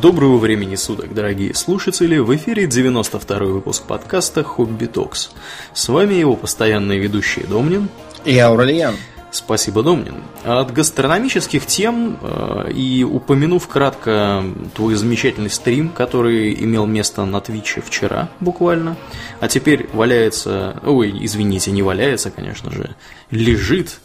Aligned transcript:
Доброго 0.00 0.38
времени 0.38 0.74
суток, 0.74 1.14
дорогие 1.14 1.54
слушатели! 1.54 2.18
В 2.18 2.34
эфире 2.34 2.66
92 2.66 3.38
выпуск 3.46 3.84
подкаста 3.84 4.42
«Hobby 4.42 4.86
Talks». 4.86 5.30
С 5.72 5.88
вами 5.88 6.14
его 6.14 6.34
постоянные 6.34 6.98
ведущие 6.98 7.46
Домнин 7.46 7.88
и 8.24 8.36
Аурельян. 8.38 8.96
Спасибо, 9.30 9.82
Домнин. 9.82 10.16
От 10.42 10.72
гастрономических 10.72 11.66
тем 11.66 12.18
э, 12.20 12.72
и 12.72 13.04
упомянув 13.04 13.68
кратко 13.68 14.44
твой 14.74 14.94
замечательный 14.94 15.50
стрим, 15.50 15.90
который 15.90 16.54
имел 16.54 16.86
место 16.86 17.24
на 17.24 17.40
Твиче 17.40 17.80
вчера 17.80 18.30
буквально, 18.40 18.96
а 19.40 19.48
теперь 19.48 19.88
валяется, 19.92 20.80
ой, 20.84 21.16
извините, 21.20 21.70
не 21.70 21.82
валяется, 21.82 22.30
конечно 22.30 22.70
же, 22.70 22.94
лежит 23.30 23.98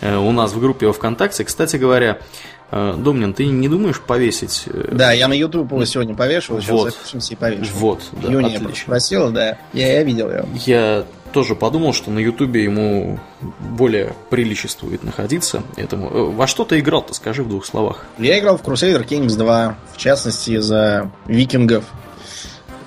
э, 0.00 0.16
у 0.16 0.32
нас 0.32 0.52
в 0.52 0.60
группе 0.60 0.86
во 0.86 0.92
ВКонтакте. 0.92 1.44
Кстати 1.44 1.76
говоря, 1.76 2.20
Домнин, 2.70 3.32
ты 3.32 3.46
не 3.46 3.68
думаешь 3.68 4.00
повесить? 4.00 4.64
Да, 4.92 5.12
я 5.12 5.28
на 5.28 5.34
YouTube 5.34 5.70
его 5.70 5.84
сегодня 5.84 6.14
повешивал, 6.14 6.60
сейчас 6.60 6.70
Вот. 6.70 6.92
запишемся 6.92 7.32
и 7.32 7.36
повешу. 7.36 7.70
Вот, 7.74 8.02
да, 8.12 8.28
Юния 8.30 8.56
отлично. 8.58 8.90
просила, 8.90 9.30
да. 9.30 9.58
Я, 9.72 9.92
я 9.92 10.02
видел 10.02 10.30
его. 10.30 10.46
Я 10.64 11.04
тоже 11.32 11.54
подумал, 11.54 11.92
что 11.92 12.10
на 12.10 12.18
Ютубе 12.18 12.64
ему 12.64 13.20
более 13.60 14.14
приличествует 14.30 15.04
находиться 15.04 15.62
этому. 15.76 16.08
Э, 16.10 16.22
Во 16.34 16.46
что 16.46 16.64
ты 16.64 16.80
играл-то, 16.80 17.14
скажи 17.14 17.42
в 17.42 17.48
двух 17.48 17.66
словах. 17.66 18.04
Я 18.18 18.38
играл 18.38 18.56
в 18.58 18.62
Crusader 18.62 19.06
Kings 19.06 19.36
2, 19.36 19.76
в 19.94 19.96
частности, 19.98 20.58
за 20.58 21.10
викингов. 21.26 21.84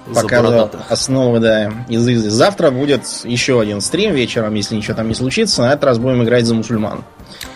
Бородатых. 0.07 0.81
основы, 0.89 1.39
да, 1.39 1.71
из 1.87 2.07
Изы. 2.07 2.31
Завтра 2.31 2.71
будет 2.71 3.03
еще 3.25 3.61
один 3.61 3.79
стрим 3.79 4.13
вечером, 4.15 4.55
если 4.55 4.75
ничего 4.75 4.95
там 4.95 5.07
не 5.07 5.13
случится. 5.13 5.61
На 5.61 5.73
этот 5.73 5.83
раз 5.83 5.99
будем 5.99 6.23
играть 6.23 6.45
за 6.47 6.55
мусульман. 6.55 7.03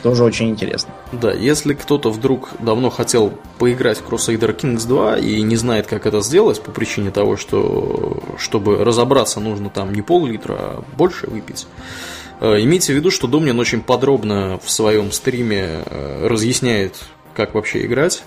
Тоже 0.02 0.24
очень 0.24 0.50
интересно. 0.50 0.94
Да, 1.12 1.32
если 1.32 1.74
кто-то 1.74 2.10
вдруг 2.10 2.50
давно 2.60 2.90
хотел 2.90 3.34
поиграть 3.58 4.00
в 4.00 4.08
Crusader 4.08 4.56
Kings 4.56 4.88
2 4.88 5.18
и 5.18 5.42
не 5.42 5.56
знает, 5.56 5.88
как 5.88 6.06
это 6.06 6.22
сделать, 6.22 6.62
по 6.62 6.72
причине 6.72 7.12
того, 7.12 7.38
что 7.38 8.22
чтобы 8.38 8.84
разобраться, 8.84 9.40
нужно 9.40 9.70
там 9.70 9.94
не 9.94 10.02
пол-литра, 10.02 10.56
а 10.58 10.84
больше 10.98 11.28
выпить, 11.28 11.68
э, 12.40 12.62
имейте 12.62 12.94
в 12.94 12.96
виду, 12.96 13.12
что 13.12 13.28
Домнин 13.28 13.60
очень 13.60 13.82
подробно 13.82 14.60
в 14.64 14.70
своем 14.72 15.12
стриме 15.12 15.84
э, 15.86 16.28
разъясняет, 16.28 16.96
как 17.34 17.54
вообще 17.54 17.86
играть. 17.86 18.24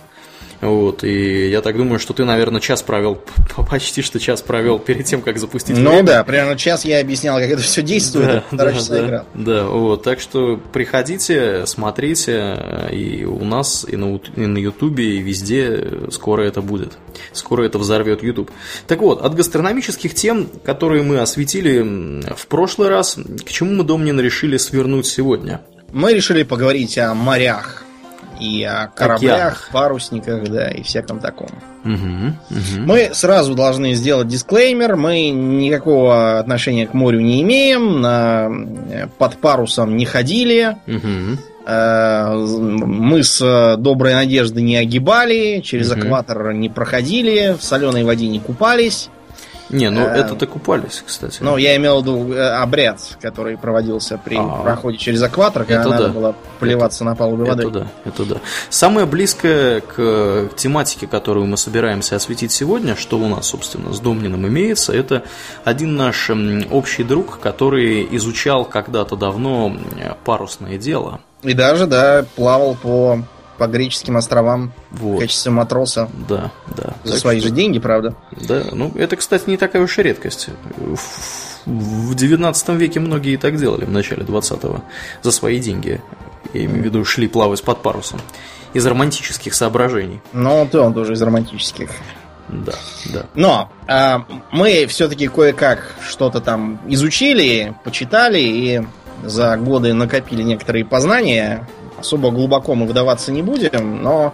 Вот, 0.61 1.05
и 1.05 1.49
я 1.51 1.61
так 1.61 1.77
думаю, 1.77 1.99
что 1.99 2.13
ты, 2.15 2.25
наверное, 2.25 2.61
час 2.61 2.83
провел, 2.83 3.21
почти 3.71 4.03
что 4.03 4.19
час 4.19 4.41
провел 4.43 4.79
перед 4.79 5.05
тем, 5.05 5.23
как 5.23 5.39
запустить 5.39 5.77
Ну 5.77 5.91
время. 5.91 6.03
да, 6.05 6.25
примерно 6.25 6.57
час 6.57 6.85
я 6.85 7.01
объяснял, 7.01 7.39
как 7.39 7.51
это 7.51 7.63
все 7.63 7.83
действует, 7.83 8.29
а 8.29 8.41
полтора 8.49 8.73
часа 8.73 8.95
да, 8.95 9.07
играл. 9.07 9.25
да, 9.35 9.65
вот, 9.65 10.03
так 10.03 10.21
что 10.21 10.61
приходите, 10.73 11.65
смотрите, 11.67 12.89
и 12.93 13.25
у 13.25 13.45
нас, 13.45 13.85
и 13.89 13.97
на, 13.97 14.17
и 14.37 14.47
на 14.47 14.59
Ютубе, 14.59 15.17
и 15.17 15.19
везде 15.19 16.09
скоро 16.11 16.43
это 16.43 16.63
будет. 16.63 16.99
Скоро 17.33 17.65
это 17.65 17.79
взорвет 17.79 18.23
Ютуб. 18.23 18.51
Так 18.87 19.01
вот, 19.01 19.21
от 19.23 19.35
гастрономических 19.35 20.15
тем, 20.15 20.49
которые 20.65 21.03
мы 21.03 21.19
осветили 21.19 22.23
в 22.35 22.47
прошлый 22.47 22.89
раз, 22.89 23.19
к 23.45 23.51
чему 23.51 23.73
мы, 23.75 23.85
Домнин, 23.85 24.19
решили 24.21 24.57
свернуть 24.57 25.07
сегодня? 25.07 25.61
Мы 25.93 26.13
решили 26.15 26.43
поговорить 26.43 26.99
о 26.99 27.15
морях 27.15 27.86
и 28.39 28.63
о 28.65 28.89
кораблях, 28.95 29.35
Океанах. 29.35 29.69
парусниках, 29.73 30.49
да, 30.49 30.69
и 30.71 30.83
всяком 30.83 31.21
таком. 31.21 31.49
Мгм, 31.85 32.37
мгм. 32.51 32.87
Мы 32.87 33.11
сразу 33.13 33.55
должны 33.55 33.95
сделать 33.95 34.29
дисклеймер. 34.29 34.97
Мы 34.97 35.31
никакого 35.31 36.39
отношения 36.39 36.87
к 36.87 36.95
морю 36.95 37.21
не 37.21 37.43
имеем, 37.43 38.01
на, 38.01 38.49
э, 38.91 39.07
под 39.19 39.37
парусом 39.39 39.97
не 39.97 40.05
ходили, 40.05 40.77
э, 41.67 42.33
мы 42.35 43.23
с 43.23 43.41
э, 43.43 43.77
доброй 43.77 44.15
надежды 44.15 44.63
не 44.63 44.77
огибали, 44.77 45.61
через 45.65 45.91
Мгм. 45.91 46.01
экватор 46.01 46.53
не 46.53 46.69
проходили, 46.69 47.57
в 47.59 47.63
соленой 47.63 48.05
воде 48.05 48.29
не 48.29 48.41
купались. 48.41 49.11
Не, 49.71 49.91
ну 49.91 50.07
Э, 50.07 50.21
это-то 50.21 50.47
купались, 50.47 51.03
кстати. 51.07 51.43
Но 51.43 51.59
я 51.59 51.77
имел 51.77 52.01
в 52.01 52.03
виду 52.03 52.33
э, 52.33 52.41
обряд, 52.41 53.01
который 53.21 53.57
проводился 53.57 54.19
при 54.19 54.37
А. 54.37 54.63
проходе 54.63 54.99
через 54.99 55.23
экватор, 55.23 55.65
когда 55.65 55.81
Это 55.81 55.91
надо 55.91 56.07
да. 56.07 56.13
было 56.13 56.35
плеваться 56.61 57.05
на 57.05 57.15
палубе 57.15 57.45
воды. 57.45 57.63
Это 57.63 57.71
да, 57.71 57.87
это 58.05 58.25
да. 58.25 58.37
Самое 58.71 59.07
близкое 59.07 59.81
к 59.81 60.51
тематике, 60.57 61.07
которую 61.07 61.47
мы 61.47 61.57
собираемся 61.57 62.17
осветить 62.17 62.53
сегодня, 62.53 62.97
что 62.97 63.19
у 63.19 63.29
нас, 63.29 63.47
собственно, 63.47 63.93
с 63.93 64.01
Домниным 64.01 64.47
имеется, 64.47 64.93
это 64.93 65.23
один 65.65 65.97
наш 65.97 66.31
общий 66.71 67.03
друг, 67.03 67.41
который 67.41 68.07
изучал 68.17 68.65
когда-то 68.65 69.17
давно 69.17 69.77
парусное 70.25 70.79
дело. 70.79 71.21
И 71.43 71.53
даже, 71.53 71.87
да, 71.87 72.25
плавал 72.35 72.75
по, 72.75 73.23
по 73.57 73.67
греческим 73.67 74.17
островам 74.17 74.73
в 74.91 75.01
Вот. 75.03 75.21
качестве 75.21 75.51
матроса. 75.53 76.09
Да, 76.29 76.51
да. 76.77 76.95
За 77.05 77.13
Так 77.13 77.21
свои 77.21 77.39
что- 77.41 77.49
же 77.49 77.55
деньги, 77.55 77.79
правда. 77.79 78.15
Да, 78.33 78.65
ну 78.73 78.93
это, 78.97 79.17
кстати, 79.17 79.49
не 79.49 79.57
такая 79.57 79.83
уж 79.83 79.99
и 79.99 80.03
редкость. 80.03 80.49
В- 80.77 80.99
В 81.67 82.15
19 82.15 82.77
веке 82.77 83.01
многие 83.01 83.37
так 83.39 83.57
делали 83.57 83.85
в 83.85 83.91
начале 83.91 84.23
20-го 84.23 84.83
за 85.23 85.33
свои 85.33 85.59
деньги. 85.59 86.01
Я 86.55 86.65
имею 86.65 86.83
в 86.83 86.85
виду, 86.85 87.05
шли 87.05 87.27
плавать 87.27 87.63
под 87.65 87.83
парусом. 87.83 88.21
Из 88.73 88.87
романтических 88.87 89.53
соображений. 89.53 90.21
Но 90.33 90.65
то 90.67 90.83
он 90.83 90.95
тоже 90.95 91.15
из 91.15 91.23
романтических. 91.23 91.91
Да, 92.49 92.75
да. 93.07 93.27
Но 93.35 93.73
а, 93.89 94.25
мы 94.53 94.87
все-таки 94.87 95.27
кое-как 95.27 95.97
что-то 96.07 96.41
там 96.41 96.79
изучили, 96.87 97.75
почитали 97.83 98.39
и 98.39 98.83
за 99.25 99.57
годы 99.57 99.93
накопили 99.93 100.43
некоторые 100.45 100.85
познания. 100.85 101.67
Особо 102.07 102.31
глубоко 102.31 102.77
мы 102.77 102.87
вдаваться 102.87 103.33
не 103.33 103.43
будем, 103.43 104.01
но, 104.01 104.33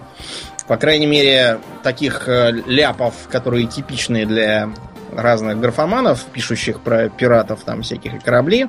по 0.68 0.76
крайней 0.76 1.06
мере, 1.06 1.58
таких 1.82 2.28
э, 2.28 2.52
ляпов, 2.66 3.14
которые 3.30 3.66
типичные 3.66 4.26
для 4.26 4.68
разных 5.16 5.58
графоманов, 5.58 6.22
пишущих 6.24 6.80
про 6.80 7.08
пиратов, 7.08 7.62
там 7.64 7.80
всяких 7.80 8.12
и 8.12 8.18
корабли, 8.18 8.68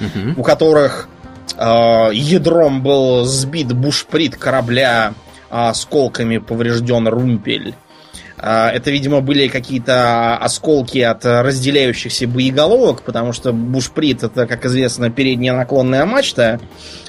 Мгм. 0.00 0.34
у 0.36 0.42
которых 0.42 1.08
э, 1.56 2.10
ядром 2.12 2.82
был 2.82 3.24
сбит 3.24 3.72
бушприт 3.72 4.36
корабля, 4.36 5.14
а 5.48 5.70
осколками 5.70 6.36
поврежден 6.36 7.08
румпель. 7.08 7.74
А, 8.44 8.70
Это, 8.70 8.90
видимо, 8.90 9.20
были 9.20 9.46
какие-то 9.46 10.36
осколки 10.36 10.98
от 10.98 11.24
разделяющихся 11.24 12.26
боеголовок, 12.26 13.02
потому 13.02 13.32
что 13.32 13.52
бушприт 13.52 14.24
это, 14.24 14.46
как 14.48 14.66
известно, 14.66 15.10
передняя 15.10 15.54
наклонная 15.54 16.04
мачта, 16.04 16.60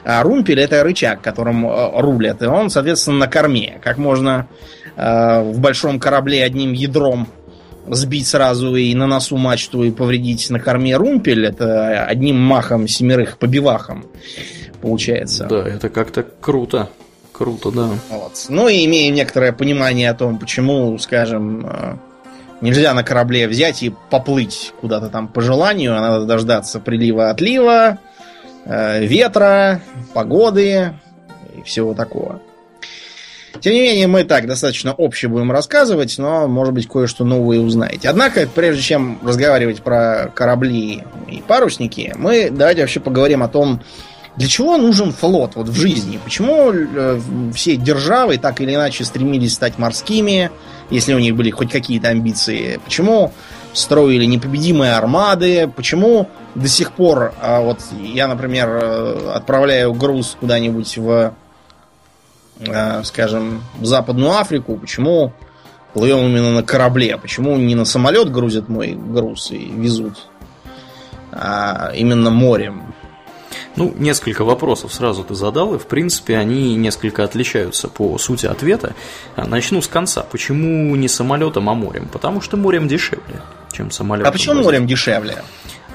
а 0.05 0.21
румпель 0.21 0.59
это 0.59 0.83
рычаг, 0.83 1.21
которым 1.21 1.65
э, 1.65 1.99
рулят. 1.99 2.43
И 2.43 2.45
он, 2.45 2.69
соответственно, 2.69 3.17
на 3.17 3.27
корме. 3.27 3.79
Как 3.83 3.97
можно 3.97 4.47
э, 4.95 5.41
в 5.41 5.59
большом 5.59 5.99
корабле 5.99 6.43
одним 6.43 6.71
ядром 6.73 7.27
сбить 7.87 8.27
сразу 8.27 8.75
и 8.75 8.93
на 8.93 9.07
носу 9.07 9.35
мачту 9.35 9.83
и 9.83 9.91
повредить 9.91 10.51
на 10.51 10.59
корме 10.59 10.95
румпель, 10.95 11.47
это 11.47 12.05
одним 12.05 12.37
махом 12.39 12.87
семерых 12.87 13.39
побивахом 13.39 14.05
получается. 14.83 15.47
Да, 15.49 15.67
это 15.67 15.89
как-то 15.89 16.23
круто. 16.23 16.89
Круто, 17.33 17.71
да. 17.71 17.89
Вот. 18.09 18.45
Ну 18.49 18.69
и 18.69 18.85
имея 18.85 19.11
некоторое 19.11 19.51
понимание 19.51 20.09
о 20.11 20.13
том, 20.13 20.37
почему, 20.37 20.97
скажем, 20.99 21.65
э, 21.65 21.95
нельзя 22.61 22.93
на 22.93 23.03
корабле 23.03 23.47
взять 23.47 23.81
и 23.81 23.93
поплыть 24.11 24.71
куда-то 24.79 25.09
там 25.09 25.27
по 25.27 25.41
желанию, 25.41 25.97
а 25.97 26.01
надо 26.01 26.25
дождаться 26.25 26.79
прилива-отлива, 26.79 27.97
э, 28.65 29.05
ветра, 29.05 29.81
погоды 30.13 30.93
и 31.57 31.63
всего 31.63 31.95
такого. 31.95 32.39
Тем 33.59 33.73
не 33.73 33.81
менее, 33.81 34.07
мы 34.07 34.23
так 34.23 34.47
достаточно 34.47 34.93
обще 34.93 35.27
будем 35.27 35.51
рассказывать, 35.51 36.17
но, 36.17 36.47
может 36.47 36.73
быть, 36.73 36.87
кое-что 36.87 37.23
новое 37.23 37.59
узнаете. 37.59 38.09
Однако, 38.09 38.47
прежде 38.47 38.81
чем 38.81 39.19
разговаривать 39.23 39.81
про 39.81 40.31
корабли 40.33 41.03
и 41.27 41.43
парусники, 41.47 42.13
мы 42.15 42.49
давайте 42.49 42.81
вообще 42.81 42.99
поговорим 42.99 43.43
о 43.43 43.47
том, 43.47 43.81
для 44.35 44.47
чего 44.47 44.77
нужен 44.77 45.11
флот 45.11 45.55
вот 45.55 45.69
в 45.69 45.75
жизни? 45.75 46.19
Почему 46.23 46.71
э, 46.71 47.19
все 47.53 47.75
державы 47.75 48.37
так 48.37 48.61
или 48.61 48.73
иначе 48.73 49.03
стремились 49.03 49.53
стать 49.53 49.77
морскими, 49.77 50.49
если 50.89 51.13
у 51.13 51.19
них 51.19 51.35
были 51.35 51.51
хоть 51.51 51.71
какие-то 51.71 52.09
амбиции? 52.09 52.79
Почему 52.83 53.31
строили 53.73 54.25
непобедимые 54.25 54.93
армады? 54.93 55.67
Почему 55.67 56.29
до 56.55 56.67
сих 56.67 56.93
пор, 56.93 57.33
а 57.41 57.61
вот 57.61 57.79
я, 58.01 58.27
например, 58.27 58.69
э, 58.69 59.31
отправляю 59.35 59.93
груз 59.93 60.35
куда-нибудь 60.39 60.97
в, 60.97 61.33
э, 62.59 63.03
скажем, 63.03 63.61
в 63.79 63.85
Западную 63.85 64.31
Африку, 64.31 64.77
почему 64.77 65.31
плывем 65.93 66.25
именно 66.25 66.51
на 66.51 66.63
корабле? 66.63 67.17
Почему 67.17 67.55
не 67.57 67.75
на 67.75 67.85
самолет 67.85 68.31
грузят 68.31 68.67
мой 68.67 68.93
груз 68.93 69.51
и 69.51 69.59
везут, 69.59 70.27
а 71.31 71.91
именно 71.93 72.31
морем? 72.31 72.92
Ну, 73.75 73.93
несколько 73.97 74.43
вопросов 74.43 74.93
сразу 74.93 75.23
ты 75.23 75.33
задал, 75.35 75.73
и, 75.73 75.79
в 75.79 75.87
принципе, 75.87 76.37
они 76.37 76.75
несколько 76.75 77.23
отличаются 77.23 77.87
по 77.87 78.17
сути 78.17 78.45
ответа. 78.45 78.93
А, 79.35 79.47
Начну 79.47 79.81
с 79.81 79.87
конца. 79.87 80.21
Почему 80.21 80.95
не 80.95 81.07
самолетом, 81.07 81.69
а 81.69 81.73
морем? 81.73 82.07
Потому 82.11 82.39
что 82.41 82.55
морем 82.55 82.87
дешевле, 82.87 83.41
чем 83.71 83.89
самолетом. 83.89 84.29
А 84.29 84.31
почему 84.31 84.61
морем 84.61 84.85
дешевле? 84.85 85.43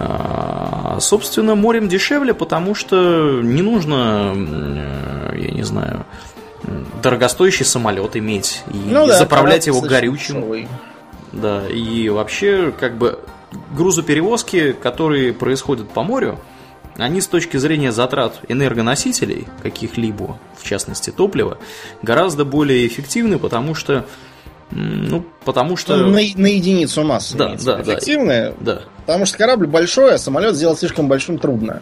А, 0.01 0.99
собственно, 1.01 1.55
морем 1.55 1.89
дешевле, 1.89 2.35
потому 2.35 2.75
что 2.75 3.41
не 3.43 3.63
нужно, 3.63 4.33
э, 4.35 5.35
я 5.39 5.51
не 5.51 5.63
знаю, 5.63 6.05
дорогостоящий 7.03 7.65
самолет 7.65 8.17
иметь 8.17 8.63
и 8.73 8.77
Ну 8.77 9.07
да, 9.07 9.19
заправлять 9.19 9.67
его 9.67 9.81
горючим. 9.81 10.37
дешевый. 10.37 10.69
Да, 11.33 11.63
и 11.69 12.09
вообще, 12.09 12.73
как 12.79 12.97
бы, 12.97 13.19
грузоперевозки, 13.77 14.73
которые 14.73 15.33
происходят 15.33 15.89
по 15.91 16.03
морю, 16.03 16.39
они 16.99 17.21
с 17.21 17.27
точки 17.27 17.57
зрения 17.57 17.93
затрат 17.93 18.41
энергоносителей 18.49 19.47
каких-либо, 19.63 20.39
в 20.57 20.65
частности 20.65 21.11
топлива, 21.11 21.59
гораздо 22.03 22.45
более 22.45 22.87
эффективны, 22.87 23.39
потому 23.39 23.75
что, 23.75 24.07
ну, 24.71 25.25
потому 25.45 25.77
что... 25.77 25.97
На, 25.97 26.11
на 26.13 26.19
единицу 26.19 27.03
массы 27.03 27.37
Да, 27.37 27.55
да, 27.57 27.77
да. 27.77 27.83
эффективное, 27.83 28.55
Да. 28.61 28.83
потому 29.07 29.25
что 29.27 29.39
корабль 29.39 29.67
большой, 29.67 30.15
а 30.15 30.19
самолет 30.19 30.55
сделать 30.55 30.79
слишком 30.79 31.09
большим 31.09 31.39
трудно. 31.39 31.81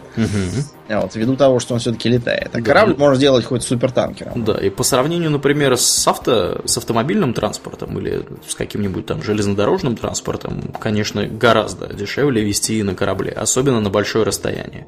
А 0.88 1.00
Вот, 1.00 1.16
ввиду 1.16 1.34
того, 1.36 1.58
что 1.58 1.74
он 1.74 1.80
все-таки 1.80 2.08
летает. 2.08 2.50
А 2.52 2.58
Да. 2.58 2.62
корабль 2.62 2.94
можно 2.96 3.16
сделать 3.16 3.44
хоть 3.44 3.64
супертанкером. 3.64 4.44
Да, 4.44 4.54
и 4.58 4.70
по 4.70 4.84
сравнению, 4.84 5.30
например, 5.30 5.76
с, 5.76 6.06
авто, 6.06 6.62
с 6.64 6.78
автомобильным 6.78 7.34
транспортом 7.34 7.98
или 7.98 8.22
с 8.46 8.54
каким-нибудь 8.54 9.04
там 9.06 9.22
железнодорожным 9.22 9.96
транспортом, 9.96 10.72
конечно, 10.80 11.26
гораздо 11.26 11.92
дешевле 11.92 12.42
вести 12.44 12.82
на 12.84 12.94
корабле, 12.94 13.32
особенно 13.32 13.80
на 13.80 13.90
большое 13.90 14.24
расстояние. 14.24 14.86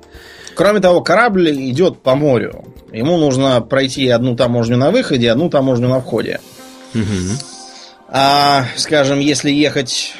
Кроме 0.54 0.80
того, 0.80 1.00
корабль 1.02 1.50
идет 1.50 2.00
по 2.02 2.14
морю. 2.14 2.64
Ему 2.92 3.16
нужно 3.18 3.60
пройти 3.60 4.08
одну 4.08 4.34
таможню 4.36 4.76
на 4.76 4.90
выходе, 4.90 5.30
одну 5.30 5.50
таможню 5.50 5.88
на 5.88 6.00
входе. 6.00 6.40
Мгм. 6.94 7.36
А, 8.10 8.64
скажем, 8.76 9.18
если 9.18 9.50
ехать 9.50 10.14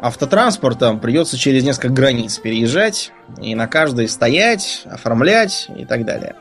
автотранспортом, 0.00 0.98
придется 0.98 1.36
через 1.36 1.62
несколько 1.62 1.88
границ 1.88 2.38
переезжать 2.38 3.12
и 3.40 3.54
на 3.54 3.66
каждой 3.66 4.08
стоять, 4.08 4.82
оформлять 4.86 5.68
и 5.76 5.84
так 5.84 6.04
далее. 6.04 6.36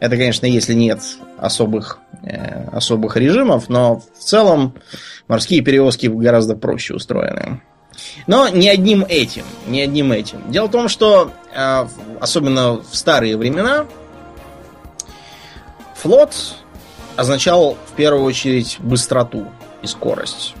Это, 0.00 0.16
конечно, 0.16 0.46
если 0.46 0.74
нет 0.74 1.00
особых, 1.38 1.98
э, 2.22 2.68
особых 2.72 3.16
режимов, 3.16 3.68
но 3.68 4.00
в 4.00 4.18
целом 4.18 4.74
морские 5.28 5.60
перевозки 5.60 6.06
гораздо 6.06 6.56
проще 6.56 6.94
устроены. 6.94 7.60
Но 8.26 8.48
не 8.48 8.68
одним 8.68 9.04
этим, 9.06 9.44
не 9.66 9.82
одним 9.82 10.12
этим. 10.12 10.50
Дело 10.50 10.66
в 10.66 10.70
том, 10.70 10.88
что 10.88 11.32
э, 11.54 11.86
особенно 12.20 12.80
в 12.80 12.94
старые 12.94 13.36
времена 13.36 13.86
флот 15.94 16.34
означал 17.16 17.76
в 17.86 17.92
первую 17.96 18.24
очередь 18.24 18.76
быстроту 18.80 19.46
и 19.82 19.86
скорость. 19.86 20.54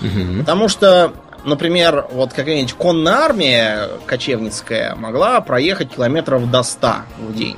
Мгм. 0.00 0.40
Потому 0.40 0.68
что, 0.68 1.12
например, 1.44 2.06
вот 2.10 2.32
какая-нибудь 2.32 2.74
конная 2.74 3.14
армия 3.14 3.88
кочевницкая 4.06 4.94
могла 4.94 5.40
проехать 5.40 5.90
километров 5.90 6.50
до 6.50 6.62
100 6.62 6.94
в 7.18 7.34
день. 7.34 7.56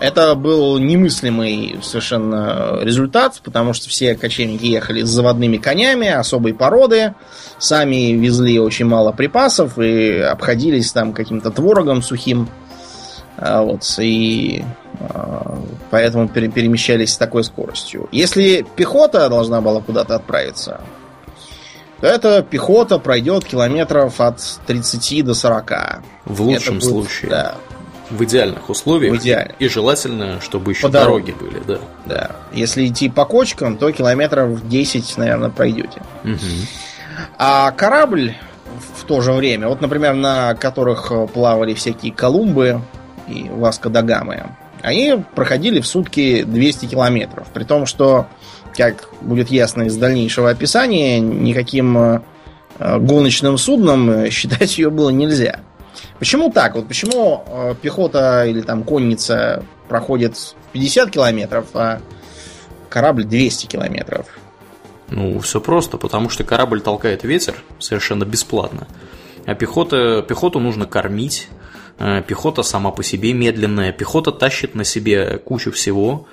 Это 0.00 0.34
был 0.34 0.78
немыслимый 0.78 1.78
совершенно 1.82 2.78
результат, 2.80 3.38
потому 3.44 3.74
что 3.74 3.90
все 3.90 4.14
кочевники 4.14 4.64
ехали 4.64 5.02
с 5.02 5.08
заводными 5.08 5.58
конями 5.58 6.08
особой 6.08 6.54
породы, 6.54 7.14
сами 7.58 8.12
везли 8.12 8.58
очень 8.58 8.86
мало 8.86 9.12
припасов 9.12 9.78
и 9.78 10.18
обходились 10.20 10.90
там 10.92 11.12
каким-то 11.12 11.50
творогом 11.50 12.02
сухим. 12.02 12.48
А, 13.36 13.60
Вот, 13.62 13.82
и 13.98 14.64
поэтому 15.90 16.28
пере- 16.28 16.48
перемещались 16.48 17.14
с 17.14 17.16
такой 17.16 17.44
скоростью. 17.44 18.08
Если 18.12 18.64
пехота 18.76 19.28
должна 19.28 19.60
была 19.60 19.80
куда-то 19.80 20.14
отправиться, 20.16 20.80
то 22.00 22.06
эта 22.06 22.42
пехота 22.42 22.98
пройдет 22.98 23.44
километров 23.44 24.20
от 24.20 24.40
30 24.66 25.22
до 25.22 25.34
40. 25.34 25.72
В 26.24 26.42
лучшем 26.42 26.74
будет, 26.78 26.84
случае. 26.90 27.30
Да, 27.30 27.54
В 28.10 28.24
идеальных 28.24 28.68
условиях. 28.70 29.14
В 29.14 29.18
идеале. 29.18 29.54
И 29.58 29.68
желательно, 29.68 30.40
чтобы 30.40 30.72
еще 30.72 30.82
По 30.82 30.88
дороги 30.88 31.32
дороге. 31.32 31.52
были, 31.52 31.62
да. 31.66 31.78
да. 32.06 32.30
Если 32.52 32.86
идти 32.86 33.08
по 33.08 33.24
кочкам, 33.24 33.76
то 33.76 33.90
километров 33.92 34.66
10, 34.68 35.18
наверное, 35.18 35.50
пройдете. 35.50 36.02
Мгм. 36.24 36.38
А 37.38 37.70
корабль 37.72 38.34
в 38.96 39.04
то 39.04 39.20
же 39.20 39.32
время, 39.32 39.68
вот, 39.68 39.80
например, 39.80 40.14
на 40.14 40.54
которых 40.54 41.12
плавали 41.34 41.74
всякие 41.74 42.12
Колумбы 42.14 42.80
и 43.28 43.46
Васко 43.50 43.90
да 43.90 44.00
Гамы, 44.02 44.46
они 44.82 45.22
проходили 45.34 45.80
в 45.80 45.86
сутки 45.86 46.42
200 46.42 46.86
километров. 46.86 47.48
При 47.52 47.64
том, 47.64 47.86
что, 47.86 48.26
как 48.76 49.08
будет 49.20 49.50
ясно 49.50 49.84
из 49.84 49.96
дальнейшего 49.96 50.50
описания, 50.50 51.20
никаким 51.20 51.96
э, 51.98 52.20
гоночным 52.78 53.58
судном 53.58 54.10
э, 54.10 54.30
считать 54.30 54.78
ее 54.78 54.90
было 54.90 55.10
нельзя. 55.10 55.60
Почему 56.18 56.50
так? 56.50 56.74
Вот 56.74 56.88
почему 56.88 57.44
э, 57.46 57.74
пехота 57.80 58.44
или 58.44 58.60
там 58.62 58.84
конница 58.84 59.64
проходит 59.88 60.36
50 60.72 61.10
километров, 61.10 61.66
а 61.74 62.00
корабль 62.88 63.24
200 63.24 63.66
километров? 63.66 64.26
Ну, 65.08 65.40
все 65.40 65.60
просто, 65.60 65.96
потому 65.96 66.28
что 66.28 66.44
корабль 66.44 66.80
толкает 66.80 67.24
ветер 67.24 67.56
совершенно 67.78 68.24
бесплатно. 68.24 68.86
А 69.44 69.54
пехота, 69.54 70.22
пехоту 70.22 70.60
нужно 70.60 70.86
кормить. 70.86 71.48
Э, 72.00 72.22
Пехота 72.26 72.62
сама 72.62 72.90
по 72.90 73.02
себе 73.04 73.32
медленная. 73.32 73.92
Пехота 73.92 74.32
тащит 74.32 74.74
на 74.74 74.84
себе 74.84 75.38
кучу 75.38 75.70
всего. 75.70 76.26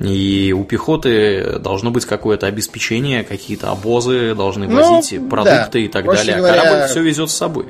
И 0.00 0.54
у 0.56 0.62
пехоты 0.62 1.58
должно 1.58 1.90
быть 1.90 2.04
какое-то 2.04 2.46
обеспечение, 2.46 3.24
какие-то 3.24 3.72
обозы 3.72 4.36
должны 4.36 4.68
Ну, 4.68 4.76
возить 4.96 5.20
да. 5.20 5.28
продукты 5.28 5.82
и 5.86 5.88
так 5.88 6.04
Проще 6.04 6.18
далее. 6.26 6.36
А 6.36 6.38
говоря- 6.38 6.62
корабль 6.62 6.86
все 6.88 7.02
везет 7.02 7.30
с 7.30 7.34
собой. 7.34 7.66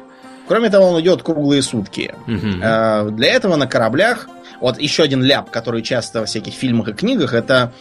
Кроме 0.46 0.68
того, 0.68 0.90
он 0.90 1.00
идет 1.00 1.22
круглые 1.22 1.62
сутки. 1.62 2.14
Э, 2.26 3.08
Для 3.10 3.32
этого 3.32 3.56
на 3.56 3.66
кораблях... 3.66 4.28
Вот 4.60 4.80
еще 4.80 5.04
один 5.04 5.22
ляп, 5.22 5.50
который 5.50 5.82
часто 5.82 6.18
во 6.20 6.26
всяких 6.26 6.52
фильмах 6.52 6.88
и 6.88 6.92
книгах, 6.92 7.32
это 7.32 7.72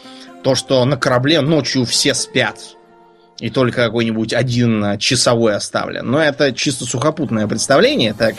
то, 0.43 0.53
что 0.53 0.85
на 0.85 0.95
корабле 0.95 1.41
ночью 1.41 1.85
все 1.85 2.13
спят. 2.13 2.59
И 3.39 3.49
только 3.49 3.83
какой-нибудь 3.85 4.31
один 4.33 4.97
часовой 4.99 5.55
оставлен. 5.55 6.05
Но 6.09 6.21
это 6.21 6.53
чисто 6.53 6.85
сухопутное 6.85 7.47
представление. 7.47 8.13
Так 8.13 8.35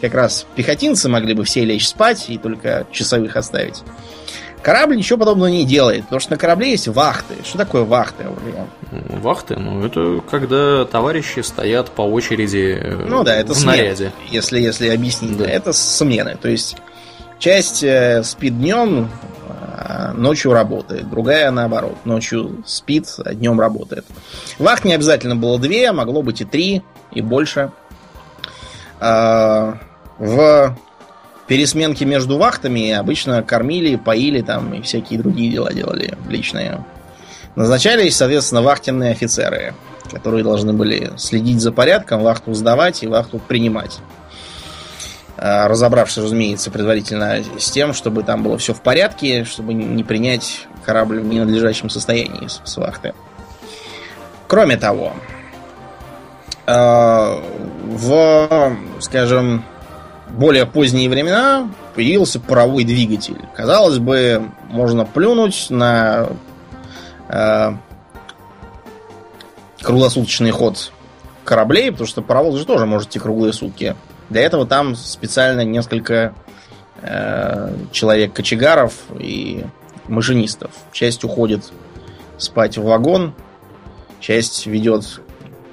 как 0.00 0.14
раз 0.14 0.46
пехотинцы 0.56 1.08
могли 1.08 1.34
бы 1.34 1.44
все 1.44 1.64
лечь 1.64 1.88
спать 1.88 2.26
и 2.28 2.38
только 2.38 2.86
часовых 2.92 3.36
оставить. 3.36 3.82
Корабль 4.62 4.96
ничего 4.96 5.18
подобного 5.18 5.48
не 5.48 5.64
делает, 5.64 6.04
потому 6.04 6.20
что 6.20 6.32
на 6.32 6.36
корабле 6.36 6.72
есть 6.72 6.86
вахты. 6.86 7.34
Что 7.44 7.58
такое 7.58 7.84
вахты? 7.84 8.24
Ну, 8.92 9.20
Вахты, 9.20 9.56
ну 9.56 9.84
это 9.84 10.20
когда 10.30 10.84
товарищи 10.84 11.40
стоят 11.40 11.90
по 11.90 12.02
очереди 12.02 12.78
э, 12.78 13.06
Ну 13.06 13.24
да, 13.24 13.36
это 13.36 13.54
в 13.54 13.56
смены, 13.56 13.76
наряде. 13.78 14.12
Если, 14.30 14.60
если 14.60 14.88
объяснить. 14.90 15.38
Да. 15.38 15.46
Это 15.46 15.72
смены. 15.72 16.36
То 16.40 16.48
есть 16.48 16.76
часть 17.38 17.82
э, 17.82 18.22
спит 18.22 18.58
днем, 18.58 19.08
а 19.48 20.12
ночью 20.12 20.52
работает. 20.52 21.08
Другая 21.08 21.50
наоборот. 21.50 21.96
Ночью 22.04 22.62
спит, 22.66 23.06
а 23.24 23.32
днем 23.34 23.58
работает. 23.58 24.04
Вахт 24.58 24.84
не 24.84 24.92
обязательно 24.92 25.36
было 25.36 25.58
две, 25.58 25.88
а 25.88 25.94
могло 25.94 26.22
быть 26.22 26.42
и 26.42 26.44
три, 26.44 26.82
и 27.12 27.22
больше. 27.22 27.72
А, 30.20 30.74
В 30.74 30.76
пересменке 31.46 32.04
между 32.04 32.38
вахтами 32.38 32.92
обычно 32.92 33.42
кормили, 33.42 33.96
поили 33.96 34.42
там 34.42 34.72
и 34.74 34.82
всякие 34.82 35.18
другие 35.18 35.50
дела 35.50 35.72
делали 35.72 36.16
личные. 36.28 36.84
Назначались, 37.56 38.16
соответственно, 38.16 38.62
вахтенные 38.62 39.10
офицеры, 39.10 39.74
которые 40.12 40.44
должны 40.44 40.72
были 40.72 41.12
следить 41.16 41.60
за 41.60 41.72
порядком, 41.72 42.22
вахту 42.22 42.54
сдавать 42.54 43.02
и 43.02 43.08
вахту 43.08 43.38
принимать. 43.38 43.98
А, 45.36 45.66
Разобравшись, 45.68 46.18
разумеется, 46.18 46.70
предварительно 46.70 47.42
с 47.58 47.70
тем, 47.70 47.94
чтобы 47.94 48.22
там 48.22 48.42
было 48.42 48.58
все 48.58 48.74
в 48.74 48.82
порядке, 48.82 49.44
чтобы 49.44 49.74
не 49.74 50.04
принять 50.04 50.66
корабль 50.84 51.20
в 51.20 51.26
ненадлежащем 51.26 51.90
состоянии 51.90 52.46
с, 52.46 52.76
вахты. 52.76 53.14
Кроме 54.46 54.76
того, 54.76 55.14
э, 56.66 57.40
в, 57.84 58.76
скажем, 59.00 59.64
более 60.32 60.66
поздние 60.66 61.08
времена 61.08 61.70
появился 61.94 62.40
паровой 62.40 62.84
двигатель. 62.84 63.38
Казалось 63.54 63.98
бы, 63.98 64.50
можно 64.68 65.04
плюнуть 65.04 65.66
на 65.70 66.28
э, 67.28 67.72
круглосуточный 69.82 70.50
ход 70.50 70.92
кораблей, 71.44 71.90
потому 71.90 72.06
что 72.06 72.22
паровоз 72.22 72.56
же 72.56 72.64
тоже 72.64 72.86
может 72.86 73.08
идти 73.08 73.18
круглые 73.18 73.52
сутки. 73.52 73.96
Для 74.28 74.42
этого 74.42 74.66
там 74.66 74.94
специально 74.94 75.64
несколько 75.64 76.34
э, 77.02 77.74
человек-кочегаров 77.90 78.94
и 79.18 79.64
машинистов. 80.06 80.70
Часть 80.92 81.24
уходит 81.24 81.72
спать 82.38 82.78
в 82.78 82.84
вагон, 82.84 83.34
часть 84.20 84.66
ведет 84.66 85.20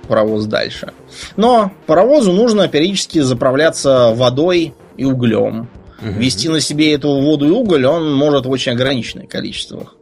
паровоз 0.08 0.46
дальше. 0.46 0.94
Но 1.36 1.72
паровозу 1.86 2.32
нужно 2.32 2.68
периодически 2.68 3.20
заправляться 3.20 4.14
водой 4.14 4.74
и 4.98 5.06
углем. 5.06 5.70
Мгм. 6.02 6.20
Вести 6.20 6.50
на 6.50 6.60
себе 6.60 6.94
эту 6.94 7.10
воду 7.10 7.48
и 7.48 7.52
уголь 7.52 7.86
он 7.86 8.14
может 8.14 8.46
в 8.46 8.50
очень 8.50 8.74
ограниченных 8.74 9.30
количествах. 9.30 9.96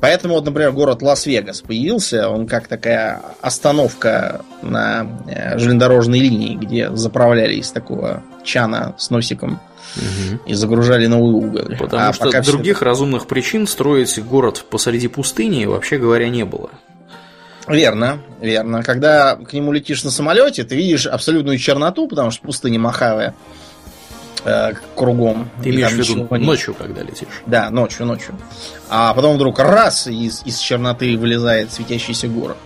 Поэтому, 0.00 0.34
вот, 0.34 0.44
например, 0.44 0.72
город 0.72 1.00
Лас-Вегас 1.00 1.62
появился, 1.62 2.28
он 2.28 2.46
как 2.46 2.68
такая 2.68 3.22
остановка 3.40 4.42
на 4.62 5.22
э, 5.26 5.58
железнодорожной 5.58 6.18
линии, 6.18 6.54
где 6.54 6.94
заправляли 6.94 7.54
из 7.54 7.70
такого 7.70 8.22
чана 8.44 8.94
с 8.98 9.08
носиком 9.08 9.58
угу. 9.96 10.40
и 10.46 10.54
загружали 10.54 11.06
новый 11.06 11.32
уголь. 11.32 11.76
Потому 11.78 12.10
а 12.10 12.12
что 12.12 12.42
других 12.42 12.76
все... 12.76 12.84
разумных 12.84 13.26
причин 13.26 13.66
строить 13.66 14.22
город 14.22 14.66
посреди 14.70 15.08
пустыни, 15.08 15.64
вообще 15.64 15.96
говоря, 15.96 16.28
не 16.28 16.44
было. 16.44 16.70
Верно, 17.68 18.20
верно. 18.40 18.82
Когда 18.82 19.36
к 19.36 19.52
нему 19.52 19.72
летишь 19.72 20.04
на 20.04 20.10
самолете, 20.10 20.64
ты 20.64 20.76
видишь 20.76 21.06
абсолютную 21.06 21.58
черноту, 21.58 22.06
потому 22.08 22.30
что 22.30 22.42
пустыня 22.42 22.78
махавая 22.78 23.34
э, 24.44 24.72
кругом. 24.94 25.50
Ты 25.62 25.70
имеешь 25.70 25.92
в 25.92 25.96
виду 25.96 26.28
ночью, 26.38 26.74
когда 26.74 27.02
летишь? 27.02 27.42
Да, 27.46 27.70
ночью, 27.70 28.06
ночью. 28.06 28.36
А 28.88 29.12
потом 29.14 29.36
вдруг 29.36 29.58
раз, 29.58 30.06
из, 30.06 30.42
из 30.44 30.58
черноты 30.58 31.16
вылезает 31.16 31.72
светящийся 31.72 32.28
город, 32.28 32.56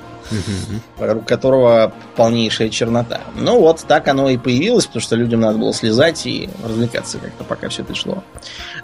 вокруг 0.98 1.26
которого 1.26 1.92
полнейшая 2.16 2.68
чернота. 2.68 3.22
Ну 3.36 3.58
вот, 3.58 3.84
так 3.88 4.06
оно 4.08 4.28
и 4.28 4.36
появилось, 4.36 4.86
потому 4.86 5.02
что 5.02 5.16
людям 5.16 5.40
надо 5.40 5.58
было 5.58 5.72
слезать 5.72 6.26
и 6.26 6.50
развлекаться 6.62 7.18
как-то, 7.18 7.44
пока 7.44 7.70
все 7.70 7.82
это 7.82 7.94
шло. 7.94 8.22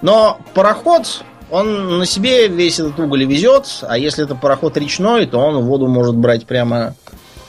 Но 0.00 0.40
пароход 0.54 1.22
он 1.50 1.98
на 1.98 2.06
себе 2.06 2.48
весь 2.48 2.78
этот 2.80 2.98
уголь 2.98 3.24
везет, 3.24 3.66
а 3.82 3.98
если 3.98 4.24
это 4.24 4.34
пароход 4.34 4.76
речной, 4.76 5.26
то 5.26 5.38
он 5.38 5.64
воду 5.64 5.86
может 5.86 6.16
брать 6.16 6.46
прямо, 6.46 6.94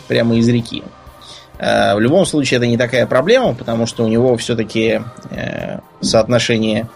прямо 0.08 0.36
из 0.36 0.48
реки. 0.48 0.84
Э, 1.58 1.96
в 1.96 2.00
любом 2.00 2.26
случае 2.26 2.58
это 2.58 2.68
не 2.68 2.78
такая 2.78 3.08
проблема, 3.08 3.56
потому 3.56 3.86
что 3.86 4.04
у 4.04 4.08
него 4.08 4.38
все-таки 4.38 5.02
э, 5.32 5.80
соотношение 6.02 6.88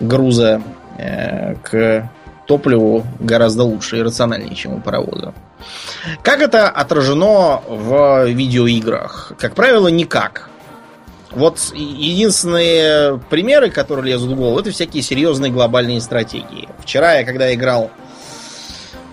груза 0.00 0.62
э, 0.98 1.54
к 1.62 2.10
топливу 2.46 3.04
гораздо 3.18 3.64
лучше 3.64 3.98
и 3.98 4.02
рациональнее, 4.02 4.54
чем 4.54 4.74
у 4.74 4.80
паровоза. 4.80 5.34
Как 6.22 6.40
это 6.40 6.68
отражено 6.68 7.60
в 7.66 8.26
видеоиграх? 8.26 9.32
Как 9.38 9.54
правило, 9.54 9.88
никак. 9.88 10.50
Вот 11.36 11.58
единственные 11.74 13.20
примеры, 13.28 13.68
которые 13.68 14.14
лезут 14.14 14.32
в 14.32 14.36
голову, 14.36 14.58
это 14.58 14.70
всякие 14.70 15.02
серьезные 15.02 15.52
глобальные 15.52 16.00
стратегии. 16.00 16.66
Вчера 16.78 17.16
я, 17.16 17.24
когда 17.24 17.52
играл 17.52 17.90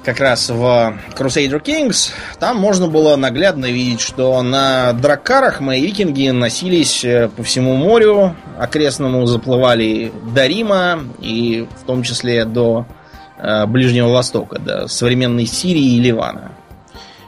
как 0.06 0.22
раз 0.22 0.50
в 0.50 0.98
Crusader 1.18 1.62
Kings, 1.62 2.12
там 2.40 2.56
можно 2.56 2.88
было 2.88 3.18
наглядно 3.18 3.66
видеть, 3.66 4.00
что 4.00 4.42
на 4.42 4.94
драккарах 4.94 5.60
мои 5.60 5.82
викинги 5.82 6.30
носились 6.30 7.04
э, 7.04 7.28
по 7.28 7.44
всему 7.44 7.76
морю 7.76 8.38
окрестному, 8.58 9.26
заплывали 9.26 10.14
до 10.34 10.48
Рима 10.48 11.04
и 11.20 11.68
в 11.82 11.86
том 11.86 12.04
числе 12.04 12.46
до 12.46 12.86
э, 13.38 13.66
Ближнего 13.66 14.08
Востока, 14.08 14.60
до 14.60 14.88
современной 14.88 15.46
Сирии 15.46 15.98
и 15.98 16.00
Ливана. 16.00 16.54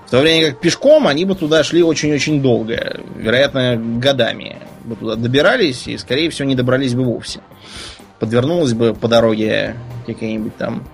В 0.08 0.12
то 0.12 0.22
время 0.22 0.52
как 0.52 0.62
пешком 0.62 1.06
они 1.06 1.26
бы 1.26 1.36
туда 1.36 1.66
шли 1.66 1.84
очень-очень 1.84 2.42
долго, 2.42 3.02
вероятно, 3.18 3.76
годами 3.76 4.56
бы 4.86 4.96
туда 4.96 5.16
добирались 5.16 5.88
и, 5.88 5.98
скорее 5.98 6.30
всего, 6.30 6.48
не 6.48 6.56
добрались 6.56 6.94
бы 6.94 7.04
вовсе. 7.04 7.42
Подвернулась 8.20 8.74
бы 8.74 8.94
по 8.94 9.08
дороге 9.08 9.76
какая-нибудь 10.06 10.56
там 10.58 10.88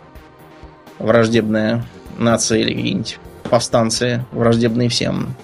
враждебная 1.00 1.86
нация 2.18 2.60
или 2.60 2.74
какие-нибудь 2.74 3.20
повстанцы, 3.50 4.26
враждебные 4.32 4.90
всем. 4.90 5.36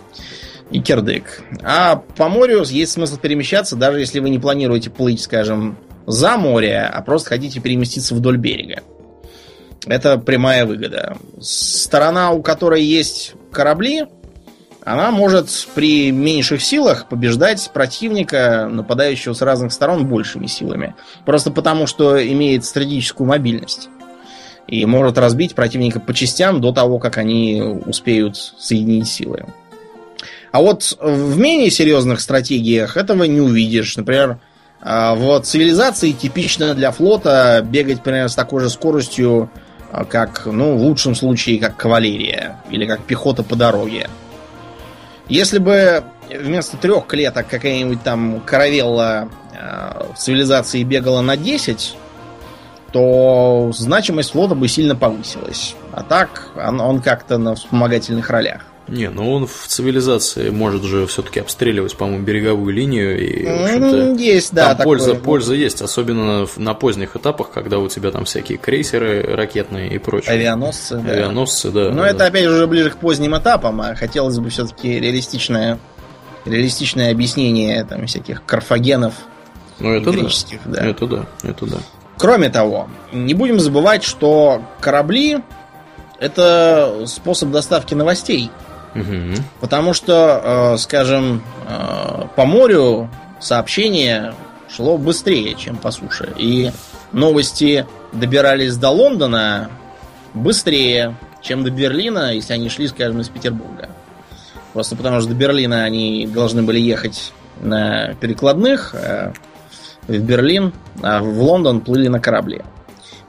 И 0.69 0.81
кирдык. 0.81 1.43
А 1.63 1.95
по 2.17 2.27
морю 2.27 2.63
есть 2.63 2.91
смысл 2.91 3.17
перемещаться, 3.17 3.77
даже 3.77 3.99
если 3.99 4.19
вы 4.19 4.29
не 4.29 4.37
планируете 4.39 4.89
плыть, 4.89 5.21
скажем, 5.21 5.77
за 6.05 6.37
море, 6.37 6.79
а 6.81 7.01
просто 7.01 7.29
хотите 7.29 7.61
переместиться 7.61 8.15
вдоль 8.15 8.37
берега. 8.37 8.81
Это 9.85 10.17
прямая 10.17 10.65
выгода. 10.65 11.17
Сторона, 11.39 12.31
у 12.31 12.41
которой 12.41 12.83
есть 12.83 13.33
корабли, 13.51 14.07
она 14.87 15.11
может 15.11 15.49
при 15.75 16.11
меньших 16.11 16.63
силах 16.63 17.07
побеждать 17.07 17.69
противника, 17.73 18.69
нападающего 18.71 19.33
с 19.33 19.41
разных 19.41 19.73
сторон, 19.73 20.07
большими 20.07 20.47
силами. 20.47 20.95
Просто 21.25 21.51
потому, 21.51 21.87
что 21.87 22.25
имеет 22.25 22.63
стратегическую 22.63 23.27
мобильность. 23.27 23.89
И 24.65 24.85
может 24.85 25.17
разбить 25.17 25.55
противника 25.55 25.99
по 25.99 26.13
частям 26.13 26.61
до 26.61 26.71
того, 26.71 26.99
как 26.99 27.17
они 27.17 27.61
успеют 27.85 28.37
соединить 28.37 29.09
силы. 29.09 29.47
А 30.53 30.61
вот 30.61 30.97
в 31.01 31.37
менее 31.37 31.69
серьезных 31.69 32.21
стратегиях 32.21 32.95
этого 32.95 33.25
не 33.25 33.41
увидишь. 33.41 33.97
Например, 33.97 34.39
а, 34.79 35.15
в 35.15 35.41
цивилизации 35.41 36.13
типично 36.13 36.73
для 36.73 36.91
флота 36.91 37.61
бегать 37.61 38.03
примерно 38.03 38.29
с 38.29 38.35
такой 38.35 38.61
же 38.61 38.69
скоростью, 38.69 39.49
а, 39.91 40.05
как, 40.05 40.45
ну, 40.45 40.77
в 40.77 40.81
лучшем 40.81 41.13
случае, 41.13 41.59
как 41.59 41.75
кавалерия 41.75 42.61
или 42.71 42.85
как 42.85 43.01
пехота 43.01 43.43
по 43.43 43.57
дороге. 43.57 44.07
Если 45.29 45.59
бы 45.59 46.03
вместо 46.29 46.77
трех 46.77 47.07
клеток 47.07 47.47
какая-нибудь 47.47 48.01
там 48.03 48.39
каравелла 48.41 49.29
э, 49.53 50.13
в 50.13 50.17
цивилизации 50.17 50.83
бегала 50.83 51.21
на 51.21 51.35
10, 51.35 51.95
то 52.91 53.71
значимость 53.73 54.31
флота 54.31 54.55
бы 54.55 54.67
сильно 54.67 54.95
повысилась. 54.95 55.75
А 55.91 56.03
так 56.03 56.49
он, 56.55 56.79
он 56.79 57.01
как-то 57.01 57.37
на 57.37 57.55
вспомогательных 57.55 58.29
ролях. 58.29 58.61
Не, 58.87 59.09
ну 59.09 59.33
он 59.33 59.47
в 59.47 59.67
цивилизации 59.67 60.49
может 60.49 60.83
же 60.83 61.05
все-таки 61.07 61.41
обстреливать, 61.41 61.97
по-моему, 61.97 62.23
береговую 62.23 62.73
линию 62.73 63.19
и 63.19 63.45
в 63.45 64.15
есть, 64.17 64.53
да, 64.53 64.75
там 64.75 64.85
польза, 64.85 65.11
такое. 65.11 65.23
польза 65.23 65.53
есть, 65.55 65.81
особенно 65.81 66.47
на 66.55 66.73
поздних 66.73 67.15
этапах, 67.15 67.51
когда 67.51 67.79
у 67.79 67.89
тебя 67.89 68.11
там 68.11 68.23
всякие 68.23 68.57
крейсеры 68.57 69.23
ракетные 69.23 69.93
и 69.93 69.97
прочее. 69.97 70.33
Авианосцы, 70.33 70.97
да. 70.97 71.11
Авианосцы, 71.11 71.71
да. 71.71 71.89
Но 71.91 72.03
да. 72.03 72.09
это 72.09 72.25
опять 72.25 72.45
же 72.45 72.51
уже 72.51 72.67
ближе 72.67 72.91
к 72.91 72.97
поздним 72.97 73.37
этапам, 73.37 73.81
а 73.81 73.95
хотелось 73.95 74.39
бы 74.39 74.49
все-таки 74.49 74.99
реалистичное, 74.99 75.79
реалистичное 76.45 77.11
объяснение 77.11 77.83
там 77.83 78.07
всяких 78.07 78.45
карфагенов. 78.45 79.13
Ну 79.79 79.91
это 79.91 80.11
да. 80.13 80.29
да. 80.65 80.85
Это 80.85 81.07
да, 81.07 81.25
это 81.43 81.65
да. 81.65 81.77
Кроме 82.17 82.49
того, 82.49 82.89
не 83.11 83.33
будем 83.33 83.59
забывать, 83.59 84.03
что 84.03 84.61
корабли 84.79 85.39
это 86.19 87.03
способ 87.05 87.51
доставки 87.51 87.93
новостей. 87.93 88.49
Потому 89.59 89.93
что, 89.93 90.73
э, 90.73 90.77
скажем, 90.77 91.43
э, 91.67 92.23
по 92.35 92.45
морю 92.45 93.09
сообщение 93.39 94.33
шло 94.69 94.97
быстрее, 94.97 95.55
чем 95.55 95.77
по 95.77 95.91
суше. 95.91 96.33
И 96.37 96.71
новости 97.11 97.85
добирались 98.11 98.75
до 98.77 98.89
Лондона 98.89 99.69
быстрее, 100.33 101.15
чем 101.41 101.63
до 101.63 101.71
Берлина, 101.71 102.33
если 102.33 102.53
они 102.53 102.69
шли, 102.69 102.87
скажем, 102.87 103.21
из 103.21 103.29
Петербурга. 103.29 103.89
Просто 104.73 104.95
потому 104.95 105.19
что 105.19 105.29
до 105.29 105.35
Берлина 105.35 105.83
они 105.83 106.27
должны 106.27 106.63
были 106.63 106.79
ехать 106.79 107.31
на 107.61 108.13
перекладных 108.15 108.93
э, 108.93 109.33
в 110.07 110.19
Берлин, 110.19 110.73
а 111.01 111.21
в 111.21 111.41
Лондон 111.41 111.81
плыли 111.81 112.07
на 112.07 112.19
корабле. 112.19 112.63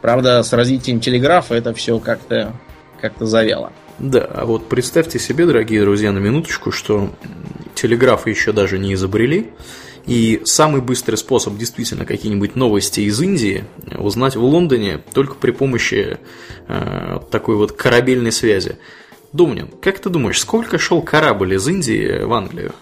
Правда, 0.00 0.42
с 0.42 0.52
развитием 0.52 1.00
телеграфа 1.00 1.54
это 1.54 1.75
все 1.75 1.98
как-то 1.98 2.52
как-то 3.00 3.26
завяло. 3.26 3.72
Да, 3.99 4.21
а 4.21 4.45
вот 4.47 4.69
представьте 4.69 5.19
себе, 5.19 5.45
дорогие 5.45 5.81
друзья, 5.83 6.12
на 6.12 6.19
минуточку, 6.19 6.71
что 6.71 7.11
телеграфы 7.75 8.31
еще 8.31 8.52
даже 8.52 8.78
не 8.78 8.95
изобрели, 8.95 9.50
и 10.07 10.40
самый 10.45 10.81
быстрый 10.81 11.17
способ 11.17 11.57
действительно 11.57 12.07
какие-нибудь 12.07 12.55
новости 12.55 13.00
из 13.00 13.21
Индии 13.21 13.64
узнать 13.99 14.37
в 14.37 14.43
Лондоне 14.43 15.00
только 15.12 15.35
при 15.35 15.50
помощи 15.50 16.19
э, 16.69 17.19
такой 17.31 17.57
вот 17.57 17.73
корабельной 17.73 18.31
связи. 18.31 18.78
Думнин, 19.33 19.69
как 19.83 19.99
ты 19.99 20.11
думаешь, 20.11 20.40
сколько 20.40 20.78
шел 20.78 21.02
корабль 21.02 21.55
из 21.55 21.67
Индии 21.67 22.23
в 22.23 22.33
Англию? 22.33 22.73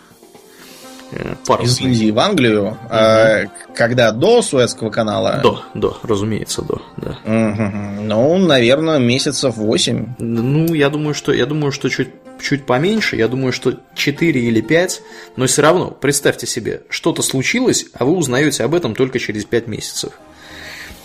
Э, 1.12 1.34
парусный. 1.46 1.72
Из 1.72 1.80
Индии 1.80 2.10
в 2.10 2.18
Англию, 2.18 2.68
угу. 2.68 2.76
э, 2.90 3.46
когда 3.74 4.12
до 4.12 4.42
Суэцкого 4.42 4.90
канала? 4.90 5.40
До, 5.42 5.62
до, 5.74 5.96
разумеется, 6.02 6.62
до, 6.62 6.82
да. 6.96 7.18
Угу. 7.24 8.02
Ну, 8.02 8.38
наверное, 8.38 8.98
месяцев 8.98 9.56
8. 9.56 10.14
Ну, 10.18 10.74
я 10.74 10.90
думаю, 10.90 11.14
что 11.14 11.32
я 11.32 11.46
думаю, 11.46 11.72
что 11.72 11.88
чуть 11.88 12.08
чуть 12.40 12.66
поменьше, 12.66 13.16
я 13.16 13.28
думаю, 13.28 13.52
что 13.52 13.74
4 13.94 14.40
или 14.40 14.60
5, 14.60 15.02
но 15.36 15.46
все 15.46 15.62
равно, 15.62 15.90
представьте 15.90 16.46
себе, 16.46 16.82
что-то 16.90 17.22
случилось, 17.22 17.86
а 17.94 18.04
вы 18.04 18.12
узнаете 18.12 18.62
об 18.64 18.74
этом 18.74 18.94
только 18.94 19.18
через 19.18 19.46
5 19.46 19.68
месяцев. 19.68 20.12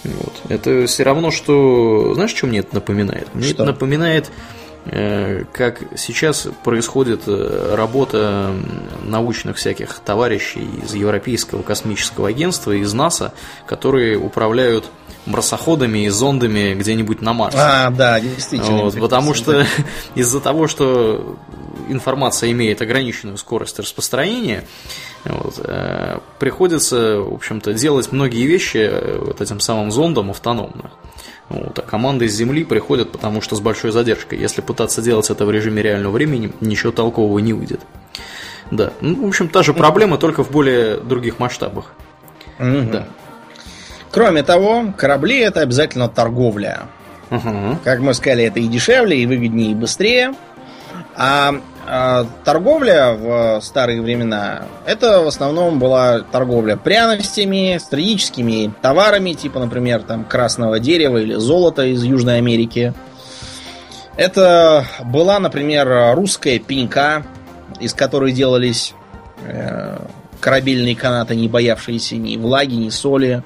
Вот. 0.03 0.33
Это 0.49 0.87
все 0.87 1.03
равно, 1.03 1.31
что... 1.31 2.13
Знаешь, 2.15 2.31
что 2.31 2.47
мне 2.47 2.59
это 2.59 2.75
напоминает? 2.75 3.33
Мне 3.33 3.45
что? 3.45 3.53
это 3.53 3.65
напоминает 3.65 4.31
как 4.85 5.83
сейчас 5.95 6.47
происходит 6.63 7.21
э, 7.27 7.75
работа 7.75 8.51
научных 9.03 9.57
всяких 9.57 9.99
товарищей 9.99 10.67
из 10.83 10.95
Европейского 10.95 11.61
космического 11.61 12.29
агентства, 12.29 12.71
из 12.71 12.91
НАСА, 12.91 13.33
которые 13.67 14.17
управляют 14.17 14.85
марсоходами 15.27 16.05
и 16.05 16.09
зондами 16.09 16.73
где-нибудь 16.73 17.21
на 17.21 17.33
Марсе. 17.33 17.59
А, 17.59 17.91
да, 17.91 18.19
действительно. 18.19 18.83
Вот, 18.83 18.99
потому 18.99 19.35
что 19.35 19.65
из-за 20.15 20.39
того, 20.39 20.67
что 20.67 21.37
информация 21.87 22.51
имеет 22.51 22.81
ограниченную 22.81 23.37
скорость 23.37 23.77
распространения, 23.77 24.65
вот, 25.25 25.59
э, 25.63 26.17
приходится, 26.39 27.17
в 27.19 27.35
общем-то, 27.35 27.73
делать 27.73 28.11
многие 28.11 28.47
вещи 28.47 28.91
вот 29.19 29.41
этим 29.41 29.59
самым 29.59 29.91
зондом 29.91 30.31
автономно. 30.31 30.89
Вот, 31.49 31.77
а 31.77 31.81
команды 31.81 32.29
с 32.29 32.33
земли 32.33 32.63
приходят, 32.63 33.11
потому 33.11 33.41
что 33.41 33.55
с 33.55 33.59
большой 33.59 33.91
задержкой. 33.91 34.39
Если 34.39 34.61
пытаться 34.61 35.01
делать 35.01 35.29
это 35.29 35.45
в 35.45 35.51
режиме 35.51 35.81
реального 35.81 36.13
времени, 36.13 36.53
ничего 36.61 36.91
толкового 36.91 37.39
не 37.39 37.53
выйдет. 37.53 37.81
Да, 38.71 38.93
ну, 39.01 39.25
в 39.25 39.27
общем, 39.27 39.49
та 39.49 39.63
же 39.63 39.73
проблема, 39.73 40.17
только 40.17 40.43
в 40.43 40.51
более 40.51 40.97
других 40.97 41.39
масштабах. 41.39 41.91
Угу. 42.57 42.91
Да. 42.91 43.07
Кроме 44.11 44.43
того, 44.43 44.93
корабли 44.97 45.39
это 45.39 45.61
обязательно 45.61 46.07
торговля. 46.07 46.83
Угу. 47.29 47.79
Как 47.83 47.99
мы 47.99 48.13
сказали, 48.13 48.45
это 48.45 48.59
и 48.59 48.67
дешевле, 48.67 49.17
и 49.17 49.25
выгоднее, 49.25 49.71
и 49.71 49.75
быстрее. 49.75 50.33
А, 51.15 51.49
а 51.49 51.61
торговля 52.43 53.13
в 53.13 53.61
старые 53.61 54.01
времена 54.01 54.63
это 54.85 55.21
в 55.21 55.27
основном 55.27 55.79
была 55.79 56.19
торговля 56.19 56.75
пряностями, 56.75 57.77
стратегическими 57.77 58.73
товарами, 58.81 59.33
типа, 59.33 59.59
например, 59.59 60.01
там 60.03 60.25
красного 60.25 60.79
дерева 60.79 61.17
или 61.17 61.35
золота 61.35 61.85
из 61.85 62.03
Южной 62.03 62.37
Америки. 62.37 62.93
Это 64.17 64.85
была, 65.05 65.39
например, 65.39 66.15
русская 66.15 66.59
пенька, 66.59 67.25
из 67.79 67.93
которой 67.93 68.31
делались 68.33 68.93
э, 69.43 69.97
корабельные 70.39 70.95
канаты, 70.95 71.35
не 71.35 71.47
боявшиеся 71.47 72.17
ни 72.17 72.35
влаги, 72.37 72.73
ни 72.73 72.89
соли. 72.89 73.43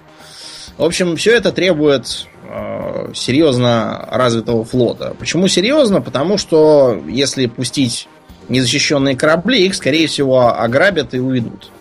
В 0.78 0.84
общем, 0.84 1.16
все 1.16 1.36
это 1.36 1.52
требует 1.52 2.28
э, 2.50 3.12
серьезно 3.14 4.08
развитого 4.12 4.66
флота. 4.66 5.16
Почему 5.20 5.48
серьезно? 5.48 6.02
Потому 6.02 6.38
что 6.38 7.02
если 7.08 7.46
пустить 7.46 8.08
незащищенные 8.50 9.16
корабли, 9.16 9.66
их, 9.66 9.76
скорее 9.76 10.08
всего, 10.08 10.54
ограбят 10.58 11.14
и 11.14 11.20
уведут. 11.20 11.72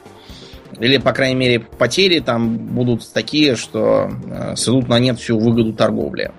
Или, 0.81 0.99
по 0.99 1.13
крайней 1.13 1.37
мере, 1.37 1.61
потери 1.61 2.21
там 2.21 2.57
будут 2.57 3.09
такие, 3.13 3.57
что 3.57 4.11
э, 4.27 4.57
сведут 4.57 4.89
на 4.89 4.99
нет 4.99 5.19
всю 5.21 5.39
выгоду 5.39 5.73
торговли. 5.73 6.33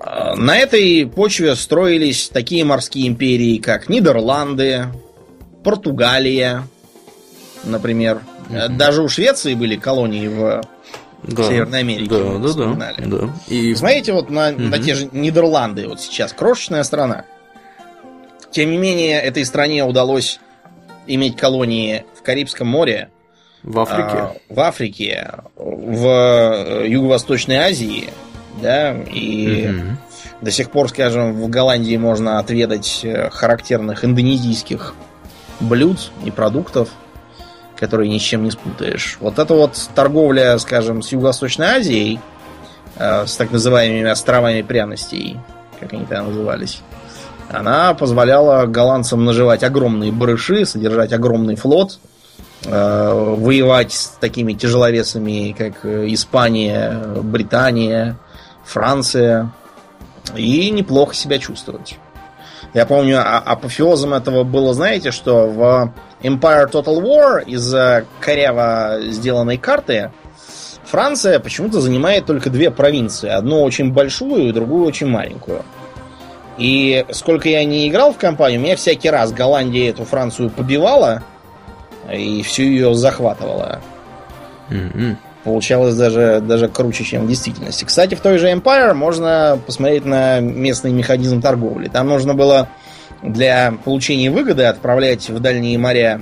Э, 0.00 0.34
на 0.34 0.58
этой 0.58 1.06
почве 1.06 1.54
строились 1.56 2.28
такие 2.28 2.64
морские 2.64 3.08
империи, 3.08 3.58
как 3.58 3.88
Нидерланды, 3.88 4.86
Португалия, 5.64 6.64
например. 7.64 8.20
Mm-hmm. 8.50 8.76
Даже 8.76 9.02
у 9.02 9.08
Швеции 9.08 9.54
были 9.54 9.76
колонии 9.76 10.28
в 10.28 10.62
да, 11.22 11.44
Северной 11.44 11.80
Америке. 11.80 12.10
Да, 12.10 12.38
да, 12.38 12.74
да, 12.74 12.94
да. 12.98 13.34
И... 13.48 13.74
Смотрите 13.74 14.12
вот 14.12 14.28
на, 14.28 14.50
mm-hmm. 14.50 14.68
на 14.68 14.78
те 14.78 14.94
же 14.94 15.08
Нидерланды 15.12 15.88
вот 15.88 16.00
сейчас. 16.00 16.32
Крошечная 16.32 16.82
страна. 16.82 17.24
Тем 18.52 18.70
не 18.70 18.76
менее, 18.76 19.18
этой 19.18 19.44
стране 19.46 19.82
удалось 19.84 20.38
иметь 21.06 21.36
колонии 21.36 22.04
в 22.14 22.22
Карибском 22.22 22.68
море. 22.68 23.08
В 23.62 23.80
Африке. 23.80 24.16
А, 24.18 24.34
в 24.48 24.60
Африке, 24.60 25.30
в 25.56 26.06
э, 26.06 26.88
Юго-Восточной 26.88 27.56
Азии, 27.56 28.10
да, 28.60 28.92
и 28.92 29.70
угу. 29.70 29.96
до 30.42 30.50
сих 30.50 30.70
пор, 30.70 30.90
скажем, 30.90 31.40
в 31.40 31.48
Голландии 31.48 31.96
можно 31.96 32.38
отведать 32.38 33.00
э, 33.04 33.30
характерных 33.30 34.04
индонезийских 34.04 34.94
блюд 35.60 36.10
и 36.24 36.30
продуктов, 36.30 36.90
которые 37.76 38.10
ни 38.10 38.18
с 38.18 38.22
чем 38.22 38.44
не 38.44 38.50
спутаешь. 38.50 39.16
Вот 39.20 39.38
это 39.38 39.54
вот 39.54 39.90
торговля, 39.94 40.58
скажем, 40.58 41.02
с 41.02 41.12
Юго-Восточной 41.12 41.66
Азией, 41.66 42.20
э, 42.96 43.26
с 43.26 43.36
так 43.36 43.50
называемыми 43.50 44.10
островами 44.10 44.60
пряностей, 44.62 45.38
как 45.80 45.94
они 45.94 46.04
там 46.04 46.26
назывались, 46.26 46.82
она 47.52 47.94
позволяла 47.94 48.66
голландцам 48.66 49.24
наживать 49.24 49.62
огромные 49.62 50.10
барыши, 50.12 50.64
содержать 50.64 51.12
огромный 51.12 51.56
флот, 51.56 51.98
э, 52.64 53.34
воевать 53.38 53.92
с 53.92 54.08
такими 54.20 54.54
тяжеловесами, 54.54 55.54
как 55.56 55.84
Испания, 55.84 56.98
Британия, 57.22 58.16
Франция, 58.64 59.52
и 60.36 60.70
неплохо 60.70 61.14
себя 61.14 61.38
чувствовать. 61.38 61.98
Я 62.74 62.86
помню, 62.86 63.18
а 63.18 63.38
апофеозом 63.38 64.14
этого 64.14 64.44
было, 64.44 64.72
знаете, 64.72 65.10
что 65.10 65.46
в 65.46 65.92
Empire 66.22 66.70
Total 66.70 67.02
War 67.02 67.44
из-за 67.44 68.06
коряво 68.20 68.98
сделанной 69.02 69.58
карты 69.58 70.10
Франция 70.84 71.38
почему-то 71.38 71.80
занимает 71.80 72.26
только 72.26 72.50
две 72.50 72.70
провинции. 72.70 73.28
Одну 73.28 73.62
очень 73.62 73.92
большую 73.92 74.48
и 74.48 74.52
другую 74.52 74.86
очень 74.86 75.06
маленькую. 75.06 75.64
И 76.62 77.04
сколько 77.10 77.48
я 77.48 77.64
не 77.64 77.88
играл 77.88 78.12
в 78.12 78.18
компанию, 78.18 78.60
меня 78.60 78.76
всякий 78.76 79.10
раз 79.10 79.32
Голландия 79.32 79.90
эту 79.90 80.04
Францию 80.04 80.48
побивала 80.48 81.24
и 82.08 82.44
всю 82.44 82.62
ее 82.62 82.94
захватывала. 82.94 83.80
Mm-hmm. 84.70 85.16
Получалось 85.42 85.96
даже, 85.96 86.40
даже 86.40 86.68
круче, 86.68 87.02
чем 87.02 87.24
в 87.24 87.28
действительности. 87.28 87.84
Кстати, 87.84 88.14
в 88.14 88.20
той 88.20 88.38
же 88.38 88.48
Empire 88.48 88.94
можно 88.94 89.58
посмотреть 89.66 90.04
на 90.04 90.38
местный 90.38 90.92
механизм 90.92 91.42
торговли. 91.42 91.88
Там 91.88 92.06
нужно 92.06 92.34
было 92.34 92.68
для 93.24 93.74
получения 93.84 94.30
выгоды 94.30 94.62
отправлять 94.62 95.30
в 95.30 95.40
дальние 95.40 95.76
моря 95.78 96.20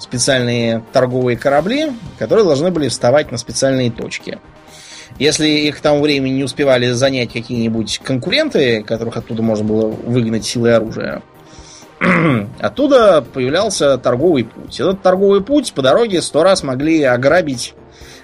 специальные 0.00 0.82
торговые 0.92 1.36
корабли, 1.36 1.92
которые 2.18 2.44
должны 2.44 2.72
были 2.72 2.88
вставать 2.88 3.30
на 3.30 3.38
специальные 3.38 3.92
точки. 3.92 4.40
Если 5.18 5.48
их 5.48 5.80
тому 5.80 6.02
времени 6.02 6.34
не 6.34 6.44
успевали 6.44 6.90
занять 6.90 7.32
какие-нибудь 7.32 8.00
конкуренты, 8.04 8.82
которых 8.82 9.16
оттуда 9.16 9.42
можно 9.42 9.64
было 9.64 9.86
выгнать 9.86 10.44
силой 10.44 10.76
оружия, 10.76 11.22
оттуда 12.60 13.24
появлялся 13.32 13.96
торговый 13.98 14.44
путь. 14.44 14.78
Этот 14.78 15.02
торговый 15.02 15.42
путь 15.42 15.72
по 15.72 15.82
дороге 15.82 16.20
сто 16.20 16.42
раз 16.42 16.62
могли 16.62 17.02
ограбить 17.02 17.74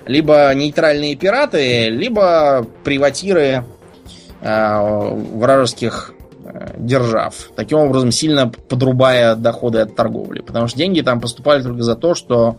либо 0.07 0.53
нейтральные 0.55 1.17
пираты, 1.17 1.89
либо 1.89 2.67
приватиры 2.85 3.65
э, 4.41 5.15
вражеских 5.35 6.13
э, 6.45 6.75
держав. 6.77 7.51
Таким 7.57 7.79
образом, 7.79 8.11
сильно 8.11 8.49
подрубая 8.49 9.37
доходы 9.37 9.81
от 9.81 9.95
торговли. 9.97 10.41
Потому 10.41 10.69
что 10.69 10.79
деньги 10.79 11.01
там 11.01 11.21
поступали 11.21 11.63
только 11.63 11.83
за 11.83 11.95
то, 11.95 12.15
что 12.15 12.57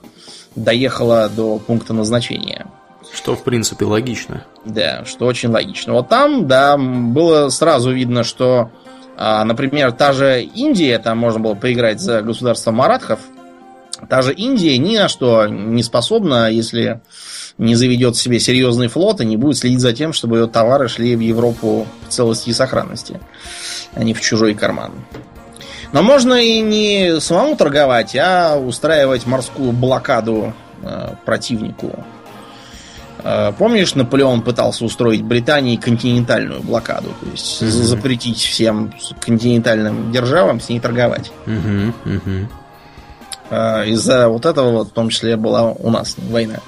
доехало 0.56 1.30
до 1.30 1.60
пункта 1.60 1.94
назначения. 1.94 2.68
Что, 3.14 3.36
в 3.36 3.44
принципе, 3.44 3.86
логично. 3.86 4.46
Да, 4.66 5.06
что 5.06 5.26
очень 5.26 5.50
логично. 5.50 5.94
Вот 5.94 6.10
там, 6.10 6.48
да, 6.48 6.78
было 6.78 7.50
сразу 7.50 7.92
видно, 7.92 8.24
что, 8.24 8.72
а, 9.16 9.44
например, 9.46 9.92
та 9.92 10.14
же 10.14 10.42
Индия, 10.42 10.98
там 10.98 11.20
можно 11.20 11.40
было 11.40 11.54
поиграть 11.54 12.02
за 12.02 12.22
государство 12.22 12.72
маратхов, 12.72 13.20
та 14.10 14.22
же 14.22 14.34
Индия 14.34 14.78
ни 14.78 14.98
на 14.98 15.08
что 15.08 15.48
не 15.48 15.84
способна, 15.84 16.50
если 16.50 17.02
не 17.58 17.76
заведет 17.76 18.16
себе 18.16 18.40
серьезный 18.40 18.88
флот 18.88 19.22
и 19.22 19.26
не 19.26 19.38
будет 19.38 19.58
следить 19.58 19.80
за 19.80 19.94
тем, 19.94 20.12
чтобы 20.12 20.38
ее 20.38 20.48
товары 20.48 20.88
шли 20.88 21.16
в 21.16 21.20
Европу 21.20 21.88
в 22.08 22.12
целости 22.12 22.50
и 22.50 22.54
сохранности, 22.54 23.20
а 23.94 24.04
не 24.04 24.14
в 24.14 24.22
чужой 24.22 24.56
карман. 24.56 24.92
Но 25.92 26.02
можно 26.02 26.34
и 26.34 26.60
не 26.62 27.20
самому 27.20 27.56
торговать, 27.56 28.16
а 28.16 28.58
устраивать 28.58 29.28
морскую 29.28 29.72
блокаду 29.72 30.54
э, 30.82 31.10
противнику. 31.24 32.04
Э, 33.24 33.52
помнишь, 33.58 33.96
Наполеон 33.96 34.42
пытался 34.42 34.86
устроить 34.86 35.22
Британии 35.22 35.78
континентальную 35.78 36.62
блокаду, 36.62 37.10
то 37.20 37.26
есть 37.32 37.62
mm-hmm. 37.62 37.70
запретить 37.70 38.40
всем 38.40 38.94
континентальным 39.20 40.12
державам 40.12 40.60
с 40.60 40.70
ней 40.70 40.80
торговать. 40.80 41.32
Mm-hmm. 41.46 41.94
Mm-hmm. 42.06 42.48
Из-за 43.90 44.30
вот 44.30 44.46
этого 44.46 44.72
вот, 44.72 44.88
в 44.90 44.92
том 44.92 45.10
числе 45.10 45.36
была 45.38 45.72
у 45.72 45.90
нас 45.90 46.16
война. 46.18 46.60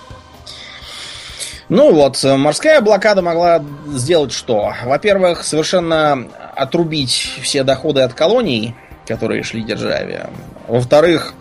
Ну 1.67 1.91
вот, 1.93 2.23
э, 2.23 2.35
морская 2.35 2.79
блокада 2.79 3.21
могла 3.21 3.63
сделать 3.87 4.31
что? 4.31 4.73
Во-первых, 4.85 5.43
совершенно 5.43 6.27
отрубить 6.55 7.39
все 7.41 7.63
доходы 7.63 8.01
от 8.01 8.13
колоний, 8.13 8.75
которые 9.07 9.41
шли 9.41 9.63
державе. 9.63 10.29
Во-вторых, 10.67 11.33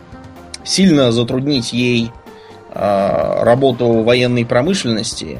сильно 0.64 1.12
затруднить 1.12 1.74
ей 1.74 2.10
работу 2.74 4.02
военной 4.02 4.44
промышленности. 4.44 5.38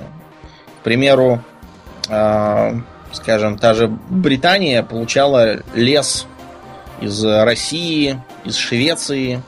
К 0.80 0.84
примеру, 0.84 1.42
э, 2.08 2.72
скажем, 3.12 3.58
та 3.58 3.74
же 3.74 3.88
Британия 3.88 4.82
получала 4.82 5.60
лес 5.74 6.26
из 7.00 7.24
России, 7.24 8.20
из 8.44 8.56
Швеции, 8.56 9.42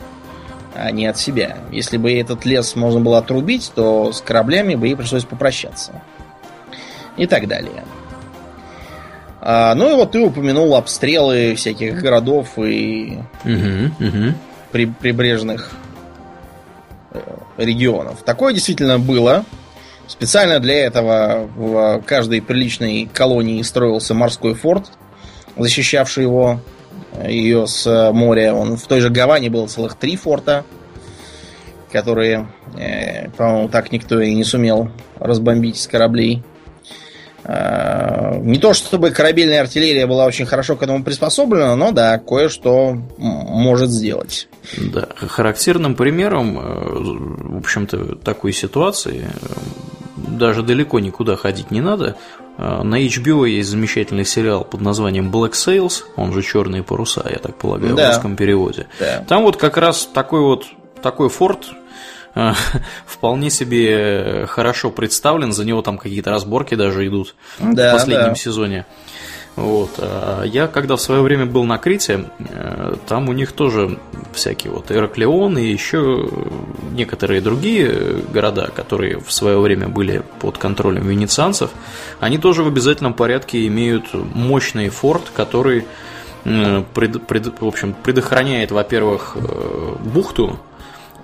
а 0.75 0.91
не 0.91 1.07
от 1.07 1.19
себя. 1.19 1.59
Если 1.71 1.97
бы 1.97 2.13
этот 2.13 2.45
лес 2.45 2.77
можно 2.77 3.01
было 3.01 3.19
отрубить, 3.19 3.73
то 3.75 4.13
с 4.13 4.21
кораблями 4.21 4.75
бы 4.75 4.89
ей 4.89 4.97
пришлось 4.97 5.25
попрощаться. 5.25 6.03
И 7.17 7.27
так 7.27 7.49
далее. 7.49 7.85
А, 9.41 9.75
ну 9.75 9.91
и 9.91 9.95
вот 9.95 10.13
ты 10.13 10.21
упомянул 10.21 10.75
обстрелы 10.75 11.55
всяких 11.55 12.01
городов 12.01 12.59
и 12.59 13.19
угу, 13.45 14.07
угу. 14.07 14.35
При, 14.73 14.87
прибрежных 14.87 15.71
э, 17.13 17.21
регионов. 17.57 18.23
Такое 18.25 18.53
действительно 18.53 18.99
было. 18.99 19.45
Специально 20.07 20.61
для 20.61 20.85
этого 20.85 21.49
в 21.57 22.03
каждой 22.07 22.41
приличной 22.41 23.09
колонии 23.13 23.61
строился 23.63 24.15
морской 24.15 24.55
форт, 24.55 24.87
защищавший 25.57 26.25
его 26.25 26.61
ее 27.27 27.67
с 27.67 28.13
моря. 28.13 28.55
Он 28.55 28.77
в 28.77 28.87
той 28.87 29.01
же 29.01 29.11
Гаване 29.11 29.51
был 29.51 29.69
целых 29.69 29.97
три 29.97 30.17
форта, 30.17 30.65
которые, 31.91 32.49
э, 32.79 33.31
по-моему, 33.31 33.69
так 33.69 33.91
никто 33.91 34.21
и 34.21 34.35
не 34.35 34.45
сумел 34.45 34.91
разбомбить 35.19 35.79
с 35.79 35.87
кораблей. 35.87 36.43
Э, 37.49 38.39
не 38.41 38.59
то 38.59 38.75
чтобы 38.75 39.11
корабельная 39.11 39.61
артиллерия 39.61 40.07
была 40.07 40.25
очень 40.25 40.47
хорошо 40.47 40.75
к 40.75 40.83
этому 40.83 41.05
приспособлена, 41.05 41.77
но 41.77 41.93
да, 41.93 42.19
кое-что 42.19 42.97
может 43.19 43.91
сделать. 43.91 44.49
Да, 44.77 45.09
характерным 45.17 45.95
примером, 45.95 46.59
э, 46.59 46.63
в 47.55 47.59
общем-то, 47.59 48.17
такой 48.17 48.53
ситуации, 48.53 49.29
э, 49.33 50.27
даже 50.37 50.63
далеко 50.63 50.99
никуда 50.99 51.37
ходить 51.37 51.71
не 51.71 51.81
надо. 51.81 52.17
На 52.59 52.99
HBO 52.99 53.47
есть 53.47 53.69
замечательный 53.69 54.25
сериал 54.25 54.65
под 54.65 54.81
названием 54.81 55.31
Black 55.31 55.53
Sails, 55.53 56.05
он 56.17 56.33
же 56.33 56.41
Черные 56.41 56.83
паруса, 56.83 57.23
я 57.31 57.37
так 57.37 57.55
полагаю, 57.57 57.95
да. 57.95 58.07
в 58.07 58.15
русском 58.15 58.35
переводе. 58.35 58.87
Да. 58.99 59.25
Там 59.29 59.43
вот 59.43 59.59
как 59.59 59.77
раз 59.77 60.09
такой 60.13 60.41
вот 60.41 60.65
такой 61.03 61.29
форт 61.29 61.67
вполне 63.07 63.51
себе 63.51 64.47
хорошо 64.49 64.91
представлен, 64.91 65.53
за 65.53 65.65
него 65.65 65.83
там 65.83 65.99
какие-то 65.99 66.31
разборки 66.31 66.75
даже 66.75 67.07
идут 67.07 67.35
да, 67.59 67.91
в 67.91 67.93
последнем 67.95 68.29
да. 68.29 68.35
сезоне. 68.35 68.87
Вот. 69.57 69.93
А 69.99 70.43
я 70.45 70.67
когда 70.67 70.97
в 70.97 71.01
свое 71.01 71.23
время 71.23 71.47
был 71.47 71.65
на 71.65 71.79
Крите, 71.79 72.27
э, 72.39 72.95
там 73.09 73.31
у 73.31 73.33
них 73.33 73.53
тоже 73.53 73.99
всякие 74.35 74.71
вот 74.71 74.93
Ираклион 74.93 75.57
и 75.57 75.65
еще 75.65 76.29
некоторые 76.93 77.41
другие 77.41 78.23
города, 78.33 78.71
которые 78.75 79.19
в 79.19 79.33
свое 79.33 79.59
время 79.59 79.89
были 79.89 80.23
под 80.41 80.59
контролем 80.59 81.09
венецианцев, 81.09 81.71
они 82.21 82.37
тоже 82.37 82.63
в 82.63 82.69
обязательном 82.69 83.15
порядке 83.15 83.67
имеют 83.67 84.13
мощный 84.13 84.91
форт, 84.91 85.33
который 85.35 85.87
э, 86.45 86.85
пред, 86.93 87.27
пред, 87.27 87.59
в 87.59 87.67
общем, 87.67 87.95
предохраняет, 87.95 88.73
во-первых, 88.73 89.37
э, 89.37 89.95
бухту 90.05 90.61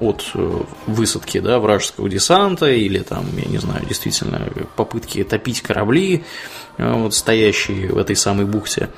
от 0.02 0.30
э, 0.34 0.60
высадки 0.86 1.38
да, 1.38 1.58
вражеского 1.58 2.08
десанта 2.08 2.70
или 2.70 2.98
там, 2.98 3.26
я 3.36 3.48
не 3.48 3.58
знаю, 3.58 3.84
действительно 3.86 4.48
попытки 4.76 5.22
топить 5.22 5.62
корабли, 5.62 6.24
э, 6.78 6.92
вот, 6.92 7.14
стоящие 7.14 7.92
в 7.92 7.98
этой 7.98 8.16
самой 8.16 8.44
бухте. 8.44 8.88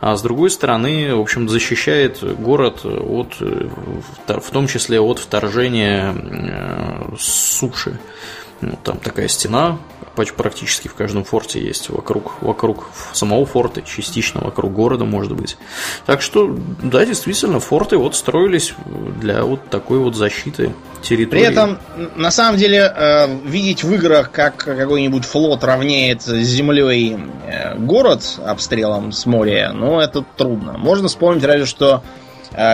А 0.00 0.16
с 0.16 0.22
другой 0.22 0.50
стороны, 0.50 1.14
в 1.14 1.20
общем, 1.20 1.48
защищает 1.48 2.22
город 2.40 2.84
от, 2.84 3.36
э, 3.40 3.68
в 4.26 4.50
том 4.50 4.66
числе 4.66 5.00
от 5.00 5.18
вторжения 5.18 6.14
суши. 7.18 7.98
Ну, 8.60 8.78
там 8.82 8.98
такая 8.98 9.28
стена, 9.28 9.78
практически 10.14 10.88
в 10.88 10.94
каждом 10.94 11.24
форте 11.24 11.60
есть 11.64 11.88
вокруг, 11.88 12.42
вокруг 12.42 12.88
самого 13.12 13.46
форта, 13.46 13.82
частично 13.82 14.40
вокруг 14.40 14.72
города, 14.72 15.04
может 15.04 15.32
быть. 15.32 15.56
Так 16.04 16.20
что, 16.20 16.56
да, 16.82 17.06
действительно, 17.06 17.60
форты 17.60 17.96
вот 17.96 18.14
строились 18.14 18.74
для 19.20 19.44
вот 19.44 19.70
такой 19.70 19.98
вот 19.98 20.14
защиты 20.14 20.74
территории. 21.02 21.42
При 21.42 21.50
этом, 21.50 21.78
на 22.16 22.30
самом 22.30 22.58
деле, 22.58 22.92
э, 22.94 23.38
видеть 23.44 23.82
в 23.82 23.92
играх, 23.94 24.30
как 24.30 24.56
какой-нибудь 24.56 25.24
флот 25.24 25.64
равняет 25.64 26.22
с 26.22 26.32
землей 26.32 27.16
э, 27.46 27.76
город 27.78 28.22
обстрелом 28.44 29.12
с 29.12 29.24
моря, 29.26 29.72
ну, 29.72 30.00
это 30.00 30.24
трудно. 30.36 30.76
Можно 30.76 31.08
вспомнить 31.08 31.44
разве 31.44 31.64
что 31.64 32.02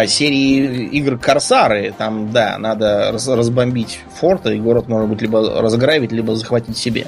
серии 0.06 0.86
игр 0.86 1.18
Корсары. 1.18 1.94
Там, 1.96 2.32
да, 2.32 2.56
надо 2.58 3.10
раз, 3.12 3.28
разбомбить 3.28 4.00
форт, 4.14 4.46
и 4.46 4.56
город 4.56 4.88
может 4.88 5.08
быть 5.08 5.22
либо 5.22 5.60
разграбить, 5.60 6.12
либо 6.12 6.34
захватить 6.34 6.76
себе. 6.76 7.06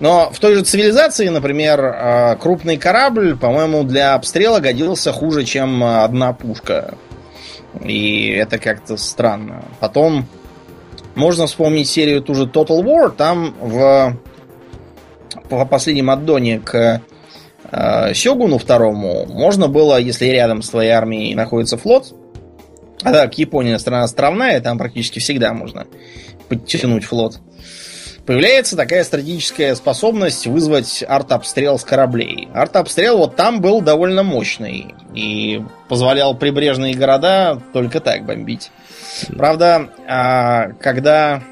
Но 0.00 0.30
в 0.30 0.38
той 0.40 0.56
же 0.56 0.62
цивилизации, 0.62 1.28
например, 1.28 1.80
а, 1.80 2.36
крупный 2.36 2.76
корабль, 2.76 3.36
по-моему, 3.36 3.82
для 3.82 4.14
обстрела 4.14 4.60
годился 4.60 5.12
хуже, 5.12 5.44
чем 5.44 5.82
одна 5.82 6.32
пушка. 6.32 6.94
И 7.82 8.28
это 8.28 8.58
как-то 8.58 8.96
странно. 8.96 9.64
Потом 9.80 10.26
можно 11.14 11.46
вспомнить 11.46 11.88
серию 11.88 12.22
ту 12.22 12.34
же 12.34 12.44
Total 12.44 12.82
War. 12.82 13.10
Там 13.10 13.54
в 13.60 14.16
по 15.48 15.64
последнем 15.64 16.10
аддоне 16.10 16.58
к 16.58 16.74
э, 16.74 17.00
Сёгуну 18.14 18.58
второму 18.58 19.26
можно 19.26 19.68
было, 19.68 19.98
если 19.98 20.26
рядом 20.26 20.62
с 20.62 20.70
твоей 20.70 20.90
армией 20.90 21.34
находится 21.34 21.76
флот, 21.76 22.14
а 23.02 23.12
так, 23.12 23.38
Япония 23.38 23.78
страна 23.78 24.04
островная, 24.04 24.60
там 24.60 24.78
практически 24.78 25.18
всегда 25.18 25.52
можно 25.52 25.86
подтянуть 26.48 27.04
флот. 27.04 27.40
Появляется 28.26 28.76
такая 28.76 29.04
стратегическая 29.04 29.76
способность 29.76 30.48
вызвать 30.48 31.04
артобстрел 31.06 31.78
с 31.78 31.84
кораблей. 31.84 32.48
Артобстрел 32.52 33.18
вот 33.18 33.36
там 33.36 33.60
был 33.60 33.80
довольно 33.80 34.24
мощный 34.24 34.94
и 35.14 35.62
позволял 35.88 36.36
прибрежные 36.36 36.94
города 36.94 37.62
только 37.72 38.00
так 38.00 38.26
бомбить. 38.26 38.72
Правда, 39.28 39.90
а, 40.08 40.72
когда 40.80 41.44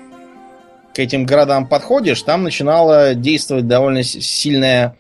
к 0.93 0.99
этим 0.99 1.27
городам 1.27 1.69
подходишь, 1.69 2.21
там 2.23 2.43
начинала 2.43 3.15
действовать 3.15 3.69
довольно 3.69 4.03
сильная 4.03 4.97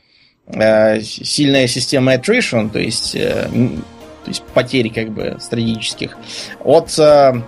сильная 0.51 1.67
система 1.67 2.15
attrition, 2.15 2.71
то 2.71 2.79
есть, 2.79 3.15
э, 3.15 3.49
то 4.25 4.29
есть 4.29 4.43
потери 4.55 4.89
как 4.89 5.11
бы 5.11 5.37
стратегических, 5.41 6.17
от, 6.61 6.99
э, 6.99 7.41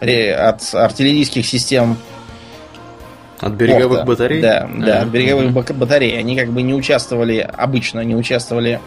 от 0.00 0.74
артиллерийских 0.74 1.46
систем 1.46 1.96
от 3.40 3.52
береговых 3.54 4.04
порта. 4.04 4.06
батарей? 4.06 4.40
Да, 4.42 4.68
да, 4.74 5.02
от 5.02 5.08
береговых 5.08 5.46
mm 5.46 5.74
батарей. 5.74 6.18
Они 6.18 6.36
как 6.36 6.50
бы 6.50 6.62
не 6.62 6.72
участвовали, 6.72 7.38
обычно 7.38 8.00
не 8.00 8.14
участвовали 8.14 8.80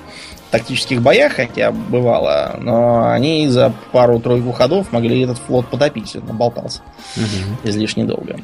в 0.47 0.51
тактических 0.51 1.01
боях, 1.01 1.33
хотя 1.33 1.71
бывало, 1.71 2.55
но 2.59 3.09
они 3.09 3.47
за 3.49 3.73
пару-тройку 3.91 4.53
ходов 4.53 4.91
могли 4.91 5.21
этот 5.21 5.37
флот 5.37 5.67
потопить, 5.67 6.15
он 6.15 6.37
болтался 6.37 6.81
mm 7.17 7.69
излишне 7.69 8.05
долго. 8.05 8.39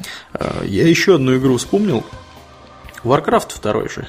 Я 0.62 0.86
еще 0.86 1.16
одну 1.16 1.36
игру 1.38 1.56
вспомнил, 1.56 2.04
Warcraft 3.04 3.48
второй 3.48 3.88
же. 3.88 4.06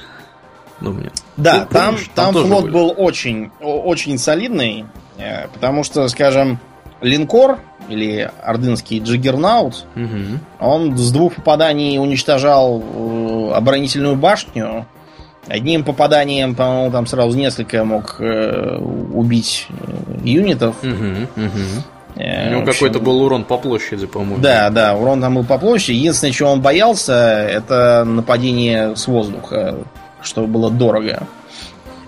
Думаю. 0.80 1.10
Да, 1.36 1.64
Ты, 1.64 1.74
там, 1.74 1.96
там, 2.14 2.34
там 2.34 2.46
флот 2.46 2.64
были. 2.64 2.72
был 2.72 2.94
очень, 2.96 3.50
очень 3.60 4.18
солидный, 4.18 4.84
э, 5.16 5.48
потому 5.48 5.84
что, 5.84 6.06
скажем, 6.08 6.58
линкор 7.00 7.58
или 7.88 8.30
ордынский 8.42 8.98
джиггернаут, 9.00 9.86
угу. 9.94 10.38
он 10.60 10.96
с 10.96 11.12
двух 11.12 11.36
попаданий 11.36 11.98
уничтожал 11.98 12.82
э, 12.82 13.52
оборонительную 13.54 14.16
башню. 14.16 14.86
Одним 15.48 15.84
попаданием, 15.84 16.56
по-моему, 16.56 16.90
там 16.90 17.06
сразу 17.06 17.38
несколько 17.38 17.84
мог 17.84 18.16
э, 18.18 18.78
убить 18.78 19.68
юнитов. 20.24 20.76
Угу, 20.82 21.44
угу. 21.44 21.82
У 22.16 22.50
него 22.50 22.64
какой-то 22.64 22.98
был 22.98 23.22
урон 23.22 23.44
по 23.44 23.58
площади, 23.58 24.06
по-моему. 24.06 24.38
Да, 24.38 24.70
да, 24.70 24.94
урон 24.96 25.20
там 25.20 25.34
был 25.34 25.44
по 25.44 25.58
площади. 25.58 25.96
Единственное, 25.96 26.32
чего 26.32 26.50
он 26.50 26.62
боялся, 26.62 27.12
это 27.12 28.04
нападение 28.04 28.96
с 28.96 29.06
воздуха, 29.06 29.78
что 30.22 30.46
было 30.46 30.70
дорого. 30.70 31.26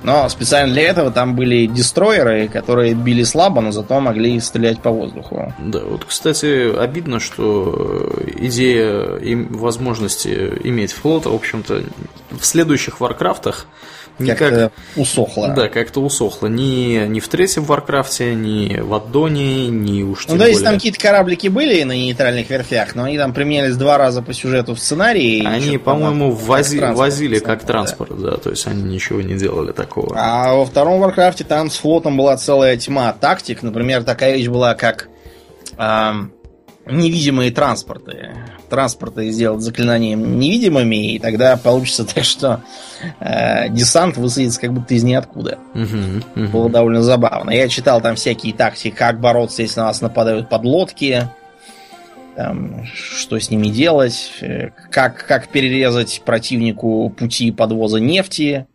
Но 0.03 0.29
специально 0.29 0.73
для 0.73 0.85
этого 0.85 1.11
там 1.11 1.35
были 1.35 1.67
дестройеры, 1.67 2.49
которые 2.49 2.95
били 2.95 3.25
слабо, 3.25 3.61
но 3.61 3.73
зато 3.73 4.01
могли 4.01 4.39
стрелять 4.41 4.81
по 4.81 4.91
воздуху. 4.91 5.53
Да, 5.59 5.81
вот, 5.81 6.05
кстати, 6.05 6.75
обидно, 6.79 7.19
что 7.19 8.13
идея 8.37 9.17
и 9.17 9.35
возможности 9.35 10.53
иметь 10.65 10.93
флот, 10.93 11.27
в 11.27 11.35
общем-то, 11.35 11.83
в 12.31 12.45
следующих 12.45 13.01
Варкрафтах 13.01 13.67
Никак, 13.67 13.67
как-то 14.19 14.73
усохло. 14.97 15.49
Да, 15.49 15.69
как-то 15.69 16.01
усохло. 16.01 16.47
Ни, 16.47 17.07
ни 17.07 17.21
в 17.21 17.29
третьем 17.29 17.65
Варкрафте, 17.65 18.35
ни 18.35 18.81
в 18.81 18.93
Аддоне, 18.95 19.69
ни 19.69 20.03
уж 20.03 20.27
тем 20.27 20.37
Ну, 20.37 20.41
да, 20.41 20.49
если 20.49 20.65
там 20.65 20.75
какие-то 20.75 20.99
кораблики 20.99 21.49
были 21.49 21.83
на 21.83 21.93
нейтральных 21.93 22.51
верфях, 22.51 22.95
но 22.95 23.05
они 23.05 23.19
там 23.19 23.33
применялись 23.33 23.77
два 23.77 23.99
раза 23.99 24.23
по 24.23 24.33
сюжету 24.33 24.75
в 24.75 24.81
сценарии. 24.81 25.45
Они, 25.45 25.79
по-моему, 25.79 26.33
вози, 26.33 26.79
как 26.79 26.97
возили 26.97 27.39
как 27.39 27.65
транспорт, 27.65 28.21
да. 28.21 28.33
да, 28.33 28.37
то 28.37 28.51
есть 28.51 28.67
они 28.67 28.83
ничего 28.83 29.21
не 29.21 29.35
делали 29.35 29.73
такого. 29.73 30.15
А 30.17 30.55
во 30.55 30.65
втором 30.65 31.01
Варкрафте 31.01 31.45
там 31.45 31.71
с 31.71 31.77
флотом 31.77 32.17
была 32.17 32.37
целая 32.37 32.77
тьма 32.77 33.13
тактик. 33.13 33.63
Например, 33.63 34.03
такая 34.03 34.37
вещь 34.37 34.49
была, 34.49 34.75
как... 34.75 35.09
Эм, 35.77 36.33
невидимые 36.91 37.51
транспорты. 37.51 38.31
Транспорты 38.69 39.31
сделать 39.31 39.63
заклинанием 39.63 40.39
невидимыми, 40.39 41.15
и 41.15 41.19
тогда 41.19 41.57
получится 41.57 42.05
так, 42.15 42.25
что 42.25 42.63
э, 43.21 43.69
десант 43.71 44.17
высадится 44.17 44.61
как 44.61 44.73
будто 44.73 44.95
из 44.95 45.03
ниоткуда. 45.03 45.59
Uh-huh, 45.75 46.25
uh-huh. 46.35 46.49
Было 46.49 46.71
довольно 46.71 47.03
забавно. 47.03 47.51
Я 47.51 47.69
читал 47.69 48.01
там 48.01 48.17
всякие 48.17 48.55
тактики, 48.55 48.95
как 48.95 49.21
бороться, 49.21 49.63
если 49.63 49.81
на 49.81 49.87
нас 49.87 50.01
нападают 50.01 50.49
подлодки, 50.49 51.29
там, 52.39 52.85
что 52.95 53.39
с 53.41 53.51
ними 53.51 53.67
делать, 53.69 54.31
э, 54.43 54.71
как, 54.91 55.27
как 55.27 55.49
перерезать 55.49 56.23
противнику 56.25 57.11
пути 57.11 57.51
подвоза 57.51 57.99
нефти. 57.99 58.67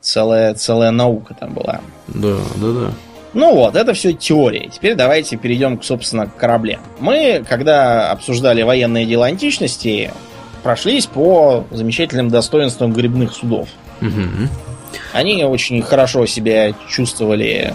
Целая, 0.00 0.54
целая 0.54 0.90
наука 0.90 1.36
там 1.38 1.54
была. 1.54 1.80
Да, 2.08 2.38
да, 2.56 2.72
да. 2.72 2.92
Ну 3.34 3.54
вот, 3.54 3.76
это 3.76 3.94
все 3.94 4.12
теория. 4.12 4.68
Теперь 4.68 4.94
давайте 4.94 5.36
перейдем, 5.36 5.82
собственно, 5.82 6.26
к 6.26 6.36
кораблям. 6.36 6.80
Мы, 7.00 7.44
когда 7.48 8.10
обсуждали 8.10 8.62
военные 8.62 9.06
дела 9.06 9.26
античности, 9.26 10.10
прошлись 10.62 11.06
по 11.06 11.64
замечательным 11.70 12.28
достоинствам 12.28 12.92
грибных 12.92 13.32
судов. 13.32 13.68
Угу. 14.00 14.48
Они 15.12 15.44
очень 15.44 15.80
хорошо 15.82 16.26
себя 16.26 16.74
чувствовали 16.88 17.72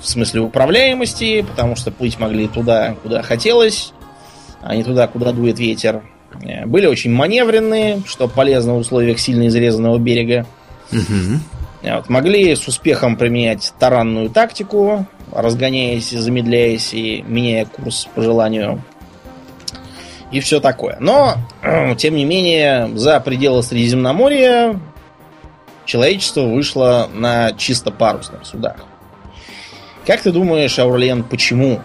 в 0.00 0.08
смысле 0.08 0.42
управляемости, 0.42 1.42
потому 1.42 1.76
что 1.76 1.90
плыть 1.90 2.18
могли 2.18 2.46
туда, 2.46 2.94
куда 3.02 3.22
хотелось, 3.22 3.92
а 4.60 4.76
не 4.76 4.84
туда, 4.84 5.06
куда 5.06 5.32
дует 5.32 5.58
ветер. 5.58 6.02
э, 6.42 6.66
были 6.66 6.86
очень 6.86 7.12
маневренные, 7.12 8.02
что 8.06 8.28
полезно 8.28 8.74
в 8.74 8.78
условиях 8.78 9.18
сильно 9.18 9.48
изрезанного 9.48 9.98
берега. 9.98 10.46
Мгм. 10.90 11.40
Вот, 11.84 12.08
могли 12.08 12.54
с 12.56 12.66
успехом 12.66 13.16
применять 13.16 13.74
таранную 13.78 14.30
тактику, 14.30 15.06
разгоняясь, 15.30 16.10
замедляясь 16.10 16.94
и 16.94 17.22
меняя 17.22 17.66
курс 17.66 18.08
по 18.14 18.22
желанию. 18.22 18.82
И 20.30 20.40
все 20.40 20.60
такое. 20.60 20.96
Но, 20.98 21.34
тем 21.98 22.16
не 22.16 22.24
менее, 22.24 22.90
за 22.96 23.20
пределы 23.20 23.62
Средиземноморья 23.62 24.80
человечество 25.84 26.42
вышло 26.42 27.08
на 27.12 27.52
чисто 27.52 27.90
парусных 27.90 28.46
судах. 28.46 28.76
Как 30.06 30.22
ты 30.22 30.32
думаешь, 30.32 30.78
Аурлиен, 30.78 31.22
почему? 31.22 31.80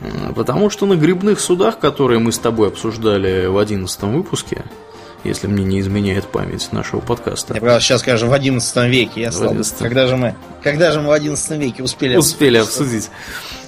Э, 0.00 0.32
Потому 0.34 0.70
что 0.70 0.86
на 0.86 0.96
грибных 0.96 1.40
судах, 1.40 1.78
которые 1.78 2.18
мы 2.18 2.32
с 2.32 2.38
тобой 2.38 2.68
обсуждали 2.68 3.46
в 3.46 3.58
одиннадцатом 3.58 4.12
выпуске, 4.14 4.64
если 5.24 5.46
мне 5.46 5.64
не 5.64 5.80
изменяет 5.80 6.26
память 6.26 6.68
нашего 6.72 7.00
подкаста, 7.00 7.54
Я 7.54 7.60
правда 7.60 7.80
сейчас 7.80 8.00
скажу 8.00 8.28
в 8.28 8.32
11 8.32 8.76
веке. 8.90 9.22
Я 9.22 9.32
слаб. 9.32 9.50
11. 9.52 9.78
Когда 9.78 10.06
же 10.06 10.16
мы, 10.16 10.34
когда 10.62 10.92
же 10.92 11.00
мы 11.00 11.08
в 11.08 11.12
11 11.12 11.50
веке 11.58 11.82
успели? 11.82 12.16
успели 12.16 12.58
обсудить? 12.58 13.08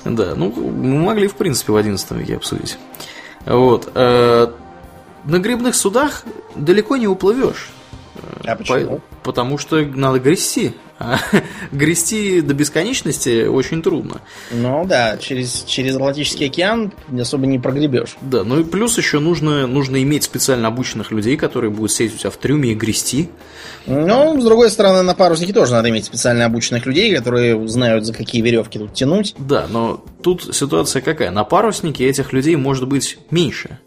обсудить. 0.05 0.17
Да, 0.19 0.35
ну, 0.37 0.53
мы 0.53 1.01
могли, 1.03 1.27
в 1.29 1.35
принципе, 1.35 1.73
в 1.73 1.77
одиннадцатом 1.77 2.19
веке 2.19 2.37
обсудить. 2.37 2.79
Вот. 3.45 3.91
э, 3.95 4.47
На 5.25 5.39
грибных 5.39 5.75
судах 5.75 6.23
далеко 6.55 6.97
не 6.97 7.09
уплывешь. 7.09 7.71
А 8.45 8.55
почему? 8.57 8.99
По- 8.99 9.16
Потому 9.27 9.59
что 9.59 9.85
надо 9.85 10.21
грести. 10.21 10.73
А 10.99 11.19
грести 11.73 12.41
до 12.41 12.55
бесконечности 12.55 13.45
очень 13.45 13.83
трудно. 13.83 14.23
Ну 14.51 14.87
да, 14.87 15.19
через, 15.19 15.63
через 15.65 15.95
Атлантический 15.97 16.47
океан 16.47 16.91
особо 17.21 17.45
не 17.45 17.59
прогребешь. 17.59 18.17
Да, 18.23 18.45
ну 18.45 18.61
и 18.61 18.65
плюс 18.65 18.97
еще 18.97 19.19
нужно, 19.19 19.67
нужно 19.67 20.03
иметь 20.03 20.25
специально 20.25 20.69
обученных 20.69 21.11
людей, 21.11 21.37
которые 21.37 21.71
будут 21.71 21.93
сидеть 21.93 22.15
у 22.15 22.19
тебя 22.19 22.31
в 22.31 22.39
трюме 22.39 22.71
и 22.71 22.75
грести. 22.75 23.29
Ну, 23.85 24.41
с 24.41 24.43
другой 24.45 24.71
стороны, 24.71 25.03
на 25.03 25.15
паруснике 25.15 25.53
тоже 25.53 25.73
надо 25.73 25.91
иметь 25.91 26.07
специально 26.07 26.47
обученных 26.47 26.87
людей, 26.87 27.15
которые 27.15 27.69
знают, 27.69 28.07
за 28.07 28.15
какие 28.15 28.41
веревки 28.41 28.79
тут 28.79 28.95
тянуть. 28.95 29.35
Да, 29.39 29.67
но 29.69 30.03
тут 30.23 30.57
ситуация 30.57 31.03
какая? 31.03 31.31
На 31.31 31.45
паруснике 31.45 32.09
этих 32.09 32.33
людей 32.33 32.57
может 32.57 32.89
быть 32.89 33.19
меньше. 33.31 33.79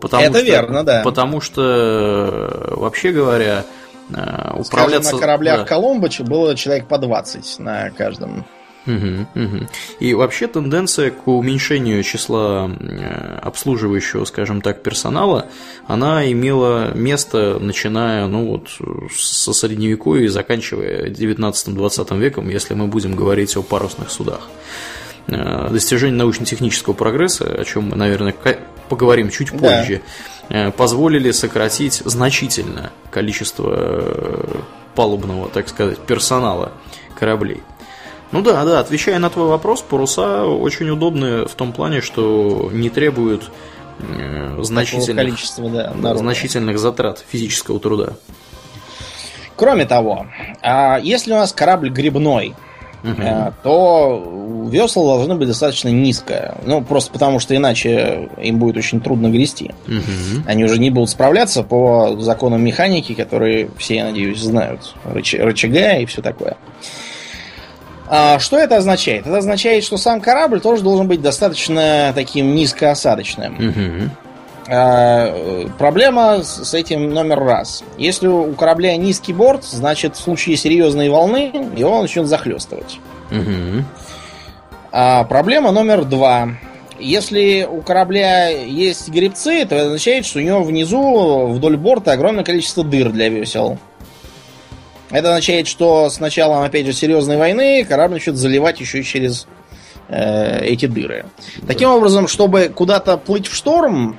Потому 0.00 0.22
Это 0.24 0.38
что- 0.38 0.46
верно, 0.46 0.82
да. 0.82 1.02
Потому 1.04 1.42
что, 1.42 2.72
вообще 2.76 3.12
говоря, 3.12 3.66
э, 4.10 4.14
Скажем, 4.14 4.60
управляться... 4.60 5.14
на 5.14 5.20
кораблях 5.20 5.58
да. 5.60 5.64
Коломбо 5.64 6.08
было 6.20 6.54
человек 6.56 6.86
по 6.86 6.98
20 6.98 7.58
на 7.58 7.90
каждом. 7.90 8.44
Мгм, 8.88 9.28
мгм. 9.34 9.68
И 10.00 10.14
вообще 10.14 10.46
тенденция 10.46 11.10
к 11.10 11.28
уменьшению 11.28 12.02
числа 12.02 12.70
э, 12.70 13.38
обслуживающего, 13.42 14.24
скажем 14.24 14.62
так, 14.62 14.82
персонала, 14.82 15.46
она 15.86 16.30
имела 16.30 16.94
место, 16.94 17.58
начиная, 17.60 18.26
ну 18.26 18.46
вот, 18.46 18.68
со 19.14 19.52
средневековья 19.52 20.24
и 20.24 20.28
заканчивая 20.28 21.10
19-20 21.10 22.18
веком, 22.18 22.48
если 22.48 22.72
мы 22.72 22.86
будем 22.86 23.14
говорить 23.14 23.56
о 23.56 23.62
парусных 23.62 24.10
судах. 24.10 24.48
Э, 25.28 25.68
Достижение 25.70 26.16
научно-технического 26.16 26.94
прогресса, 26.94 27.44
о 27.44 27.64
чем 27.64 27.90
мы, 27.90 27.96
наверное, 27.96 28.34
поговорим 28.88 29.30
чуть 29.30 29.52
Да. 29.52 29.58
позже, 29.58 30.00
э, 30.48 30.70
позволили 30.70 31.30
сократить 31.32 32.02
значительно 32.04 32.90
количество 33.10 33.74
э, 33.76 34.60
палубного, 34.94 35.48
так 35.48 35.68
сказать, 35.68 35.98
персонала 35.98 36.72
кораблей. 37.18 37.62
Ну 38.32 38.42
да, 38.42 38.64
да, 38.64 38.80
отвечая 38.80 39.18
на 39.18 39.30
твой 39.30 39.48
вопрос, 39.48 39.82
паруса 39.82 40.44
очень 40.44 40.88
удобны 40.90 41.46
в 41.46 41.54
том 41.54 41.72
плане, 41.72 42.00
что 42.00 42.70
не 42.72 42.90
требуют 42.90 43.50
значительных, 44.60 45.38
да, 45.58 45.88
да, 45.88 45.94
народа. 45.94 46.18
значительных 46.18 46.78
затрат 46.78 47.24
физического 47.28 47.80
труда. 47.80 48.14
Кроме 49.56 49.86
того, 49.86 50.26
а 50.62 50.98
если 51.02 51.32
у 51.32 51.36
нас 51.36 51.52
корабль 51.52 51.88
грибной, 51.90 52.54
Э, 53.04 53.52
то 53.62 54.66
весла 54.70 55.16
должны 55.16 55.36
быть 55.36 55.48
достаточно 55.48 55.88
низкое. 55.88 56.56
Ну, 56.64 56.82
просто 56.82 57.12
потому 57.12 57.38
что 57.38 57.54
иначе 57.54 58.28
им 58.42 58.58
будет 58.58 58.76
очень 58.76 59.00
трудно 59.00 59.28
грести. 59.30 59.72
Они 60.46 60.64
уже 60.64 60.78
не 60.78 60.90
будут 60.90 61.10
справляться 61.10 61.62
по 61.62 62.16
законам 62.20 62.62
механики, 62.64 63.14
которые 63.14 63.70
все, 63.78 63.96
я 63.96 64.04
надеюсь, 64.06 64.40
знают. 64.40 64.94
Рыч- 65.04 65.38
рычага 65.42 65.98
и 65.98 66.06
все 66.06 66.22
такое. 66.22 66.56
А 68.10 68.38
что 68.38 68.56
это 68.56 68.76
означает? 68.78 69.26
Это 69.26 69.36
означает, 69.38 69.84
что 69.84 69.96
сам 69.98 70.20
корабль 70.20 70.60
тоже 70.60 70.82
должен 70.82 71.06
быть 71.08 71.20
достаточно 71.20 72.12
таким 72.14 72.54
низкоосадочным. 72.54 73.54
Мгм. 73.58 74.10
А, 74.70 75.66
проблема 75.78 76.42
с 76.42 76.74
этим 76.74 77.10
номер 77.10 77.40
раз. 77.40 77.82
Если 77.96 78.26
у 78.26 78.52
корабля 78.52 78.96
низкий 78.96 79.32
борт, 79.32 79.64
значит 79.64 80.16
в 80.16 80.20
случае 80.20 80.56
серьезной 80.56 81.08
волны 81.08 81.50
его 81.74 82.02
начнет 82.02 82.26
захлестывать. 82.26 83.00
Мгм. 83.30 83.86
А 84.92 85.24
проблема 85.24 85.70
номер 85.72 86.04
два. 86.04 86.50
Если 86.98 87.66
у 87.70 87.80
корабля 87.80 88.48
есть 88.48 89.08
гребцы, 89.08 89.64
то 89.64 89.74
это 89.74 89.86
означает, 89.86 90.26
что 90.26 90.40
у 90.40 90.42
него 90.42 90.62
внизу 90.62 91.46
вдоль 91.46 91.76
борта 91.76 92.12
огромное 92.12 92.44
количество 92.44 92.84
дыр 92.84 93.10
для 93.10 93.28
весел. 93.28 93.78
Это 95.10 95.28
означает, 95.30 95.66
что 95.66 96.10
с 96.10 96.20
началом, 96.20 96.62
опять 96.62 96.84
же, 96.84 96.92
серьезной 96.92 97.38
войны 97.38 97.84
корабль 97.84 98.14
начнет 98.14 98.36
заливать 98.36 98.80
еще 98.80 99.00
и 99.00 99.04
через 99.04 99.46
э, 100.08 100.64
эти 100.64 100.84
дыры. 100.86 101.24
Таким 101.66 101.90
образом, 101.90 102.28
чтобы 102.28 102.70
куда-то 102.74 103.16
плыть 103.16 103.46
в 103.46 103.54
шторм, 103.54 104.18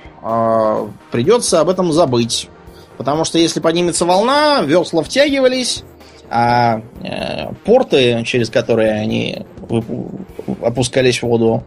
придется 1.12 1.62
об 1.62 1.70
этом 1.70 1.92
забыть. 1.92 2.50
Потому 2.98 3.24
что 3.24 3.38
если 3.38 3.60
поднимется 3.62 4.06
волна, 4.06 4.62
весла 4.62 5.04
втягивались, 5.04 5.84
а 6.30 6.82
э, 7.02 7.54
порты, 7.66 8.24
через 8.26 8.50
которые 8.50 8.92
они 8.92 9.46
опускались 10.62 11.20
в 11.20 11.24
воду, 11.24 11.64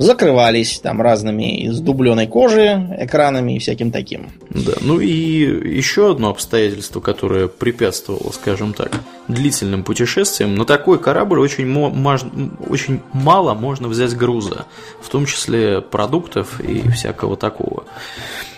закрывались 0.00 0.80
там 0.80 1.00
разными 1.02 1.62
из 1.64 1.78
дубленой 1.80 2.26
кожи 2.26 2.88
экранами 2.98 3.56
и 3.56 3.58
всяким 3.58 3.90
таким. 3.92 4.30
Да, 4.48 4.72
ну 4.80 4.98
и 4.98 5.08
еще 5.08 6.10
одно 6.10 6.30
обстоятельство, 6.30 7.00
которое 7.00 7.48
препятствовало, 7.48 8.32
скажем 8.32 8.72
так, 8.72 8.92
длительным 9.28 9.84
путешествиям, 9.84 10.54
на 10.54 10.64
такой 10.64 10.98
корабль 10.98 11.38
очень, 11.38 11.66
мо- 11.66 11.90
мож- 11.90 12.58
очень 12.68 13.00
мало 13.12 13.52
можно 13.54 13.88
взять 13.88 14.16
груза, 14.16 14.64
в 15.02 15.08
том 15.10 15.26
числе 15.26 15.82
продуктов 15.82 16.60
и 16.60 16.88
всякого 16.90 17.36
такого. 17.36 17.84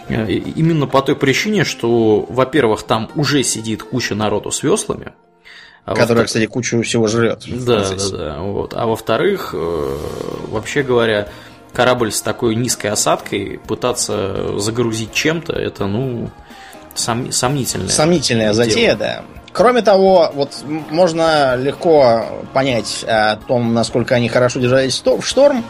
Э, 0.08 0.30
Именно 0.30 0.86
по 0.86 1.02
той 1.02 1.16
причине, 1.16 1.64
что, 1.64 2.24
во-первых, 2.28 2.84
там 2.84 3.10
уже 3.16 3.42
сидит 3.42 3.82
куча 3.82 4.14
народу 4.14 4.50
с 4.52 4.62
веслами, 4.62 5.12
а 5.84 5.94
которая, 5.94 6.26
кстати, 6.26 6.46
кучу 6.46 6.82
всего 6.82 7.08
жрет. 7.08 7.42
да, 7.46 7.84
да, 7.88 8.08
да. 8.16 8.38
Вот. 8.40 8.74
А 8.74 8.86
во-вторых, 8.86 9.50
э, 9.52 9.96
вообще 10.48 10.82
говоря, 10.82 11.28
корабль 11.72 12.12
с 12.12 12.22
такой 12.22 12.54
низкой 12.54 12.88
осадкой 12.88 13.60
пытаться 13.66 14.58
загрузить 14.58 15.12
чем-то, 15.12 15.52
это, 15.54 15.86
ну, 15.86 16.30
сом- 16.94 17.32
сомнительное. 17.32 17.88
Сомнительная 17.88 18.52
дело. 18.52 18.64
затея, 18.64 18.96
да. 18.96 19.22
Кроме 19.52 19.82
того, 19.82 20.30
вот 20.34 20.50
можно 20.90 21.56
легко 21.56 22.24
понять 22.54 23.04
о 23.06 23.36
том, 23.36 23.74
насколько 23.74 24.14
они 24.14 24.28
хорошо 24.28 24.60
держались 24.60 25.02
в 25.04 25.22
шторм. 25.22 25.64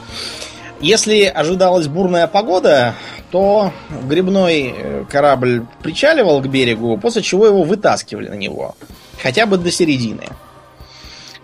Если 0.81 1.25
ожидалась 1.25 1.87
бурная 1.87 2.27
погода, 2.27 2.94
то 3.31 3.72
грибной 4.05 4.75
э, 4.77 5.05
корабль 5.11 5.64
причаливал 5.83 6.40
к 6.42 6.46
берегу, 6.48 6.98
после 6.98 7.22
чего 7.22 7.46
его 7.46 7.62
вытаскивали 7.62 8.29
на 8.29 8.35
него. 8.35 8.75
Хотя 9.20 9.46
бы 9.46 9.59
до 9.59 9.70
середины. 9.70 10.25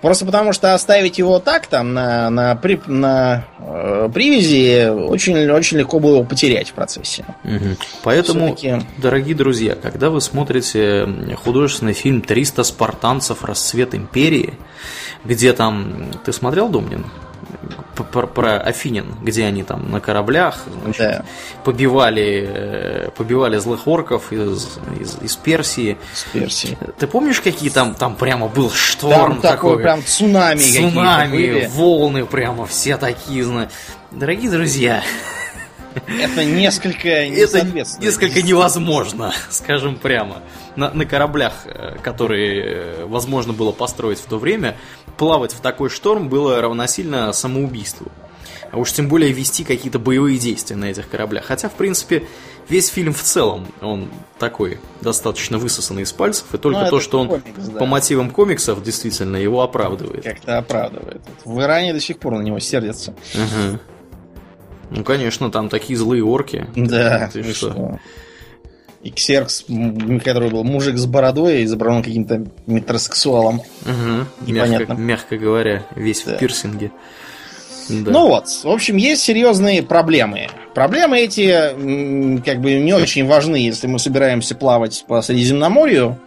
Просто 0.01 0.25
потому, 0.25 0.53
что 0.53 0.75
оставить 0.75 1.19
его 1.19 1.41
так, 1.41 1.67
там, 1.67 1.93
на, 1.93 2.31
на, 2.31 2.55
при- 2.55 2.81
на, 2.87 3.47
э, 3.59 4.09
привязи, 4.15 4.89
очень, 4.89 5.51
очень 5.51 5.79
легко 5.79 5.99
было 5.99 6.17
его 6.17 6.25
потерять 6.25 6.69
в 6.69 6.75
процессе. 6.75 7.25
Мгм. 7.43 7.77
Поэтому, 8.05 8.57
дорогие 8.99 9.35
друзья, 9.35 9.75
когда 9.75 10.11
вы 10.11 10.21
смотрите 10.21 11.09
художественный 11.43 11.95
фильм 11.95 12.21
«300 12.21 12.63
спартанцев. 12.63 13.45
Расцвет 13.45 13.95
империи», 13.95 14.55
где 15.25 15.53
там... 15.53 16.13
Ты 16.25 16.33
смотрел, 16.33 16.69
Домнин? 16.69 17.05
Про, 18.13 18.27
про 18.27 18.59
Афинин, 18.59 19.15
где 19.23 19.45
они 19.45 19.65
там 19.65 19.91
на 19.91 20.01
кораблях 20.01 20.61
значит, 20.85 20.99
Да. 21.01 21.25
побивали, 21.65 22.47
э, 22.49 23.11
побивали 23.17 23.59
злых 23.59 23.89
орков 23.89 24.33
из, 24.33 24.79
из, 25.01 25.19
из 25.21 25.37
Персии. 25.37 25.99
С 26.15 26.25
Персией. 26.25 26.79
Ты 26.99 27.07
помнишь, 27.07 27.41
какие 27.41 27.71
там, 27.71 27.95
там 27.95 28.15
прямо 28.15 28.47
был 28.49 28.69
Там 28.69 28.77
шторм 28.77 29.41
такой 29.41 29.73
такой? 29.73 29.83
прям 29.83 30.05
цунами 30.05 30.61
Цунами, 30.61 31.67
волны 31.69 32.25
прямо 32.25 32.67
все 32.67 32.97
такие, 32.97 33.69
Дорогие 34.11 34.51
друзья, 34.51 35.03
Это 36.07 36.45
несколько 36.45 37.29
не 37.29 37.37
это 37.37 37.59
соответствует. 37.59 38.05
несколько 38.05 38.43
невозможно, 38.43 39.33
скажем 39.51 39.97
прямо. 39.97 40.43
На, 40.77 40.91
на 40.91 41.05
кораблях, 41.07 41.53
э, 41.65 41.97
которые 42.03 42.63
э, 42.65 43.05
возможно 43.07 43.53
было 43.53 43.73
построить 43.73 44.19
в 44.19 44.27
то 44.27 44.39
время, 44.39 44.77
плавать 45.17 45.53
в 45.53 45.61
такой 45.61 45.91
шторм 45.91 46.29
было 46.29 46.61
равносильно 46.61 47.33
самоубийству. 47.33 48.13
а 48.71 48.77
уж 48.77 48.93
тем 48.93 49.09
более 49.09 49.33
вести 49.33 49.65
какие-то 49.65 49.99
боевые 49.99 50.39
действия 50.39 50.77
на 50.77 50.85
этих 50.87 51.09
кораблях. 51.09 51.47
Хотя, 51.47 51.69
в 51.69 51.73
принципе, 51.73 52.25
весь 52.69 52.89
фильм 52.89 53.15
в 53.15 53.23
целом, 53.23 53.67
он 53.81 54.11
такой, 54.39 54.79
достаточно 55.01 55.57
высосанный 55.59 56.03
из 56.03 56.13
пальцев, 56.13 56.45
и 56.53 56.59
только 56.59 56.81
Ну, 56.85 56.91
то, 56.91 57.01
что 57.01 57.19
он 57.19 57.29
комикс, 57.29 57.65
да. 57.73 57.79
по 57.79 57.87
мотивам 57.87 58.31
комиксов 58.31 58.83
действительно 58.83 59.37
его 59.37 59.63
оправдывает. 59.63 60.23
Как-то 60.23 60.59
оправдывает. 60.59 61.23
В 61.47 61.59
Иране 61.61 61.95
до 61.95 62.01
сих 62.01 62.19
пор 62.19 62.35
на 62.35 62.43
него 62.43 62.59
сердятся. 62.61 63.15
Ага. 63.35 63.81
Ну, 64.91 65.05
конечно, 65.05 65.51
там 65.51 65.69
такие 65.69 65.99
злые 65.99 66.25
орки. 66.25 66.67
Да, 66.77 67.29
Ты 67.33 67.43
что? 67.43 67.71
что? 67.71 67.99
И 69.03 69.11
Ксеркс, 69.11 69.65
который 70.25 70.51
был 70.51 70.65
мужик 70.65 70.97
с 70.99 71.07
бородой, 71.07 71.65
изображен 71.65 72.03
каким-то 72.03 72.47
метросексуалом. 72.67 73.63
Непонятно. 74.45 74.95
Мягко, 74.95 74.95
мягко 74.95 75.39
говоря, 75.39 75.83
весь 75.95 76.25
Да. 76.25 76.37
в 76.37 76.39
пирсинге. 76.41 76.91
Да. 77.89 78.11
Ну 78.11 78.29
вот, 78.29 78.49
в 78.49 78.69
общем, 78.69 78.97
есть 78.97 79.23
серьезные 79.23 79.83
проблемы. 79.83 80.49
Проблемы 80.75 81.21
эти 81.21 82.41
как 82.45 82.61
бы 82.61 82.75
не 82.75 82.93
очень 82.93 83.27
важны, 83.27 83.57
если 83.57 83.87
мы 83.87 83.99
собираемся 83.99 84.55
плавать 84.55 85.05
по 85.09 85.23
Средиземноморью, 85.23 86.19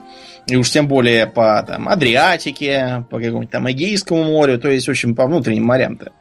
и 0.47 0.55
уж 0.55 0.71
тем 0.71 0.87
более 0.87 1.27
по 1.27 1.63
там, 1.67 1.87
Адриатике, 1.87 3.05
по 3.11 3.17
какому-нибудь 3.19 3.51
там 3.51 3.69
Эгейскому 3.69 4.23
морю, 4.23 4.59
то 4.59 4.69
есть, 4.69 4.87
в 4.87 4.91
общем, 4.91 5.13
по 5.13 5.27
внутренним 5.27 5.65
морям-то. 5.65 6.13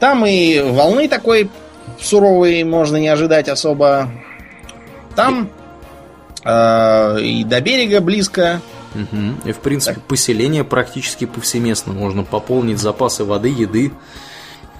Там 0.00 0.24
и 0.24 0.58
волны 0.60 1.08
такой 1.08 1.50
суровой 2.00 2.64
можно 2.64 2.96
не 2.96 3.08
ожидать 3.08 3.48
особо. 3.48 4.10
Там 5.14 5.50
э, 6.42 7.20
и 7.20 7.44
до 7.44 7.60
берега 7.60 8.00
близко. 8.00 8.60
Мгм. 8.94 9.40
И, 9.44 9.52
в 9.52 9.58
принципе, 9.58 10.00
поселение 10.00 10.64
практически 10.64 11.26
повсеместно. 11.26 11.92
Можно 11.92 12.24
пополнить 12.24 12.78
запасы 12.78 13.24
воды, 13.24 13.50
еды, 13.50 13.92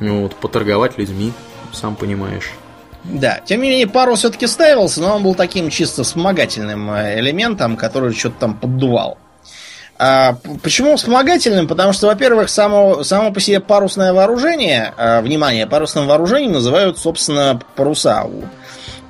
ну 0.01 0.23
вот, 0.23 0.35
поторговать 0.35 0.99
людьми, 0.99 1.33
сам 1.73 1.95
понимаешь. 1.95 2.51
Да, 3.05 3.41
тем 3.45 3.63
не 3.63 3.71
менее, 3.71 3.87
парус 3.87 4.21
все-таки 4.21 4.47
ставился, 4.47 5.01
но 5.01 5.17
он 5.17 5.23
был 5.23 5.35
таким 5.35 5.71
чисто 5.71 6.03
вспомогательным 6.03 6.91
э, 6.91 7.21
элементом, 7.21 7.77
который 7.77 8.13
что-то 8.15 8.41
там 8.41 8.55
поддувал. 8.55 9.17
А, 10.03 10.39
почему 10.63 10.97
вспомогательным? 10.97 11.69
Потому 11.69 11.93
что, 11.93 12.07
во-первых, 12.07 12.49
само, 12.49 13.05
само 13.05 13.33
по 13.33 13.39
себе 13.39 13.61
парусное 13.61 14.15
вооружение, 14.15 14.95
а, 14.97 15.21
внимание, 15.21 15.67
парусным 15.67 16.07
вооружением 16.07 16.53
называют, 16.53 16.97
собственно, 16.97 17.61
паруса 17.77 18.25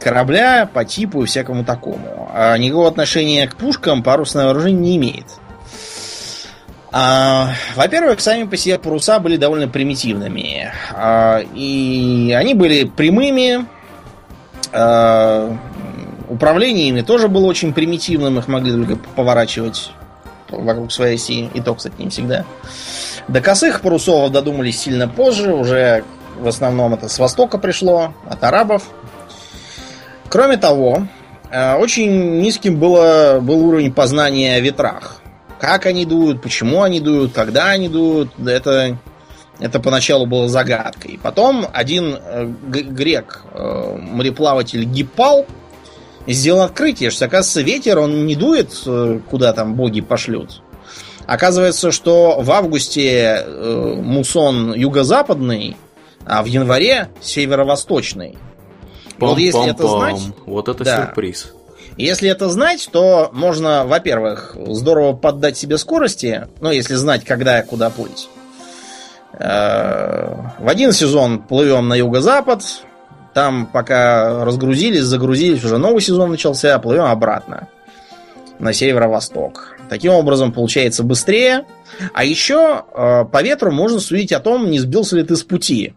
корабля 0.00 0.68
по 0.72 0.84
типу 0.84 1.22
и 1.22 1.26
всякому 1.26 1.64
такому. 1.64 2.28
А 2.34 2.56
никакого 2.56 2.88
отношения 2.88 3.46
к 3.46 3.54
пушкам 3.54 4.02
парусное 4.02 4.46
вооружение 4.46 4.80
не 4.80 4.96
имеет. 4.96 5.26
А, 6.90 7.52
во-первых, 7.76 8.20
сами 8.20 8.48
по 8.48 8.56
себе 8.56 8.76
паруса 8.76 9.20
были 9.20 9.36
довольно 9.36 9.68
примитивными. 9.68 10.72
И 11.54 12.36
они 12.36 12.54
были 12.54 12.82
прямыми. 12.82 13.64
а, 14.72 15.56
управление 16.28 16.88
ими 16.88 17.02
тоже 17.02 17.28
было 17.28 17.46
очень 17.46 17.72
примитивным. 17.72 18.40
Их 18.40 18.48
могли 18.48 18.72
только 18.72 18.96
поворачивать 19.14 19.92
вокруг 20.50 20.92
своей 20.92 21.16
оси. 21.16 21.50
И 21.54 21.60
то, 21.60 21.74
кстати, 21.74 21.94
не 21.98 22.08
всегда. 22.08 22.44
До 23.28 23.40
косых 23.40 23.80
парусов 23.80 24.30
додумались 24.32 24.80
сильно 24.80 25.08
позже. 25.08 25.52
Уже 25.52 26.04
в 26.38 26.48
основном 26.48 26.94
это 26.94 27.08
с 27.08 27.18
востока 27.18 27.58
пришло, 27.58 28.14
от 28.28 28.42
арабов. 28.42 28.84
Кроме 30.28 30.56
того, 30.56 31.06
э, 31.50 31.74
очень 31.74 32.40
низким 32.40 32.78
было, 32.78 33.38
был 33.40 33.66
уровень 33.66 33.92
познания 33.92 34.56
о 34.56 34.60
ветрах. 34.60 35.20
Как 35.58 35.86
они 35.86 36.06
дуют, 36.06 36.40
почему 36.40 36.82
они 36.82 37.00
дуют, 37.00 37.32
когда 37.34 37.66
они 37.66 37.88
дуют, 37.88 38.30
это, 38.38 38.96
это 39.58 39.80
поначалу 39.80 40.24
было 40.26 40.48
загадкой. 40.48 41.18
Потом 41.22 41.66
один 41.72 42.16
э, 42.18 42.46
грек, 42.46 43.42
э, 43.52 43.96
мореплаватель 44.00 44.84
Гиппал, 44.84 45.46
сделал 46.26 46.62
открытие, 46.62 47.10
что, 47.10 47.24
оказывается, 47.26 47.62
ветер, 47.62 47.98
он 47.98 48.26
не 48.26 48.36
дует, 48.36 48.70
э, 48.86 49.20
куда 49.30 49.52
там 49.52 49.74
боги 49.74 50.00
пошлют. 50.00 50.62
Оказывается, 51.26 51.92
что 51.92 52.40
в 52.40 52.50
августе 52.50 53.44
э, 53.44 53.94
мусон 54.02 54.74
юго-западный, 54.74 55.76
а 56.26 56.42
в 56.42 56.46
январе 56.46 57.08
северо-восточный. 57.20 58.36
Вот 59.18 59.38
если 59.38 59.70
это 59.70 59.86
знать, 59.86 60.20
Вот 60.46 60.68
это 60.68 60.82
да. 60.82 60.96
сюрприз. 61.06 61.52
если 61.96 62.30
это 62.30 62.48
знать, 62.48 62.88
то 62.90 63.30
можно, 63.32 63.84
во-первых, 63.86 64.56
здорово 64.68 65.12
поддать 65.12 65.56
себе 65.58 65.76
скорости, 65.78 66.48
ну, 66.60 66.70
если 66.70 66.94
знать, 66.94 67.24
когда 67.24 67.60
и 67.60 67.66
куда 67.66 67.90
плыть. 67.90 68.28
Э, 69.38 70.34
В 70.58 70.68
один 70.68 70.92
сезон 70.92 71.40
плывем 71.42 71.88
на 71.88 71.94
юго-запад, 71.94 72.62
там 73.34 73.66
пока 73.66 74.44
разгрузились, 74.44 75.02
загрузились, 75.02 75.64
уже 75.64 75.78
новый 75.78 76.00
сезон 76.00 76.30
начался, 76.30 76.78
плывем 76.78 77.04
обратно 77.04 77.68
на 78.58 78.72
северо-восток. 78.72 79.76
Таким 79.88 80.12
образом, 80.12 80.52
получается 80.52 81.02
быстрее. 81.02 81.64
А 82.14 82.24
еще 82.24 82.84
э, 82.94 83.24
по 83.24 83.42
ветру 83.42 83.72
можно 83.72 83.98
судить 83.98 84.32
о 84.32 84.40
том, 84.40 84.70
не 84.70 84.78
сбился 84.78 85.16
ли 85.16 85.24
ты 85.24 85.34
с 85.34 85.42
пути. 85.42 85.94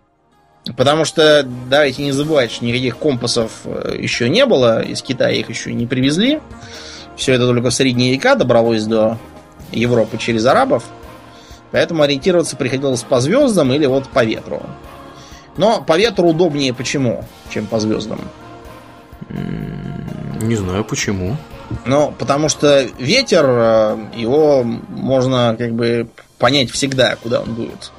Потому 0.78 1.06
что, 1.06 1.46
давайте 1.70 2.04
не 2.04 2.12
забывать, 2.12 2.52
что 2.52 2.66
никаких 2.66 2.98
компасов 2.98 3.52
э, 3.66 3.98
еще 4.00 4.30
не 4.30 4.46
было, 4.46 4.82
из 4.82 5.02
Китая 5.02 5.32
их 5.32 5.50
еще 5.50 5.74
не 5.74 5.86
привезли. 5.86 6.40
Все 7.16 7.34
это 7.34 7.46
только 7.46 7.70
в 7.70 7.74
средние 7.74 8.14
века 8.14 8.36
добралось 8.36 8.86
до 8.86 9.18
Европы 9.72 10.18
через 10.18 10.46
арабов. 10.46 10.84
Поэтому 11.72 12.04
ориентироваться 12.04 12.56
приходилось 12.56 13.04
по 13.04 13.20
звездам 13.20 13.74
или 13.74 13.86
вот 13.86 14.08
по 14.08 14.24
ветру. 14.24 14.64
Но 15.58 15.82
по 15.82 15.98
ветру 15.98 16.30
удобнее 16.30 16.74
почему, 16.74 17.26
чем 17.52 17.66
по 17.68 17.80
звездам? 17.80 18.20
Не 20.42 20.56
знаю 20.56 20.84
почему. 20.84 21.38
Ну, 21.86 22.14
потому 22.18 22.50
что 22.50 22.84
ветер, 23.00 23.46
э, 23.48 23.98
его 24.16 24.64
можно 24.64 25.56
как 25.58 25.74
бы 25.74 26.08
понять 26.38 26.70
всегда, 26.70 27.16
куда 27.16 27.42
он 27.42 27.56
дует. 27.56 27.92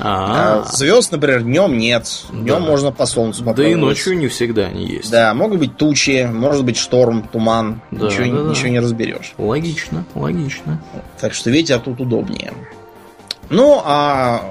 А, 0.00 0.60
А 0.60 0.64
звезд, 0.64 1.10
например, 1.10 1.42
днем 1.42 1.76
нет. 1.76 2.06
Днем 2.30 2.44
Да. 2.46 2.60
можно 2.60 2.92
по 2.92 3.06
солнцу 3.06 3.42
да 3.42 3.50
и 3.50 3.54
попробовать. 3.54 3.80
ночью 3.80 4.16
не 4.16 4.28
всегда 4.28 4.66
они 4.66 4.86
есть. 4.86 5.10
Да, 5.10 5.34
могут 5.34 5.58
быть 5.58 5.76
тучи, 5.76 6.28
может 6.32 6.64
быть 6.64 6.76
шторм, 6.76 7.22
туман. 7.26 7.80
Да, 7.90 8.06
ничего, 8.06 8.36
да, 8.36 8.42
да. 8.44 8.50
ничего 8.50 8.68
не 8.68 8.78
разберешь. 8.78 9.34
Логично, 9.38 10.04
логично. 10.14 10.80
Так 11.20 11.34
что 11.34 11.50
ветер 11.50 11.80
тут 11.80 12.00
удобнее. 12.00 12.52
Ну, 13.50 13.82
а 13.84 14.42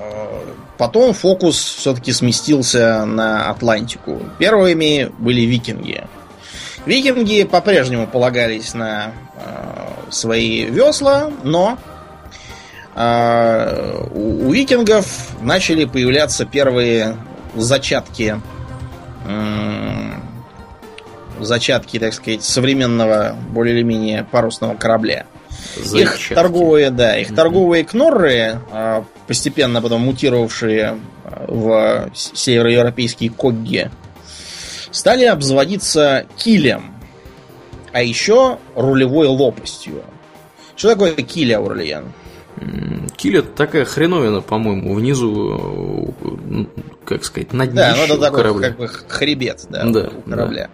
потом 0.77 1.13
фокус 1.13 1.57
все-таки 1.57 2.11
сместился 2.11 3.05
на 3.05 3.49
Атлантику. 3.49 4.21
Первыми 4.37 5.11
были 5.17 5.41
викинги. 5.41 6.03
Викинги 6.85 7.43
по-прежнему 7.43 8.07
полагались 8.07 8.73
на 8.73 9.11
э, 9.35 10.09
свои 10.09 10.63
весла, 10.65 11.31
но 11.43 11.77
э, 12.95 14.07
у, 14.13 14.47
у 14.47 14.51
викингов 14.51 15.05
начали 15.41 15.85
появляться 15.85 16.45
первые 16.45 17.17
зачатки 17.55 18.39
м, 19.27 20.23
зачатки, 21.39 21.99
так 21.99 22.13
сказать, 22.13 22.43
современного 22.43 23.35
более 23.49 23.75
или 23.75 23.83
менее 23.83 24.23
парусного 24.23 24.75
корабля. 24.75 25.25
Их 25.93 26.17
торговые, 26.33 26.89
да, 26.91 27.17
их 27.17 27.27
Мгм. 27.27 27.35
торговые 27.35 27.83
кнорры, 27.83 28.59
а, 28.71 29.03
постепенно 29.27 29.81
потом 29.81 30.01
мутировавшие 30.01 30.99
а, 31.23 31.45
в 31.47 32.11
североевропейские 32.15 33.29
когги, 33.29 33.89
стали 34.91 35.25
обзаводиться 35.25 36.25
килем, 36.37 36.93
а 37.93 38.01
еще 38.01 38.57
рулевой 38.75 39.27
лопастью. 39.27 40.03
Что 40.75 40.89
такое 40.89 41.13
киля, 41.13 41.57
Аурлиен? 41.57 42.11
М, 42.59 43.07
Киль 43.15 43.37
это 43.37 43.49
такая 43.49 43.85
хреновина, 43.85 44.41
по-моему, 44.41 44.95
внизу, 44.95 46.13
э, 46.21 46.65
как 47.05 47.23
сказать, 47.23 47.53
на 47.53 47.67
днище 47.67 47.75
Да, 47.75 47.95
ну 47.97 48.03
это 48.05 48.17
такой 48.17 48.37
корабля. 48.41 48.67
как 48.69 48.77
бы 48.77 48.87
хребет, 48.87 49.65
да, 49.69 49.83
Да, 49.85 50.09
у 50.25 50.29
корабля. 50.29 50.69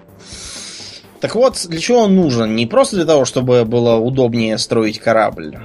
Так 1.24 1.36
вот, 1.36 1.68
для 1.70 1.80
чего 1.80 2.00
он 2.00 2.18
нужен? 2.18 2.54
Не 2.54 2.66
просто 2.66 2.98
для 2.98 3.06
того, 3.06 3.24
чтобы 3.24 3.64
было 3.64 3.96
удобнее 3.96 4.58
строить 4.58 5.00
корабль, 5.00 5.58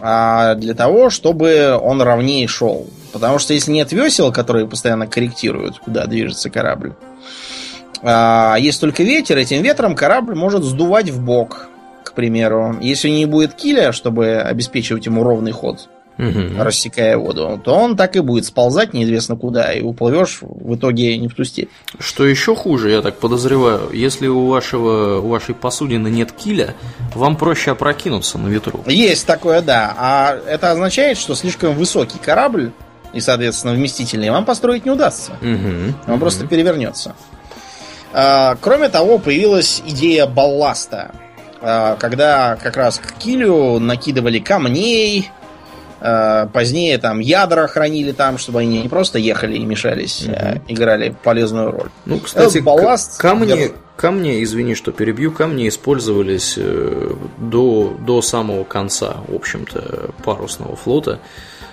а 0.00 0.56
для 0.56 0.74
того, 0.74 1.10
чтобы 1.10 1.78
он 1.80 2.02
ровнее 2.02 2.48
шел. 2.48 2.88
Потому 3.12 3.38
что 3.38 3.54
если 3.54 3.70
нет 3.70 3.92
весел, 3.92 4.32
которые 4.32 4.66
постоянно 4.66 5.06
корректируют, 5.06 5.78
куда 5.78 6.06
движется 6.06 6.50
корабль, 6.50 6.94
а 8.02 8.56
есть 8.58 8.80
только 8.80 9.04
ветер, 9.04 9.38
этим 9.38 9.62
ветром 9.62 9.94
корабль 9.94 10.34
может 10.34 10.64
сдувать 10.64 11.08
в 11.10 11.22
бок, 11.22 11.68
к 12.02 12.12
примеру. 12.12 12.76
Если 12.80 13.08
не 13.08 13.26
будет 13.26 13.54
киля, 13.54 13.92
чтобы 13.92 14.38
обеспечивать 14.38 15.06
ему 15.06 15.22
ровный 15.22 15.52
ход, 15.52 15.88
Мгм. 16.18 16.60
рассекая 16.60 17.18
воду, 17.18 17.60
то 17.62 17.74
он 17.74 17.96
так 17.96 18.16
и 18.16 18.20
будет 18.20 18.46
сползать 18.46 18.94
неизвестно 18.94 19.36
куда, 19.36 19.72
и 19.72 19.82
уплывешь 19.82 20.38
в 20.40 20.74
итоге 20.74 21.18
не 21.18 21.28
в 21.28 21.34
ту 21.34 21.44
степь. 21.44 21.70
Что 21.98 22.26
еще 22.26 22.54
хуже, 22.56 22.90
я 22.90 23.02
так 23.02 23.18
подозреваю, 23.18 23.90
если 23.92 24.26
у 24.26 24.46
вашего 24.46 25.20
у 25.20 25.28
вашей 25.28 25.54
посудины 25.54 26.08
нет 26.08 26.32
киля, 26.32 26.74
вам 27.14 27.36
проще 27.36 27.72
опрокинуться 27.72 28.38
на 28.38 28.48
ветру. 28.48 28.82
Есть 28.86 29.26
такое, 29.26 29.60
да. 29.60 29.94
А 29.98 30.38
это 30.46 30.70
означает, 30.70 31.18
что 31.18 31.34
слишком 31.34 31.74
высокий 31.74 32.18
корабль 32.18 32.72
и, 33.12 33.20
соответственно, 33.20 33.74
вместительный, 33.74 34.30
вам 34.30 34.44
построить 34.44 34.84
не 34.84 34.90
удастся. 34.90 35.32
Угу. 35.40 36.12
Он 36.12 36.20
просто 36.20 36.46
перевернется. 36.46 37.14
А, 38.12 38.56
кроме 38.60 38.88
того, 38.88 39.18
появилась 39.18 39.82
идея 39.86 40.26
балласта. 40.26 41.12
А, 41.60 41.96
когда 41.96 42.56
как 42.56 42.76
раз 42.76 42.98
к 42.98 43.12
килю 43.14 43.78
накидывали 43.78 44.38
камней, 44.38 45.30
позднее 46.00 46.98
там 46.98 47.20
ядра 47.20 47.66
хранили 47.66 48.12
там, 48.12 48.38
чтобы 48.38 48.60
они 48.60 48.82
не 48.82 48.88
просто 48.88 49.18
ехали 49.18 49.56
и 49.56 49.64
мешались, 49.64 50.24
Мгм. 50.26 50.34
а 50.36 50.58
играли 50.68 51.14
полезную 51.22 51.70
роль. 51.70 51.88
Ну, 52.04 52.18
кстати, 52.20 52.48
Этот 52.58 52.64
балласт 52.64 53.18
камни, 53.20 53.46
держит. 53.46 53.72
камни, 53.96 54.42
извини, 54.42 54.74
что 54.74 54.92
перебью, 54.92 55.32
камни 55.32 55.68
использовались 55.68 56.54
э, 56.58 57.14
до, 57.38 57.94
до 57.98 58.20
самого 58.22 58.64
конца, 58.64 59.16
в 59.28 59.34
общем-то, 59.34 60.10
парусного 60.24 60.76
флота. 60.76 61.18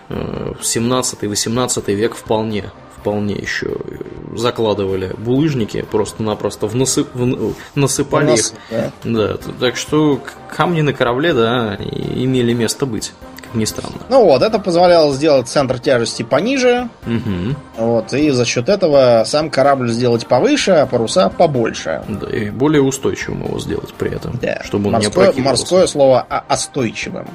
Э, 0.09 0.53
17-18 0.61 1.93
век 1.93 2.15
вполне, 2.15 2.65
вполне 2.97 3.35
еще 3.35 3.67
э, 3.67 4.37
закладывали 4.37 5.11
булыжники, 5.17 5.81
просто-напросто 5.89 6.67
в 6.67 6.75
насып- 6.75 7.07
в 7.13 7.23
н- 7.23 7.55
насыпали 7.75 8.31
У 8.31 8.33
их. 8.35 8.51
да. 8.71 8.91
Да, 9.03 9.37
так 9.59 9.75
что 9.75 10.21
камни 10.55 10.81
на 10.81 10.93
корабле, 10.93 11.33
да, 11.33 11.75
имели 11.75 12.53
место 12.53 12.85
быть, 12.85 13.11
как 13.53 13.59
ни 13.59 13.65
странно. 13.65 13.95
Ну 14.09 14.25
вот, 14.25 14.41
это 14.41 14.57
позволяло 14.59 15.13
сделать 15.13 15.47
центр 15.47 15.77
тяжести 15.79 16.23
пониже, 16.23 16.89
Мгм. 17.05 17.55
вот, 17.77 18.11
и 18.13 18.31
за 18.31 18.45
счет 18.45 18.67
этого 18.67 19.23
сам 19.25 19.49
корабль 19.51 19.91
сделать 19.91 20.25
повыше, 20.27 20.71
а 20.71 20.85
паруса 20.87 21.29
побольше. 21.29 22.01
Да, 22.07 22.27
и 22.35 22.49
более 22.49 22.81
устойчивым 22.81 23.43
его 23.45 23.59
сделать 23.59 23.93
при 23.93 24.11
этом, 24.15 24.39
Да. 24.41 24.61
чтобы 24.65 24.85
он 24.85 24.91
не 24.99 25.05
морское, 25.05 25.25
опрокидывался. 25.29 25.41
морское 25.63 25.87
слово 25.87 26.21
«о- 26.27 26.43
остойчивым. 26.47 27.27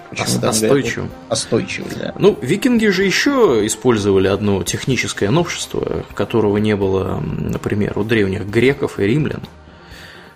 Остойчивым. 0.43 1.11
Остойчивый, 1.29 1.93
да. 2.01 2.13
Ну, 2.19 2.37
викинги 2.41 2.87
же 2.89 3.05
еще 3.05 3.61
использовали 3.65 4.29
одно 4.29 4.63
техническое 4.65 5.31
новшество, 5.31 6.03
которого 6.15 6.57
не 6.59 6.75
было, 6.75 7.21
например, 7.21 7.99
у 7.99 8.03
древних 8.05 8.47
греков 8.47 8.99
и 8.99 9.05
римлян. 9.05 9.43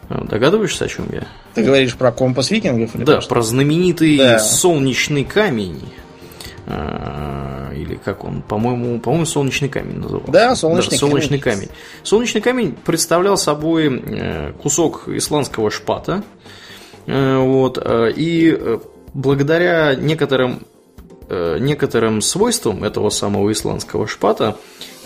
А, 0.08 0.24
Догадываешься, 0.24 0.84
о 0.84 0.88
чем 0.88 1.06
я? 1.12 1.26
Ты 1.54 1.62
говоришь 1.64 1.94
про 1.96 2.12
компас 2.12 2.50
викингов? 2.50 2.94
Или 2.96 3.04
Да, 3.04 3.20
про 3.20 3.42
знаменитый 3.42 4.16
Да. 4.18 4.38
солнечный 4.38 5.24
камень. 5.24 5.80
А, 6.66 7.72
Или 7.74 7.96
как 7.96 8.24
он, 8.24 8.42
по-моему, 8.42 9.00
по-моему, 9.00 9.26
солнечный 9.26 9.68
камень 9.68 9.98
назывался. 9.98 10.30
Да, 10.30 10.54
солнечный 10.54 10.98
солнечный 10.98 11.38
камень. 11.38 11.56
камень. 11.66 11.70
Солнечный 12.02 12.40
камень 12.40 12.74
представлял 12.84 13.36
собой 13.36 14.02
э, 14.06 14.52
кусок 14.62 15.08
исландского 15.08 15.70
шпата. 15.70 16.22
Э, 17.06 17.38
Вот, 17.38 17.78
э, 17.82 18.12
и 18.14 18.56
благодаря 19.14 19.94
некоторым 19.94 20.62
некоторым 21.60 22.20
свойствам 22.20 22.84
этого 22.84 23.10
самого 23.10 23.50
исландского 23.52 24.06
шпата 24.06 24.56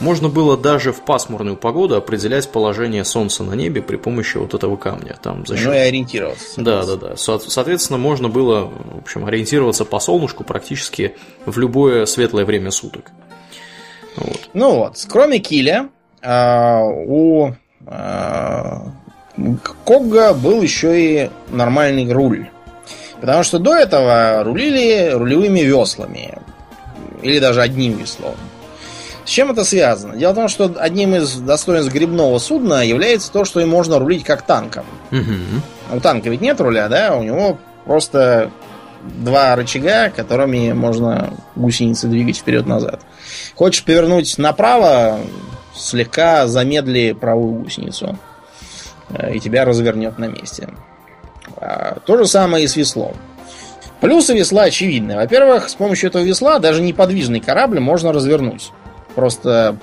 можно 0.01 0.29
было 0.29 0.57
даже 0.57 0.93
в 0.93 1.05
пасмурную 1.05 1.57
погоду 1.57 1.97
определять 1.97 2.49
положение 2.51 3.05
Солнца 3.05 3.43
на 3.45 3.55
небе 3.55 3.81
при 3.83 3.97
помощи 3.97 4.37
вот 4.37 4.53
этого 4.55 4.77
камня. 4.77 5.17
Там 5.23 5.47
за 5.47 5.57
счет 5.57 5.67
Ну 5.67 5.73
и 5.73 5.79
ориентироваться. 5.79 6.61
да, 6.61 6.85
да, 6.85 6.97
да. 6.97 7.17
Со- 7.17 7.39
Соответственно, 7.39 7.99
можно 7.99 8.29
было, 8.29 8.67
в 8.67 8.99
общем, 8.99 9.25
ориентироваться 9.25 9.85
по 9.85 9.99
солнышку 10.01 10.45
практически 10.45 11.17
в 11.47 11.59
любое 11.59 12.05
светлое 12.07 12.45
время 12.45 12.71
суток. 12.71 13.11
Вот. 14.17 14.41
Ну 14.55 14.77
вот, 14.77 15.07
кроме 15.09 15.39
киля, 15.39 15.89
а, 16.23 16.83
у 16.85 17.53
а, 17.87 18.93
Когга 19.85 20.33
был 20.35 20.63
еще 20.63 21.01
и 21.25 21.31
нормальный 21.51 22.11
руль. 22.13 22.49
Потому 23.21 23.43
что 23.43 23.59
до 23.59 23.75
этого 23.75 24.43
рулили 24.45 25.11
рулевыми 25.13 25.61
веслами. 25.61 26.39
Или 27.23 27.39
даже 27.39 27.63
одним 27.63 27.97
веслом. 27.97 28.35
С 29.25 29.31
чем 29.31 29.51
это 29.51 29.65
связано? 29.65 30.17
Дело 30.17 30.33
в 30.33 30.37
том, 30.37 30.49
что 30.49 30.73
одним 30.79 31.17
из 31.17 31.35
достоинств 31.37 31.93
грибного 31.93 32.39
судна 32.39 32.85
является 32.85 33.33
то, 33.33 33.45
что 33.45 33.61
им 33.61 33.71
можно 33.71 33.99
рулить 33.99 34.23
как 34.23 34.43
танком. 34.43 34.85
Мгм. 35.11 35.63
У 35.93 36.01
танка 36.01 36.31
ведь 36.31 36.41
нет 36.41 36.61
руля, 36.61 36.89
да? 36.89 37.17
У 37.17 37.23
него 37.25 37.59
просто 37.85 38.53
два 39.03 39.57
рычага, 39.57 40.11
которыми 40.11 40.73
можно 40.73 41.33
гусеницы 41.57 42.07
двигать 42.07 42.37
вперед-назад. 42.37 43.01
Хочешь 43.57 43.83
повернуть 43.83 44.39
направо, 44.39 45.19
слегка 45.75 46.47
замедли 46.47 47.13
правую 47.13 47.63
гусеницу. 47.65 48.19
э, 49.11 49.35
И 49.35 49.41
тебя 49.41 49.65
развернет 49.65 50.19
на 50.19 50.27
месте. 50.27 50.69
А, 51.57 51.99
То 52.05 52.17
же 52.17 52.27
самое 52.27 52.65
и 52.65 52.69
с 52.69 52.77
веслом. 52.77 53.17
Плюсы 54.01 54.35
весла 54.35 54.65
очевидны. 54.65 55.17
Во-первых, 55.17 55.69
с 55.69 55.75
помощью 55.75 56.11
этого 56.11 56.23
весла 56.23 56.59
даже 56.59 56.83
неподвижный 56.83 57.41
корабль 57.41 57.81
можно 57.81 58.13
развернуть. 58.13 58.71
Просто 59.15 59.77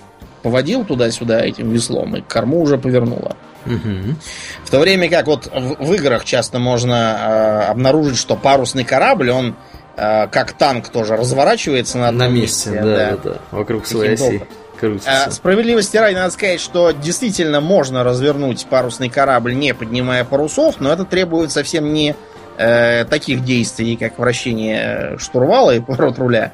поводил 0.44 0.86
туда-сюда 0.86 1.44
этим 1.44 1.72
веслом, 1.72 2.16
и 2.18 2.22
корму 2.22 2.62
уже 2.62 2.78
повернуло. 2.78 3.36
В 3.66 4.70
то 4.70 4.80
время 4.80 5.10
как 5.10 5.28
вот 5.28 5.48
в, 5.48 5.86
в 5.86 5.94
играх 5.94 6.26
часто 6.26 6.60
можно 6.60 7.18
э, 7.66 7.72
обнаружить, 7.72 8.18
что 8.18 8.36
парусный 8.36 8.84
корабль, 8.84 9.32
он 9.32 9.56
э, 9.96 10.28
как 10.28 10.52
танк 10.52 10.90
тоже 10.90 11.16
разворачивается 11.16 11.98
на 11.98 12.04
На 12.04 12.26
одном 12.26 12.36
месте, 12.36 12.72
да, 12.72 12.82
да, 12.82 13.18
да. 13.24 13.38
Вокруг 13.52 13.88
своей 13.88 14.16
оси 14.16 14.24
долго? 14.40 14.48
Крутится. 14.88 15.26
А, 15.26 15.32
справедливости 15.32 15.98
ради 15.98 16.16
надо 16.16 16.32
сказать, 16.32 16.60
что 16.60 16.92
действительно 16.92 17.62
можно 17.62 18.04
развернуть 18.04 18.66
парусный 18.70 19.10
корабль, 19.10 19.56
не 19.56 19.74
поднимая 19.74 20.24
парусов, 20.24 20.80
но 20.80 20.92
это 20.92 21.06
требует 21.06 21.52
совсем 21.52 21.94
не 21.94 22.16
э, 22.58 23.06
таких 23.06 23.44
действий, 23.44 23.96
как 23.96 24.20
вращение 24.20 25.18
штурвала 25.20 25.76
и 25.76 25.80
поворот 25.82 26.18
руля. 26.20 26.54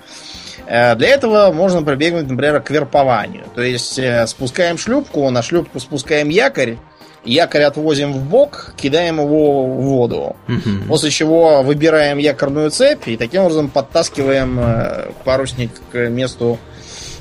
Э, 0.67 0.95
Для 0.95 1.09
этого 1.09 1.51
можно 1.51 1.82
прибегнуть, 1.84 2.30
например, 2.30 2.61
к 2.61 2.69
верпованию. 2.69 3.45
То 3.55 3.61
есть 3.61 3.97
э, 3.99 4.25
спускаем 4.27 4.77
шлюпку, 4.77 5.30
на 5.30 5.41
шлюпку 5.41 5.80
спускаем 5.80 6.30
якорь, 6.30 6.77
якорь 7.25 7.63
отвозим 7.63 8.13
в 8.13 8.23
бок, 8.23 8.73
кидаем 8.77 9.19
его 9.19 9.65
в 9.65 9.82
воду. 9.82 10.36
Мгм. 10.47 10.88
После 10.88 11.09
чего 11.11 11.63
выбираем 11.63 12.17
якорную 12.17 12.71
цепь 12.71 13.07
и 13.07 13.17
таким 13.17 13.41
образом 13.41 13.69
подтаскиваем 13.69 14.59
э, 14.59 15.11
парусник 15.23 15.71
к 15.91 16.09
месту, 16.09 16.59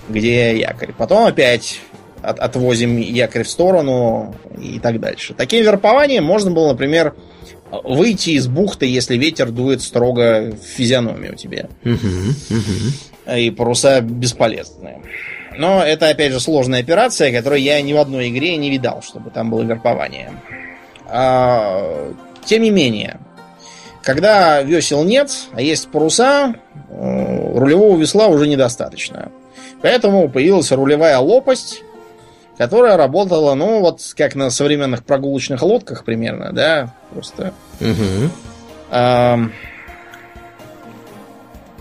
где 0.08 0.58
якорь. 0.58 0.92
Потом 0.96 1.26
опять 1.26 1.80
от- 2.22 2.38
отвозим 2.38 2.98
якорь 2.98 3.44
в 3.44 3.48
сторону 3.48 4.34
и 4.60 4.78
так 4.80 5.00
дальше. 5.00 5.34
Таким 5.34 5.64
верпованием 5.64 6.24
можно 6.24 6.50
было, 6.50 6.68
например, 6.68 7.14
выйти 7.70 8.30
из 8.30 8.46
бухты, 8.46 8.86
если 8.86 9.16
ветер 9.16 9.50
дует 9.50 9.82
строго 9.82 10.52
в 10.52 10.64
физиономию 10.64 11.36
тебе. 11.36 11.68
И 13.36 13.50
паруса 13.50 14.00
бесполезные. 14.00 15.02
Но 15.58 15.82
это, 15.82 16.08
опять 16.08 16.32
же, 16.32 16.40
сложная 16.40 16.80
операция, 16.80 17.32
которую 17.32 17.60
я 17.60 17.80
ни 17.82 17.92
в 17.92 17.98
одной 17.98 18.28
игре 18.28 18.56
не 18.56 18.70
видал, 18.70 19.02
чтобы 19.02 19.30
там 19.30 19.50
было 19.50 19.62
верпование. 19.62 20.32
А, 21.06 22.12
тем 22.44 22.62
не 22.62 22.70
менее, 22.70 23.18
когда 24.02 24.62
весел 24.62 25.04
нет, 25.04 25.30
а 25.52 25.60
есть 25.60 25.88
паруса, 25.88 26.54
э, 26.90 27.58
рулевого 27.58 27.98
весла 27.98 28.28
уже 28.28 28.46
недостаточно. 28.46 29.30
Поэтому 29.82 30.28
появилась 30.28 30.72
рулевая 30.72 31.18
лопасть, 31.18 31.82
которая 32.56 32.96
работала, 32.96 33.54
ну, 33.54 33.80
вот 33.80 34.00
как 34.16 34.34
на 34.34 34.50
современных 34.50 35.04
прогулочных 35.04 35.62
лодках 35.62 36.04
примерно, 36.04 36.52
да, 36.52 36.92
просто 37.12 37.52
Мгм. 37.80 38.30
Ам, 38.90 39.52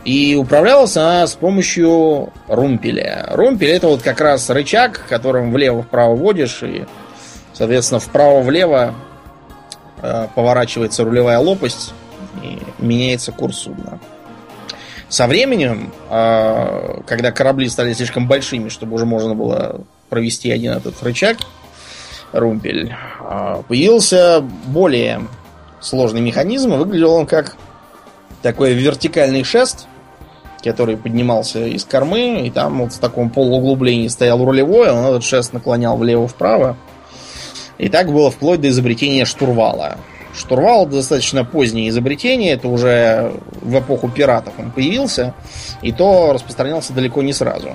И 0.03 0.35
управлялась 0.35 0.95
она 0.95 1.25
с 1.25 1.33
помощью 1.33 2.31
румпеля. 2.47 3.25
Румпель 3.31 3.71
это 3.71 3.87
вот 3.87 4.01
как 4.01 4.21
раз 4.21 4.49
рычаг, 4.49 5.05
которым 5.09 5.51
влево-вправо 5.51 6.15
водишь, 6.15 6.63
и, 6.63 6.85
соответственно, 7.53 7.99
вправо-влево 7.99 8.93
э, 10.01 10.27
поворачивается 10.35 11.03
рулевая 11.03 11.39
лопасть 11.39 11.93
и 12.43 12.59
меняется 12.77 13.31
курс 13.31 13.57
судна. 13.57 13.99
Со 15.09 15.27
временем, 15.27 15.93
э, 16.09 17.01
когда 17.05 17.31
корабли 17.31 17.69
стали 17.69 17.93
слишком 17.93 18.27
большими, 18.27 18.69
чтобы 18.69 18.95
уже 18.95 19.05
можно 19.05 19.35
было 19.35 19.81
провести 20.09 20.51
один 20.51 20.73
этот 20.73 21.01
рычаг, 21.01 21.37
румпель, 22.33 22.93
э, 23.19 23.63
появился 23.67 24.41
более 24.65 25.21
сложный 25.79 26.21
механизм, 26.21 26.73
выглядел 26.73 27.13
он 27.13 27.25
как 27.25 27.55
такой 28.41 28.73
вертикальный 28.73 29.43
шест, 29.43 29.87
который 30.61 30.97
поднимался 30.97 31.65
из 31.65 31.85
кормы, 31.85 32.45
и 32.45 32.51
там 32.51 32.79
вот 32.79 32.93
в 32.93 32.99
таком 32.99 33.29
полууглублении 33.29 34.09
стоял 34.09 34.43
рулевой, 34.43 34.91
он 34.91 35.05
этот 35.05 35.23
шест 35.23 35.53
наклонял 35.53 35.95
влево-вправо. 35.95 36.75
И 37.77 37.89
так 37.89 38.11
было 38.11 38.31
вплоть 38.31 38.59
до 38.59 38.69
изобретения 38.69 39.23
штурвала. 39.23 39.97
Штурвал 40.37 40.85
достаточно 40.85 41.43
позднее 41.43 41.89
изобретение, 41.89 42.53
это 42.53 42.67
уже 42.67 43.33
в 43.61 43.79
эпоху 43.79 44.07
пиратов 44.07 44.53
он 44.59 44.69
появился, 44.71 45.33
и 45.81 45.91
то 45.91 46.31
распространялся 46.33 46.93
далеко 46.93 47.23
не 47.23 47.33
сразу. 47.33 47.69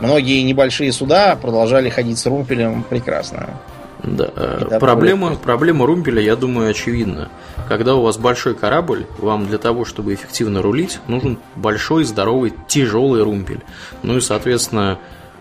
Многие 0.00 0.42
небольшие 0.42 0.92
суда 0.92 1.38
продолжали 1.40 1.88
ходить 1.88 2.18
с 2.18 2.26
румпелем 2.26 2.82
прекрасно. 2.82 3.60
Да. 4.02 4.28
Э, 4.36 4.78
проблема, 4.78 5.36
проблема 5.36 5.86
румпеля, 5.86 6.20
я 6.20 6.36
думаю, 6.36 6.70
очевидна. 6.70 7.28
Когда 7.68 7.94
у 7.94 8.02
вас 8.02 8.18
большой 8.18 8.54
корабль, 8.54 9.06
вам 9.18 9.46
для 9.46 9.58
того, 9.58 9.84
чтобы 9.84 10.14
эффективно 10.14 10.62
рулить, 10.62 11.00
нужен 11.08 11.38
большой, 11.54 12.04
здоровый, 12.04 12.52
тяжелый 12.68 13.22
румпель. 13.22 13.62
Ну 14.02 14.18
и, 14.18 14.20
соответственно, 14.20 14.98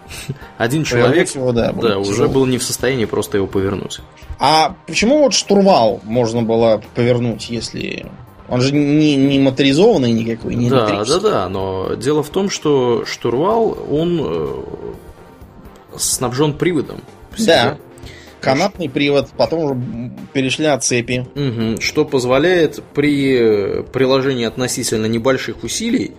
один 0.58 0.84
человек 0.84 1.30
его, 1.30 1.52
да, 1.52 1.72
да, 1.72 2.00
уже 2.00 2.28
был 2.28 2.46
не 2.46 2.58
в 2.58 2.64
состоянии 2.64 3.06
просто 3.06 3.38
его 3.38 3.48
повернуть. 3.48 4.00
А 4.40 4.76
почему 4.88 5.20
вот 5.20 5.34
штурвал 5.34 6.02
можно 6.04 6.42
было 6.42 6.82
повернуть, 6.94 7.50
если 7.50 8.06
он 8.48 8.62
же 8.62 8.74
не, 8.74 9.16
не 9.16 9.40
моторизованный 9.40 10.12
никакой, 10.12 10.56
не 10.56 10.70
Да, 10.70 11.04
да, 11.04 11.20
да, 11.20 11.50
но 11.50 11.96
дело 11.96 12.22
в 12.22 12.30
том, 12.30 12.50
что 12.50 13.04
штурвал, 13.06 13.78
он 13.90 14.22
э, 14.24 14.64
снабжен 15.98 16.54
приводом. 16.54 17.02
Да. 17.40 17.78
Канатный 18.40 18.90
привод, 18.90 19.30
потом 19.36 19.60
уже 19.64 20.12
перешли 20.32 20.68
на 20.68 20.78
цепи. 20.78 21.28
Угу, 21.34 21.82
что 21.82 22.06
позволяет 22.06 22.84
при 22.94 23.82
приложении 23.92 24.46
относительно 24.46 25.08
небольших 25.08 25.64
усилий 25.64 26.12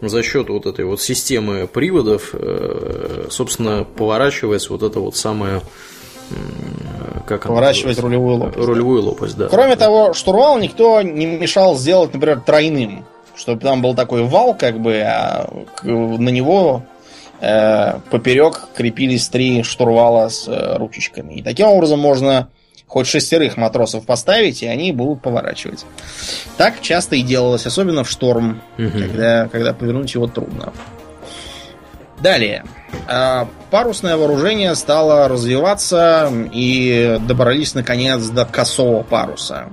за 0.00 0.22
счет 0.22 0.48
вот 0.48 0.66
этой 0.66 0.84
вот 0.84 1.00
системы 1.00 1.66
приводов, 1.66 2.30
э, 2.32 3.26
собственно, 3.30 3.84
поворачивается 3.84 4.72
вот 4.72 4.82
это 4.82 5.00
вот 5.00 5.16
самое 5.16 5.62
как 7.26 7.46
поворачивать 7.46 7.98
рулевую 7.98 8.36
лопасть. 8.36 8.66
Рулевую 8.66 9.02
лопасть, 9.02 9.36
да. 9.36 9.48
Кроме 9.48 9.76
того, 9.76 10.12
штурвал 10.12 10.58
никто 10.58 11.02
не 11.02 11.26
мешал 11.26 11.76
сделать, 11.76 12.12
например, 12.14 12.40
тройным, 12.40 13.04
чтобы 13.36 13.60
там 13.60 13.82
был 13.82 13.94
такой 13.94 14.24
вал, 14.24 14.54
как 14.54 14.80
бы, 14.80 15.00
а 15.00 15.48
на 15.82 16.28
него 16.28 16.82
э, 17.40 17.98
поперек 18.10 18.68
крепились 18.74 19.28
три 19.28 19.62
штурвала 19.62 20.28
с 20.28 20.46
э, 20.48 20.76
ручечками. 20.76 21.34
И 21.34 21.42
таким 21.42 21.66
образом 21.68 22.00
можно 22.00 22.48
хоть 22.90 23.06
шестерых 23.06 23.56
матросов 23.56 24.04
поставить, 24.04 24.64
и 24.64 24.66
они 24.66 24.90
будут 24.90 25.22
поворачивать. 25.22 25.86
Так 26.56 26.80
часто 26.80 27.14
и 27.14 27.22
делалось, 27.22 27.64
особенно 27.64 28.02
в 28.02 28.10
шторм, 28.10 28.60
угу. 28.76 28.90
когда, 28.90 29.48
когда 29.48 29.72
повернуть 29.72 30.12
его 30.12 30.26
трудно. 30.26 30.72
Далее. 32.20 32.64
А, 33.06 33.48
парусное 33.70 34.16
вооружение 34.16 34.74
стало 34.74 35.28
развиваться 35.28 36.32
и 36.52 37.18
добрались 37.28 37.74
наконец 37.74 38.26
до 38.26 38.44
косого 38.44 39.04
паруса. 39.04 39.68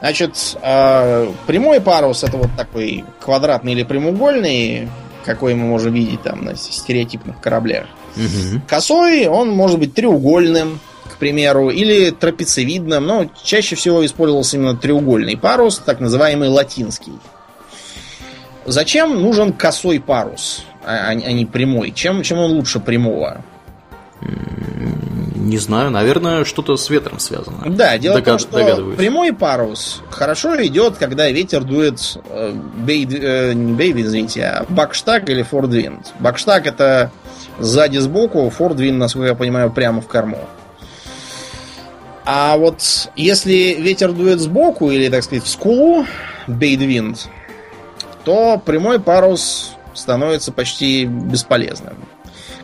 Значит, 0.00 0.56
а, 0.62 1.32
прямой 1.46 1.80
парус 1.80 2.24
это 2.24 2.38
вот 2.38 2.50
такой 2.56 3.04
квадратный 3.20 3.70
или 3.72 3.84
прямоугольный, 3.84 4.88
какой 5.24 5.54
мы 5.54 5.66
можем 5.66 5.94
видеть 5.94 6.22
там 6.22 6.44
на 6.44 6.56
стереотипных 6.56 7.40
кораблях. 7.40 7.86
Угу. 8.16 8.62
Косой, 8.66 9.28
он 9.28 9.50
может 9.50 9.78
быть 9.78 9.94
треугольным, 9.94 10.80
к 11.06 11.16
примеру, 11.16 11.70
или 11.70 12.10
трапециевидным, 12.10 13.06
но 13.06 13.30
чаще 13.42 13.76
всего 13.76 14.04
использовался 14.04 14.56
именно 14.56 14.76
треугольный 14.76 15.36
парус, 15.36 15.78
так 15.78 16.00
называемый 16.00 16.48
латинский. 16.48 17.14
Зачем 18.64 19.20
нужен 19.20 19.52
косой 19.52 20.00
парус? 20.00 20.64
а, 20.86 21.08
а 21.08 21.32
не 21.32 21.44
прямой. 21.44 21.90
Чем, 21.90 22.22
чем 22.22 22.38
он 22.38 22.52
лучше 22.52 22.78
прямого? 22.80 23.42
Не 25.34 25.58
знаю, 25.58 25.90
наверное, 25.90 26.44
что-то 26.44 26.76
с 26.76 26.88
ветром 26.90 27.18
связано. 27.18 27.62
Да, 27.66 27.98
дело 27.98 28.16
Догад... 28.16 28.40
в 28.40 28.46
том, 28.46 28.64
что 28.64 28.96
прямой 28.96 29.32
парус 29.32 30.02
хорошо 30.10 30.64
идет, 30.64 30.96
когда 30.96 31.28
ветер 31.30 31.62
дует 31.62 32.18
э, 32.28 32.52
бей, 32.78 33.06
э, 33.06 33.52
не 33.52 33.72
бейд, 33.74 33.96
извините, 33.96 34.44
а 34.44 34.66
бакштаг 34.68 35.28
или 35.28 35.42
фордвинд. 35.42 36.14
Бакштаг 36.18 36.66
это 36.66 37.12
сзади 37.60 37.98
сбоку, 37.98 38.48
фордвинд, 38.50 38.98
насколько 38.98 39.28
я 39.28 39.34
понимаю, 39.34 39.70
прямо 39.70 40.00
в 40.00 40.08
корму. 40.08 40.48
А 42.26 42.56
вот 42.56 42.82
если 43.14 43.76
ветер 43.78 44.12
дует 44.12 44.40
сбоку 44.40 44.90
или, 44.90 45.08
так 45.08 45.22
сказать, 45.22 45.44
в 45.44 45.48
скулу, 45.48 46.04
бейдвинд, 46.48 47.28
то 48.24 48.60
прямой 48.64 48.98
парус 48.98 49.76
становится 49.94 50.50
почти 50.50 51.04
бесполезным. 51.04 51.94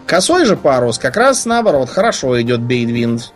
Косой 0.05 0.47
же 0.47 0.57
парус 0.57 0.99
как 0.99 1.17
раз 1.17 1.47
наоборот 1.47 1.89
хорошо 1.89 2.41
идет 2.43 2.61
бейдвинд. 2.61 3.33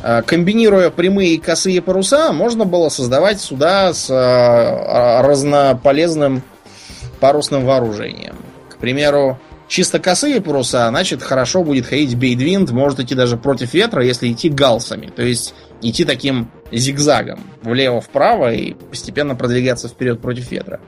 А, 0.00 0.20
комбинируя 0.20 0.90
прямые 0.90 1.30
и 1.30 1.38
косые 1.38 1.80
паруса, 1.80 2.32
можно 2.34 2.66
было 2.66 2.90
создавать 2.90 3.40
суда 3.40 3.94
с 3.94 4.06
а, 4.10 5.22
разнополезным 5.22 6.42
парусным 7.20 7.64
вооружением. 7.64 8.36
К 8.68 8.76
примеру, 8.76 9.40
чисто 9.68 10.00
косые 10.00 10.40
паруса, 10.40 10.88
значит, 10.88 11.22
хорошо 11.22 11.62
будет 11.62 11.86
ходить 11.86 12.16
бейдвинд, 12.16 12.70
может 12.70 12.98
идти 13.00 13.14
даже 13.14 13.36
против 13.36 13.74
ветра, 13.74 14.04
если 14.04 14.32
идти 14.32 14.48
галсами. 14.48 15.12
То 15.14 15.22
есть 15.22 15.54
идти 15.82 16.04
таким 16.04 16.50
зигзагом 16.72 17.40
влево-вправо 17.62 18.52
и 18.52 18.74
постепенно 18.74 19.36
продвигаться 19.36 19.88
вперед 19.88 20.20
против 20.20 20.50
ветра. 20.50 20.80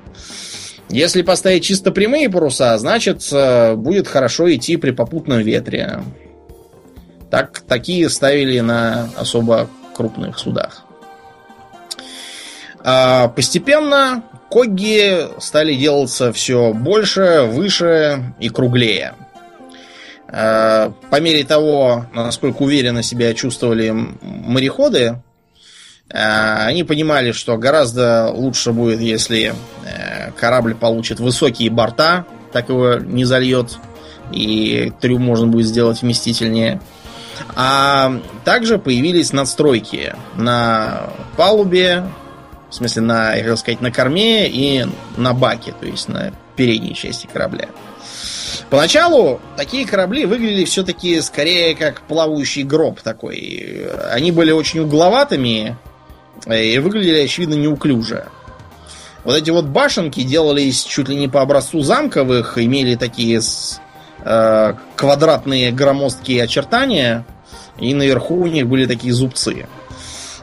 Если 0.89 1.23
поставить 1.23 1.63
чисто 1.65 1.93
прямые 1.93 2.29
паруса, 2.29 2.77
значит, 2.79 3.29
э, 3.31 3.77
будет 3.77 4.09
хорошо 4.09 4.53
идти 4.53 4.77
при 4.77 4.91
попутном 4.91 5.39
ветре. 5.41 6.03
Так, 7.31 7.61
такие 7.61 8.09
ставили 8.09 8.59
на 8.59 9.09
особо 9.17 9.69
крупных 9.95 10.39
судах. 10.39 10.85
А 12.83 13.29
постепенно 13.29 14.25
когги 14.51 15.29
стали 15.39 15.75
делаться 15.75 16.33
все 16.33 16.73
больше, 16.73 17.49
выше 17.49 18.35
и 18.41 18.49
круглее. 18.49 19.15
А, 20.29 20.93
по 21.11 21.21
мере 21.21 21.45
того, 21.45 22.07
насколько 22.13 22.63
уверенно 22.63 23.03
себя 23.03 23.35
чувствовали 23.35 23.95
мореходы, 24.21 25.23
а, 26.13 26.67
они 26.67 26.85
понимали, 26.85 27.33
что 27.33 27.57
гораздо 27.57 28.31
лучше 28.31 28.73
будет, 28.73 29.01
если 29.01 29.55
э, 29.85 30.33
корабль 30.33 30.75
получит 30.75 31.21
высокие 31.21 31.71
борта, 31.71 32.27
так 32.53 32.69
его 32.69 32.95
не 32.95 33.25
зальет, 33.25 33.79
и 34.33 34.93
трюм 35.01 35.23
можно 35.23 35.47
будет 35.47 35.67
сделать 35.67 36.03
вместительнее. 36.03 36.81
А 37.55 38.21
также 38.45 38.79
появились 38.79 39.33
надстройки 39.33 40.15
на 40.37 41.11
палубе, 41.37 42.05
в 42.71 42.75
смысле, 42.75 43.03
на, 43.03 43.35
я 43.35 43.43
хотел 43.43 43.57
сказать, 43.57 43.81
на 43.81 43.91
корме 43.91 44.49
и 44.49 44.87
на 45.17 45.35
баке, 45.35 45.75
то 45.79 45.87
есть 45.87 46.09
на 46.09 46.33
передней 46.57 46.95
части 46.95 47.29
корабля. 47.31 47.69
Поначалу 48.71 49.41
такие 49.57 49.85
корабли 49.85 50.25
выглядели 50.25 50.65
все-таки 50.65 51.21
скорее 51.21 51.75
как 51.75 52.03
плавающий 52.03 52.63
гроб 52.63 53.01
такой. 53.01 53.89
Они 54.11 54.31
были 54.31 54.53
очень 54.53 54.81
угловатыми, 54.81 55.77
и 56.47 56.79
выглядели, 56.79 57.25
очевидно, 57.25 57.55
неуклюже. 57.55 58.27
Вот 59.25 59.37
эти 59.37 59.51
вот 59.51 59.67
башенки 59.67 60.23
делались 60.23 60.85
чуть 60.85 61.09
ли 61.09 61.17
не 61.17 61.29
по 61.29 61.43
образцу 61.43 61.81
замковых, 61.81 62.57
имели 62.57 62.95
такие 62.95 63.41
э, 64.25 64.75
квадратные 64.97 65.73
громоздкие 65.73 66.45
очертания, 66.45 67.27
и 67.79 67.93
наверху 67.93 68.37
у 68.37 68.47
них 68.47 68.67
были 68.67 68.87
такие 68.87 69.13
зубцы. 69.13 69.67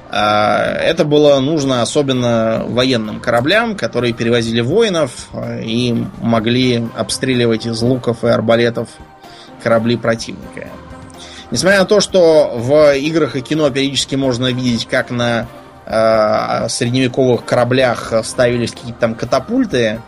Э, 0.09 0.77
это 0.81 1.05
было 1.05 1.39
нужно 1.39 1.81
особенно 1.81 2.63
военным 2.67 3.19
кораблям, 3.19 3.75
которые 3.75 4.13
перевозили 4.13 4.61
воинов 4.61 5.27
э, 5.33 5.63
и 5.63 6.05
могли 6.21 6.87
обстреливать 6.95 7.65
из 7.65 7.81
луков 7.81 8.23
и 8.23 8.27
арбалетов 8.27 8.89
корабли 9.61 9.97
противника. 9.97 10.67
Несмотря 11.51 11.79
на 11.79 11.85
то, 11.85 11.99
что 12.01 12.53
в 12.55 12.93
играх 12.95 13.35
и 13.35 13.41
кино 13.41 13.69
периодически 13.69 14.15
можно 14.15 14.51
видеть, 14.51 14.85
как 14.85 15.11
на 15.11 15.47
э, 15.85 16.69
средневековых 16.69 17.45
кораблях 17.45 18.13
ставились 18.23 18.71
какие-то 18.71 18.99
там 18.99 19.15
катапульты 19.15 20.01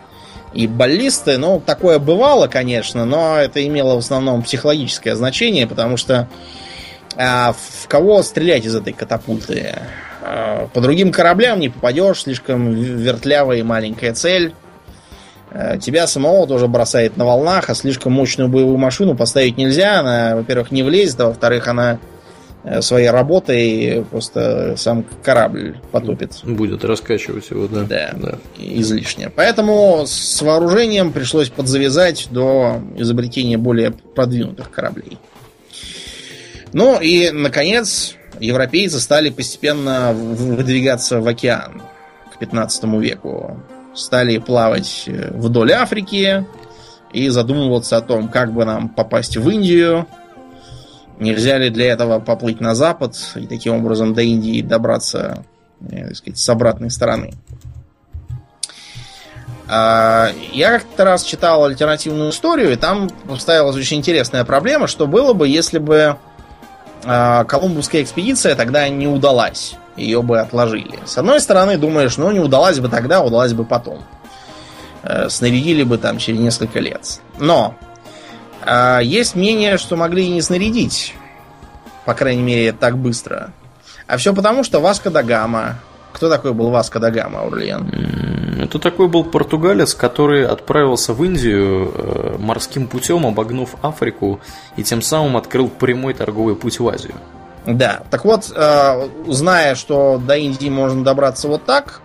и 0.52 0.66
баллисты. 0.66 1.38
Ну, 1.38 1.62
такое 1.64 1.98
бывало, 1.98 2.46
конечно, 2.46 3.04
но 3.04 3.38
это 3.38 3.64
имело 3.66 3.94
в 3.94 3.98
основном 3.98 4.42
психологическое 4.42 5.14
значение, 5.14 5.66
потому 5.66 5.96
что 5.96 6.28
в 7.16 7.88
кого 7.88 8.22
стрелять 8.22 8.64
из 8.64 8.74
этой 8.74 8.92
катапульты? 8.92 9.74
Э, 10.22 10.66
по 10.72 10.80
другим 10.80 11.12
кораблям 11.12 11.60
не 11.60 11.68
попадешь, 11.68 12.22
слишком 12.22 12.72
вертлявая 12.72 13.58
и 13.58 13.62
маленькая 13.62 14.14
цель. 14.14 14.54
Э, 15.50 15.78
тебя 15.78 16.06
самого 16.06 16.46
тоже 16.46 16.68
бросает 16.68 17.16
на 17.16 17.24
волнах, 17.24 17.70
а 17.70 17.74
слишком 17.74 18.12
мощную 18.12 18.48
боевую 18.48 18.78
машину 18.78 19.16
поставить 19.16 19.56
нельзя. 19.56 20.00
Она, 20.00 20.36
во-первых, 20.36 20.70
не 20.70 20.82
влезет, 20.82 21.20
а 21.20 21.26
во-вторых, 21.28 21.68
она 21.68 21.98
Э, 22.62 22.82
своей 22.82 23.08
работой 23.08 24.04
просто 24.10 24.74
сам 24.76 25.04
корабль 25.22 25.78
потопит. 25.92 26.40
Будет 26.44 26.84
раскачивать 26.84 27.48
его, 27.50 27.66
да. 27.68 27.84
Да, 27.84 28.10
да. 28.14 28.38
излишне. 28.58 29.30
Поэтому 29.34 30.04
с 30.06 30.42
вооружением 30.42 31.12
пришлось 31.12 31.48
подзавязать 31.48 32.28
до 32.30 32.82
изобретения 32.96 33.56
более 33.56 33.92
продвинутых 33.92 34.70
кораблей. 34.70 35.16
Ну 36.72 37.00
и, 37.00 37.30
наконец, 37.30 38.14
европейцы 38.38 39.00
стали 39.00 39.30
постепенно 39.30 40.12
выдвигаться 40.12 41.20
в 41.20 41.26
океан 41.26 41.82
к 42.32 42.38
15 42.38 42.84
веку. 43.00 43.60
Стали 43.94 44.38
плавать 44.38 45.04
э, 45.06 45.30
вдоль 45.32 45.72
Африки 45.72 46.46
и 47.12 47.28
задумываться 47.28 47.96
о 47.96 48.00
том, 48.02 48.28
как 48.28 48.52
бы 48.52 48.64
нам 48.64 48.88
попасть 48.88 49.36
в 49.36 49.48
Индию, 49.50 50.06
Нельзя 51.20 51.58
ли 51.58 51.68
для 51.68 51.92
этого 51.92 52.18
поплыть 52.18 52.62
на 52.62 52.74
запад 52.74 53.14
и 53.34 53.46
таким 53.46 53.74
образом 53.74 54.14
до 54.14 54.22
Индии 54.22 54.62
добраться, 54.62 55.44
э, 55.82 56.06
так 56.08 56.16
сказать, 56.16 56.38
с 56.38 56.48
обратной 56.48 56.90
стороны? 56.90 57.34
А, 59.68 60.30
я 60.54 60.70
как-то 60.70 61.04
раз 61.04 61.22
читал 61.24 61.66
альтернативную 61.66 62.30
историю, 62.30 62.72
и 62.72 62.76
там 62.76 63.10
поставилась 63.28 63.76
очень 63.76 63.98
интересная 63.98 64.46
проблема, 64.46 64.86
что 64.86 65.06
было 65.06 65.34
бы, 65.34 65.46
если 65.46 65.78
бы 65.78 66.16
Колумбовская 67.02 68.02
экспедиция 68.02 68.54
тогда 68.54 68.88
не 68.88 69.06
удалась. 69.06 69.74
Ее 69.96 70.22
бы 70.22 70.38
отложили. 70.40 70.98
С 71.04 71.18
одной 71.18 71.40
стороны, 71.40 71.76
думаешь, 71.76 72.16
ну 72.16 72.30
не 72.30 72.40
удалась 72.40 72.78
бы 72.78 72.88
тогда, 72.88 73.22
удалась 73.22 73.52
бы 73.52 73.64
потом. 73.64 74.02
Э, 75.02 75.28
снарядили 75.28 75.82
бы 75.82 75.98
там 75.98 76.18
через 76.18 76.40
несколько 76.40 76.78
лет. 76.80 77.20
Но 77.38 77.74
а 78.62 79.00
есть 79.00 79.34
мнение, 79.34 79.78
что 79.78 79.96
могли 79.96 80.26
и 80.26 80.30
не 80.30 80.42
снарядить. 80.42 81.14
По 82.04 82.14
крайней 82.14 82.42
мере, 82.42 82.72
так 82.72 82.98
быстро. 82.98 83.52
А 84.06 84.16
все 84.16 84.34
потому, 84.34 84.64
что 84.64 84.80
Васко 84.80 85.10
да 85.10 85.22
Гама. 85.22 85.78
Кто 86.12 86.28
такой 86.28 86.52
был 86.52 86.70
Васко 86.70 86.98
да 86.98 87.10
Гама, 87.10 87.40
Аурлиен? 87.40 88.60
Это 88.60 88.78
такой 88.78 89.08
был 89.08 89.24
португалец, 89.24 89.94
который 89.94 90.46
отправился 90.46 91.14
в 91.14 91.24
Индию 91.24 91.92
э, 91.94 92.36
морским 92.38 92.88
путем, 92.88 93.26
обогнув 93.26 93.76
Африку, 93.82 94.40
и 94.76 94.82
тем 94.82 95.02
самым 95.02 95.36
открыл 95.36 95.68
прямой 95.68 96.14
торговый 96.14 96.56
путь 96.56 96.78
в 96.78 96.88
Азию. 96.88 97.14
Да, 97.66 98.02
так 98.10 98.24
вот, 98.24 98.52
э, 98.54 99.08
зная, 99.28 99.74
что 99.74 100.18
до 100.18 100.36
Индии 100.36 100.68
можно 100.68 101.04
добраться 101.04 101.48
вот 101.48 101.64
так, 101.64 102.02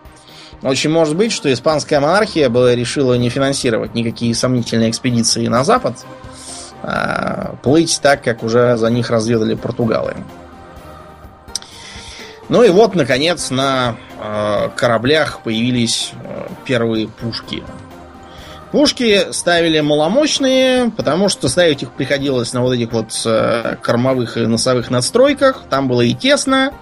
очень 0.61 0.89
может 0.89 1.15
быть, 1.15 1.31
что 1.31 1.51
испанская 1.51 1.99
монархия 1.99 2.49
бы 2.49 2.73
решила 2.75 3.13
не 3.15 3.29
финансировать 3.29 3.93
никакие 3.93 4.33
сомнительные 4.33 4.89
экспедиции 4.89 5.47
на 5.47 5.63
запад, 5.63 6.05
а, 6.81 7.55
плыть 7.61 7.99
так, 8.01 8.23
как 8.23 8.43
уже 8.43 8.77
за 8.77 8.89
них 8.89 9.09
разведали 9.09 9.55
португалы. 9.55 10.15
Ну 12.47 12.63
и 12.63 12.69
вот, 12.69 12.95
наконец, 12.95 13.49
на 13.49 13.97
э, 14.19 14.69
кораблях 14.75 15.41
появились 15.41 16.11
э, 16.13 16.47
первые 16.65 17.07
пушки. 17.07 17.63
Пушки 18.71 19.31
ставили 19.31 19.79
маломощные, 19.79 20.91
потому 20.91 21.29
что 21.29 21.47
ставить 21.47 21.81
их 21.81 21.91
приходилось 21.91 22.51
на 22.53 22.61
вот 22.61 22.73
этих 22.73 22.91
вот 22.91 23.19
э, 23.25 23.77
кормовых 23.81 24.37
и 24.37 24.41
носовых 24.41 24.91
надстройках. 24.91 25.63
Там 25.69 25.87
было 25.87 26.01
и 26.01 26.13
тесно, 26.13 26.73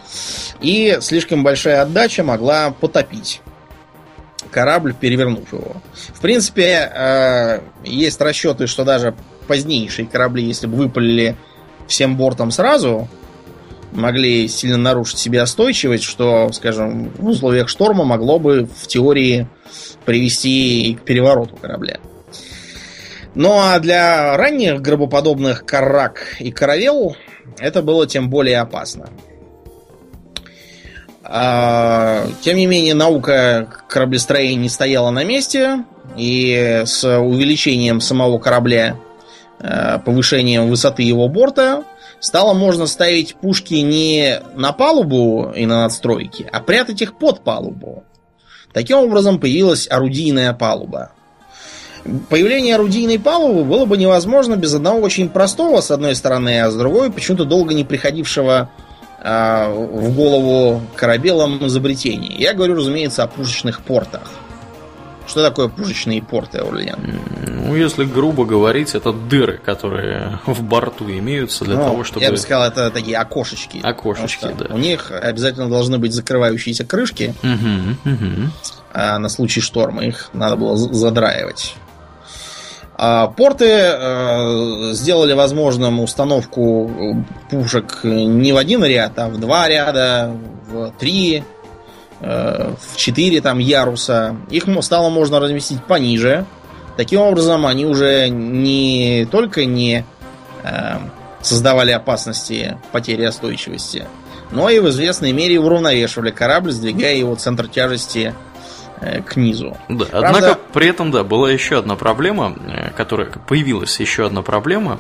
и 0.60 0.98
слишком 1.02 1.44
большая 1.44 1.82
отдача 1.84 2.24
могла 2.24 2.72
потопить 2.72 3.42
корабль, 4.52 4.94
перевернув 4.94 5.52
его. 5.54 5.76
В 6.14 6.20
принципе, 6.20 6.92
э, 6.94 7.60
есть 7.84 8.20
расчеты, 8.20 8.68
что 8.68 8.84
даже 8.84 9.14
позднейшие 9.48 10.08
корабли, 10.08 10.44
если 10.44 10.68
бы 10.68 10.78
выпалили 10.78 11.36
всем 11.88 12.18
бортом 12.18 12.52
сразу, 12.52 13.08
могли 13.94 14.48
сильно 14.48 14.78
нарушить 14.78 15.20
себе 15.20 15.42
остойчивость, 15.42 16.04
что, 16.04 16.52
скажем, 16.52 17.12
в 17.18 17.28
условиях 17.28 17.70
шторма 17.70 18.04
могло 18.04 18.40
бы 18.40 18.68
в 18.76 18.88
теории 18.88 19.48
привести 20.06 20.98
к 21.00 21.06
перевороту 21.06 21.56
корабля. 21.56 22.00
Ну 23.36 23.54
а 23.54 23.80
для 23.80 24.38
ранних 24.38 24.82
гробоподобных 24.82 25.66
карак 25.66 26.36
и 26.40 26.52
каравел 26.52 27.16
это 27.58 27.82
было 27.82 28.06
тем 28.06 28.30
более 28.30 28.60
опасно. 28.60 29.10
А, 31.24 32.28
тем 32.42 32.58
не 32.58 32.68
менее, 32.68 32.94
наука 32.94 33.70
кораблестроения 33.88 34.56
не 34.56 34.70
стояла 34.70 35.10
на 35.10 35.24
месте, 35.24 35.86
и 36.18 36.84
с 36.86 37.04
увеличением 37.18 38.02
самого 38.02 38.38
корабля 38.38 38.98
Э, 39.64 39.98
повышением 40.04 40.68
высоты 40.68 41.04
его 41.04 41.30
борта 41.30 41.86
стало 42.24 42.54
можно 42.54 42.88
ставить 42.88 43.36
пушки 43.36 43.74
не 43.76 44.42
на 44.56 44.72
палубу 44.72 45.52
и 45.54 45.66
на 45.66 45.84
надстройки, 45.84 46.48
а 46.52 46.62
прятать 46.62 47.02
их 47.02 47.18
под 47.18 47.44
палубу. 47.44 48.06
Таким 48.72 48.98
образом 48.98 49.40
появилась 49.40 49.88
орудийная 49.92 50.54
палуба. 50.54 51.12
Появление 52.30 52.76
орудийной 52.76 53.20
палубы 53.20 53.66
было 53.66 53.86
бы 53.86 53.98
невозможно 53.98 54.56
без 54.56 54.74
одного 54.74 55.02
очень 55.02 55.30
простого, 55.30 55.82
с 55.82 55.92
одной 55.92 56.16
стороны, 56.16 56.62
а 56.62 56.72
с 56.72 56.76
другой 56.76 57.12
почему-то 57.12 57.44
долго 57.44 57.74
не 57.74 57.84
приходившего 57.84 58.70
э, 59.22 59.74
в 59.74 60.16
голову 60.16 60.82
корабелам 60.96 61.66
изобретения. 61.68 62.36
Я 62.38 62.54
говорю, 62.54 62.76
разумеется, 62.76 63.24
о 63.24 63.28
пушечных 63.28 63.82
портах. 63.82 64.32
Что 65.28 65.42
такое 65.42 65.70
пушечные 65.70 66.22
порты, 66.22 66.60
Аурлиен? 66.60 67.22
Ну, 67.48 67.76
если 67.76 68.04
грубо 68.04 68.46
говорить, 68.46 68.94
это 68.94 69.14
дыры, 69.14 69.58
которые 69.58 70.40
в 70.46 70.62
борту 70.64 71.10
имеются 71.10 71.64
для 71.64 71.76
ну, 71.76 71.84
того, 71.84 72.04
чтобы... 72.04 72.26
Я 72.26 72.32
бы 72.32 72.38
сказал, 72.38 72.68
это 72.68 72.92
такие 72.92 73.18
окошечки. 73.18 73.80
Окошечки, 73.82 74.50
да. 74.58 74.74
У 74.74 74.78
них 74.78 75.12
обязательно 75.12 75.70
должны 75.70 75.98
быть 75.98 76.14
закрывающиеся 76.14 76.86
крышки. 76.86 77.34
Угу, 77.42 78.14
угу. 78.14 78.52
А 78.94 79.18
на 79.18 79.30
случай 79.30 79.62
шторма 79.62 80.04
их 80.06 80.30
надо 80.34 80.58
было 80.58 80.76
задраивать. 80.76 81.76
А 82.96 83.28
порты 83.28 83.66
э, 83.66 84.92
сделали 84.94 85.34
возможным 85.34 86.00
установку 86.00 87.26
пушек 87.50 88.02
не 88.04 88.54
в 88.54 88.58
один 88.58 88.84
ряд, 88.84 89.18
а 89.18 89.30
в 89.30 89.40
два 89.40 89.68
ряда, 89.68 90.32
в 90.68 90.92
три 91.00 91.44
в 92.24 92.96
4 92.96 93.42
там 93.42 93.60
яруса. 93.60 94.36
Их 94.50 94.64
стало 94.82 95.10
можно 95.10 95.40
разместить 95.40 95.84
пониже. 95.84 96.46
Таким 96.96 97.22
образом, 97.22 97.66
они 97.66 97.86
уже 97.86 98.30
не 98.30 99.28
только 99.32 99.66
не 99.66 100.06
э, 100.64 100.98
создавали 101.42 101.92
опасности 101.92 102.78
потери 102.92 103.24
остойчивости, 103.24 104.06
но 104.52 104.70
и 104.70 104.80
в 104.80 104.90
известной 104.90 105.32
мере 105.32 105.60
уравновешивали 105.60 106.32
корабль, 106.32 106.72
сдвигая 106.72 107.16
его 107.16 107.34
центр 107.36 107.68
тяжести 107.68 108.36
э, 109.02 109.22
к 109.24 109.36
низу. 109.36 109.76
Да, 109.90 110.06
Правда... 110.06 110.28
однако 110.28 110.60
при 110.72 110.88
этом, 110.88 111.10
да, 111.10 111.24
была 111.24 111.52
еще 111.52 111.80
одна 111.80 111.96
проблема, 111.96 112.56
э, 112.68 112.92
которая 112.92 113.28
появилась 113.48 114.00
еще 114.00 114.28
одна 114.28 114.44
проблема. 114.44 115.00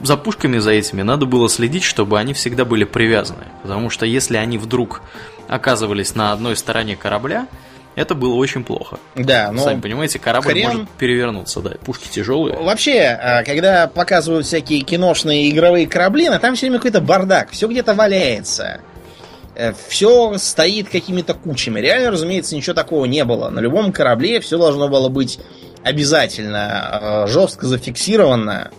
За 0.00 0.16
пушками 0.16 0.58
за 0.58 0.70
этими 0.72 1.02
надо 1.02 1.26
было 1.26 1.48
следить, 1.48 1.82
чтобы 1.84 2.18
они 2.18 2.32
всегда 2.32 2.64
были 2.64 2.84
привязаны. 2.84 3.44
Потому 3.62 3.90
что 3.90 4.06
если 4.06 4.36
они 4.36 4.58
вдруг 4.58 5.02
оказывались 5.48 6.14
на 6.14 6.32
одной 6.32 6.56
стороне 6.56 6.96
корабля, 6.96 7.46
это 7.96 8.14
было 8.14 8.34
очень 8.34 8.64
плохо. 8.64 8.98
Да, 9.14 9.50
ну... 9.52 9.62
Сами 9.62 9.80
понимаете, 9.80 10.18
корабль 10.18 10.52
хрен... 10.52 10.68
может 10.68 10.90
перевернуться, 10.90 11.60
да, 11.60 11.72
пушки 11.84 12.08
тяжелые. 12.08 12.56
Вообще, 12.56 13.18
а, 13.20 13.42
когда 13.42 13.88
показывают 13.88 14.46
всякие 14.46 14.80
киношные 14.80 15.50
игровые 15.50 15.86
корабли, 15.86 16.28
на 16.28 16.38
там 16.38 16.54
все 16.54 16.66
время 16.66 16.78
какой-то 16.78 17.00
бардак, 17.00 17.50
все 17.50 17.66
где-то 17.66 17.94
валяется. 17.94 18.80
Э, 19.54 19.74
все 19.88 20.38
стоит 20.38 20.88
какими-то 20.88 21.34
кучами. 21.34 21.80
Реально, 21.80 22.12
разумеется, 22.12 22.56
ничего 22.56 22.74
такого 22.74 23.04
не 23.04 23.24
было. 23.24 23.50
На 23.50 23.60
любом 23.60 23.92
корабле 23.92 24.40
все 24.40 24.56
должно 24.56 24.88
было 24.88 25.08
быть 25.08 25.38
обязательно 25.82 27.00
э, 27.02 27.26
жестко 27.26 27.66
зафиксировано 27.66 28.70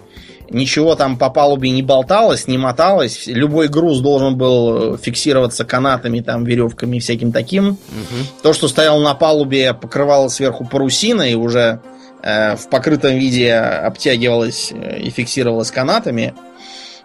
ничего 0.53 0.95
там 0.95 1.17
по 1.17 1.29
палубе 1.29 1.69
не 1.69 1.81
болталось, 1.81 2.47
не 2.47 2.57
моталось. 2.57 3.27
Любой 3.27 3.67
груз 3.67 3.99
должен 3.99 4.37
был 4.37 4.97
фиксироваться 4.97 5.65
канатами, 5.65 6.19
там, 6.19 6.43
веревками 6.43 6.97
и 6.97 6.99
всяким 6.99 7.31
таким. 7.31 7.69
Угу. 7.69 8.41
То, 8.43 8.53
что 8.53 8.67
стояло 8.67 9.01
на 9.01 9.13
палубе, 9.13 9.73
покрывало 9.73 10.27
сверху 10.27 10.65
парусиной, 10.65 11.35
уже 11.35 11.81
э, 12.21 12.55
в 12.55 12.69
покрытом 12.69 13.17
виде 13.17 13.53
обтягивалось 13.53 14.71
э, 14.71 14.99
и 14.99 15.09
фиксировалось 15.09 15.71
канатами. 15.71 16.33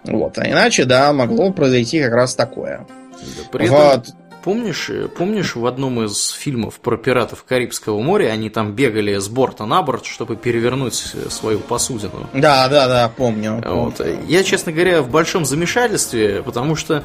Вот. 0.04 0.38
А 0.38 0.48
иначе, 0.48 0.84
да, 0.84 1.12
могло 1.12 1.52
произойти 1.52 2.00
как 2.00 2.12
раз 2.12 2.34
такое. 2.34 2.86
Да, 3.12 3.42
при 3.50 3.68
вот. 3.68 4.06
Помнишь, 4.46 4.92
помнишь, 5.18 5.56
в 5.56 5.66
одном 5.66 6.04
из 6.04 6.28
фильмов 6.28 6.78
про 6.78 6.96
пиратов 6.96 7.42
Карибского 7.42 8.00
моря 8.00 8.28
они 8.28 8.48
там 8.48 8.74
бегали 8.74 9.18
с 9.18 9.26
борта 9.28 9.66
на 9.66 9.82
борт, 9.82 10.06
чтобы 10.06 10.36
перевернуть 10.36 10.94
свою 10.94 11.58
посудину? 11.58 12.30
Да, 12.32 12.68
да, 12.68 12.86
да, 12.86 13.08
помню. 13.08 13.60
Вот. 13.66 14.00
Я, 14.28 14.44
честно 14.44 14.70
говоря, 14.70 15.02
в 15.02 15.10
большом 15.10 15.44
замешательстве, 15.44 16.44
потому 16.44 16.76
что 16.76 17.02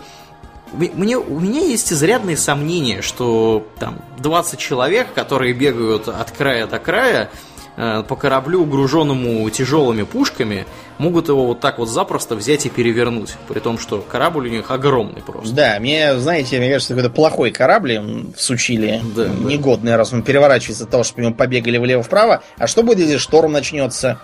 мне, 0.74 1.18
у 1.18 1.40
меня 1.40 1.62
есть 1.62 1.92
изрядные 1.92 2.38
сомнения, 2.38 3.02
что 3.02 3.68
там 3.80 4.04
20 4.20 4.60
человек, 4.60 5.12
которые 5.16 5.54
бегают 5.54 6.10
от 6.10 6.30
края 6.30 6.68
до 6.68 6.78
края, 6.78 7.32
Э, 7.32 7.51
по 7.76 8.16
кораблю, 8.16 8.66
груженному 8.66 9.50
тяжелыми 9.50 10.04
пушками, 10.04 10.66
могут 10.98 11.30
его 11.30 11.48
вот 11.48 11.60
так 11.60 11.80
вот 11.80 11.90
запросто 11.90 12.36
взять 12.36 12.66
и 12.66 12.70
перевернуть. 12.70 13.36
При 13.48 13.60
том, 13.60 13.78
что 13.80 14.02
корабль 14.02 14.48
у 14.48 14.52
них 14.52 14.70
огромный 14.70 15.22
просто. 15.22 15.56
Да, 15.56 15.78
мне, 15.80 16.18
знаете, 16.18 16.60
мне 16.60 16.70
кажется, 16.72 16.94
какой-то 16.94 17.14
плохой 17.14 17.52
корабль 17.52 18.00
всучили. 18.36 19.02
Да, 19.16 19.28
негодный, 19.28 19.92
да. 19.92 19.98
раз 19.98 20.14
он 20.14 20.22
переворачивается 20.24 20.84
от 20.84 20.90
того, 20.90 21.04
чтобы 21.04 21.24
ему 21.24 21.34
побегали 21.34 21.78
влево-вправо. 21.78 22.44
А 22.58 22.68
что 22.68 22.84
будет, 22.84 23.00
если 23.00 23.18
шторм 23.18 23.52
начнется? 23.52 24.20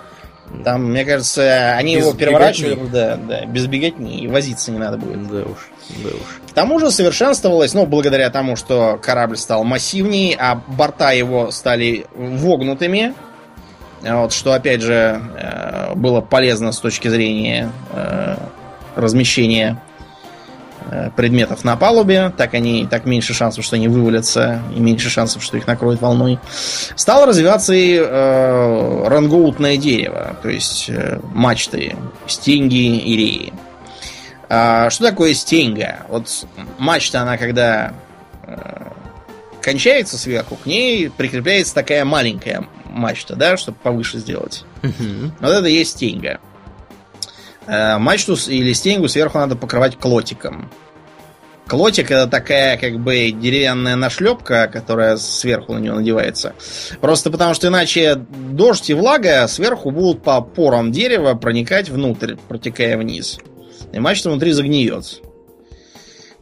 Там, 0.64 0.92
мне 0.92 1.04
кажется, 1.04 1.76
они 1.76 1.96
без 1.96 2.04
его 2.04 2.14
переворачивают, 2.14 2.92
да, 2.92 3.18
да, 3.18 3.46
без 3.46 3.68
беготни, 3.68 4.22
и 4.22 4.28
возиться 4.28 4.72
не 4.72 4.78
надо 4.78 4.98
будет. 4.98 5.28
Да 5.28 5.40
уж, 5.40 5.70
да 6.04 6.10
уж. 6.10 6.42
К 6.50 6.54
тому 6.54 6.80
же 6.80 6.90
совершенствовалось, 6.90 7.74
ну, 7.74 7.86
благодаря 7.86 8.30
тому, 8.30 8.56
что 8.56 8.98
корабль 9.02 9.38
стал 9.38 9.64
массивнее, 9.64 10.36
а 10.40 10.56
борта 10.56 11.12
его 11.12 11.52
стали 11.52 12.06
вогнутыми, 12.16 13.14
вот, 14.02 14.34
что, 14.34 14.54
опять 14.54 14.82
же, 14.82 15.22
э, 15.38 15.96
было 15.96 16.22
полезно 16.22 16.72
с 16.72 16.80
точки 16.80 17.08
зрения 17.08 17.72
э, 17.92 18.38
размещения 18.96 19.82
э, 20.90 21.10
предметов 21.16 21.64
на 21.64 21.76
палубе, 21.76 22.32
так 22.36 22.54
они, 22.54 22.86
так 22.86 23.06
меньше 23.06 23.34
шансов, 23.34 23.66
что 23.66 23.76
они 23.76 23.88
вывалятся, 23.88 24.62
и 24.76 24.80
меньше 24.80 25.10
шансов, 25.10 25.44
что 25.44 25.58
их 25.58 25.68
накроет 25.68 26.02
волной. 26.02 26.40
Стало 26.96 27.26
развиваться 27.26 27.74
и 27.74 27.96
э, 27.96 29.08
рангоутное 29.08 29.78
дерево, 29.78 30.38
то 30.42 30.50
есть 30.50 30.90
э, 30.90 31.20
мачты, 31.34 31.96
стенги 32.28 32.98
и 32.98 33.18
реи. 33.18 33.54
А, 34.50 34.90
что 34.90 35.06
такое 35.06 35.34
стенга? 35.34 36.06
Вот 36.08 36.30
мачта, 36.78 37.22
она 37.22 37.38
когда 37.38 37.94
э, 38.44 38.88
кончается 39.62 40.18
сверху, 40.18 40.56
к 40.56 40.66
ней 40.66 41.10
прикрепляется 41.10 41.74
такая 41.74 42.06
маленькая 42.06 42.66
мачта, 42.98 43.36
да, 43.36 43.58
чтобы 43.58 43.78
повыше 43.82 44.18
сделать. 44.18 44.64
Угу. 44.84 45.32
Вот 45.40 45.52
это 45.52 45.68
и 45.68 45.74
есть 45.74 45.92
стенга. 45.92 46.40
Э, 47.68 47.98
мачту 47.98 48.36
или 48.48 48.74
стенгу 48.74 49.08
сверху 49.08 49.38
надо 49.38 49.56
покрывать 49.56 49.98
клотиком. 49.98 50.70
Клотик 51.68 52.12
это 52.12 52.28
такая 52.28 52.78
как 52.78 52.98
бы 53.00 53.30
деревянная 53.32 53.98
нашлепка, 53.98 54.70
которая 54.72 55.18
сверху 55.18 55.74
на 55.74 55.80
нее 55.80 55.94
надевается. 55.94 56.54
Просто 57.02 57.30
потому 57.30 57.54
что 57.54 57.68
иначе 57.68 58.16
дождь 58.16 58.90
и 58.90 58.94
влага 58.94 59.46
сверху 59.50 59.92
будут 59.92 60.24
по 60.24 60.40
порам 60.40 60.94
дерева 60.94 61.34
проникать 61.34 61.90
внутрь, 61.90 62.36
протекая 62.48 62.98
вниз. 62.98 63.40
И 63.92 64.00
мачта 64.00 64.30
внутри 64.30 64.54
загниет. 64.54 65.22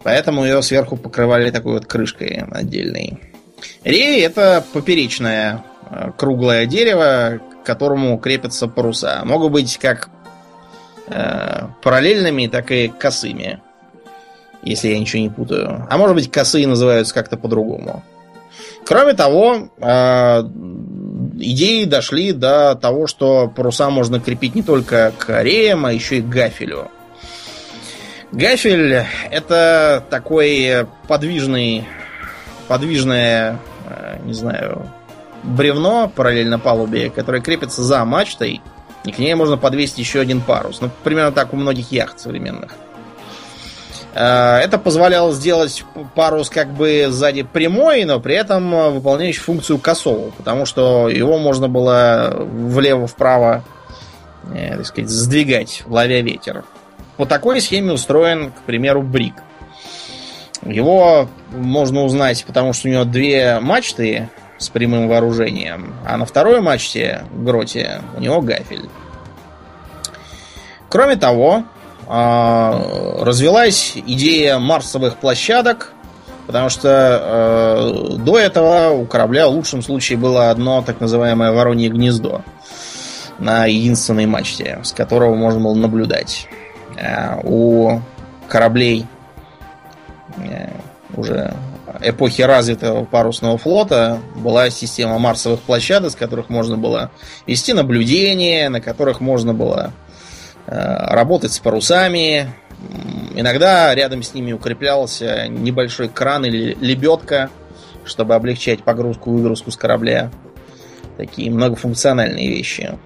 Поэтому 0.03 0.45
ее 0.45 0.61
сверху 0.61 0.95
покрывали 0.95 1.49
такой 1.49 1.73
вот 1.73 1.87
крышкой 1.87 2.43
отдельной. 2.51 3.19
Рей 3.83 4.23
это 4.23 4.63
поперечное 4.73 5.55
э, 5.55 5.74
круглое 6.17 6.65
дерево, 6.65 7.39
к 7.61 7.65
которому 7.65 8.17
крепятся 8.17 8.67
паруса. 8.67 9.21
Могут 9.25 9.51
быть 9.51 9.77
как 9.77 10.09
э, 11.07 11.67
параллельными, 11.81 12.47
так 12.47 12.71
и 12.71 12.88
косыми. 12.88 13.61
Если 14.63 14.89
я 14.89 14.99
ничего 14.99 15.21
не 15.21 15.29
путаю. 15.29 15.88
А 15.89 15.97
может 15.97 16.15
быть, 16.15 16.31
косые 16.31 16.67
называются 16.67 17.13
как-то 17.13 17.38
по-другому. 17.38 18.03
Кроме 18.86 19.13
того, 19.13 19.69
э, 19.79 20.41
идеи 21.39 21.86
дошли 21.86 22.31
до 22.31 22.75
того, 22.75 23.07
что 23.07 23.47
паруса 23.47 23.89
можно 23.89 24.19
крепить 24.19 24.55
не 24.55 24.63
только 24.63 25.11
к 25.17 25.41
реям, 25.41 25.86
а 25.86 25.93
еще 25.93 26.17
и 26.17 26.21
к 26.21 26.29
гафелю. 26.29 26.89
Гафель 28.31 29.05
это 29.31 30.03
такой 30.09 30.88
подвижный, 31.07 31.86
подвижное, 32.67 33.59
э, 33.89 34.17
не 34.23 34.33
знаю, 34.33 34.88
бревно 35.45 36.11
параллельно 36.13 36.59
палубе, 36.59 37.09
которое 37.09 37.41
крепится 37.41 37.83
за 37.83 38.03
мачтой, 38.03 38.61
и 39.03 39.11
к 39.11 39.19
ней 39.19 39.33
можно 39.35 39.57
подвесить 39.57 39.99
еще 39.99 40.19
один 40.19 40.41
парус. 40.41 40.81
Ну, 40.81 40.89
примерно 41.03 41.31
так 41.31 41.53
у 41.53 41.55
многих 41.55 41.91
яхт 41.91 42.19
современных. 42.19 42.71
Э, 44.15 44.57
это 44.57 44.79
позволяло 44.79 45.31
сделать 45.31 45.85
парус 46.15 46.49
как 46.49 46.73
бы 46.73 47.07
сзади 47.09 47.43
прямой, 47.43 48.05
но 48.05 48.19
при 48.19 48.35
этом 48.35 48.93
выполняющий 48.93 49.41
функцию 49.41 49.77
косого, 49.77 50.31
потому 50.31 50.65
что 50.65 51.09
его 51.09 51.37
можно 51.37 51.67
было 51.67 52.33
влево-вправо, 52.35 53.63
э, 54.53 54.77
так 54.77 54.85
сказать, 54.85 55.09
сдвигать, 55.09 55.83
ловя 55.85 56.21
ветер. 56.21 56.63
По 57.17 57.25
такой 57.25 57.61
схеме 57.61 57.93
устроен, 57.93 58.51
к 58.51 58.61
примеру, 58.61 59.01
брик. 59.01 59.35
Его 60.63 61.29
можно 61.51 62.03
узнать, 62.03 62.43
потому 62.45 62.73
что 62.73 62.87
у 62.87 62.91
него 62.91 63.03
две 63.03 63.59
мачты 63.59 64.29
с 64.57 64.69
прямым 64.69 65.07
вооружением, 65.07 65.93
а 66.05 66.17
на 66.17 66.25
второй 66.25 66.61
мачте, 66.61 67.23
гроте, 67.33 68.01
у 68.15 68.21
него 68.21 68.41
гафель. 68.41 68.89
Кроме 70.89 71.15
того, 71.15 71.63
а, 72.07 73.21
развелась 73.21 73.93
идея 73.95 74.59
марсовых 74.59 75.17
площадок, 75.17 75.91
потому 76.45 76.69
что 76.69 78.11
э, 78.11 78.17
до 78.17 78.37
этого 78.37 78.91
у 78.91 79.05
корабля 79.05 79.47
в 79.47 79.53
лучшем 79.53 79.81
случае 79.81 80.17
было 80.17 80.51
одно 80.51 80.83
так 80.83 81.01
называемое 81.01 81.51
воронье 81.51 81.89
гнездо 81.89 82.43
на 83.39 83.65
единственной 83.65 84.27
мачте, 84.27 84.79
с 84.83 84.91
которого 84.91 85.33
можно 85.33 85.59
было 85.59 85.73
наблюдать. 85.73 86.47
Э, 86.97 87.39
у 87.43 87.99
кораблей 88.47 89.07
э, 90.37 90.69
уже 91.15 91.55
эпохи 92.01 92.41
развитого 92.41 93.05
парусного 93.05 93.57
флота 93.57 94.19
была 94.35 94.69
система 94.69 95.17
марсовых 95.19 95.61
площадок, 95.61 96.11
с 96.11 96.15
которых 96.15 96.49
можно 96.49 96.77
было 96.77 97.11
вести 97.47 97.73
наблюдение, 97.73 98.69
на 98.69 98.81
которых 98.81 99.19
можно 99.19 99.53
было 99.53 99.93
э, 100.67 100.73
работать 100.75 101.51
с 101.53 101.59
парусами. 101.59 102.53
Иногда 103.35 103.93
рядом 103.95 104.23
с 104.23 104.33
ними 104.33 104.53
укреплялся 104.53 105.47
небольшой 105.47 106.09
кран 106.09 106.45
или 106.45 106.77
лебедка, 106.79 107.49
чтобы 108.03 108.35
облегчать 108.35 108.83
погрузку 108.83 109.31
и 109.31 109.33
выгрузку 109.35 109.71
с 109.71 109.77
корабля. 109.77 110.31
Такие 111.17 111.49
многофункциональные 111.49 112.49
вещи. 112.49 112.97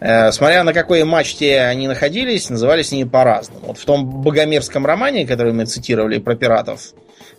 Э, 0.00 0.30
смотря 0.30 0.62
на 0.62 0.72
какой 0.72 1.02
мачте 1.04 1.60
они 1.60 1.88
находились, 1.88 2.50
назывались 2.50 2.92
они 2.92 3.04
по-разному. 3.04 3.66
Вот 3.68 3.78
в 3.78 3.84
том 3.84 4.06
богомерзком 4.06 4.86
романе, 4.86 5.26
который 5.26 5.52
мы 5.52 5.66
цитировали 5.66 6.18
про 6.18 6.36
пиратов, 6.36 6.92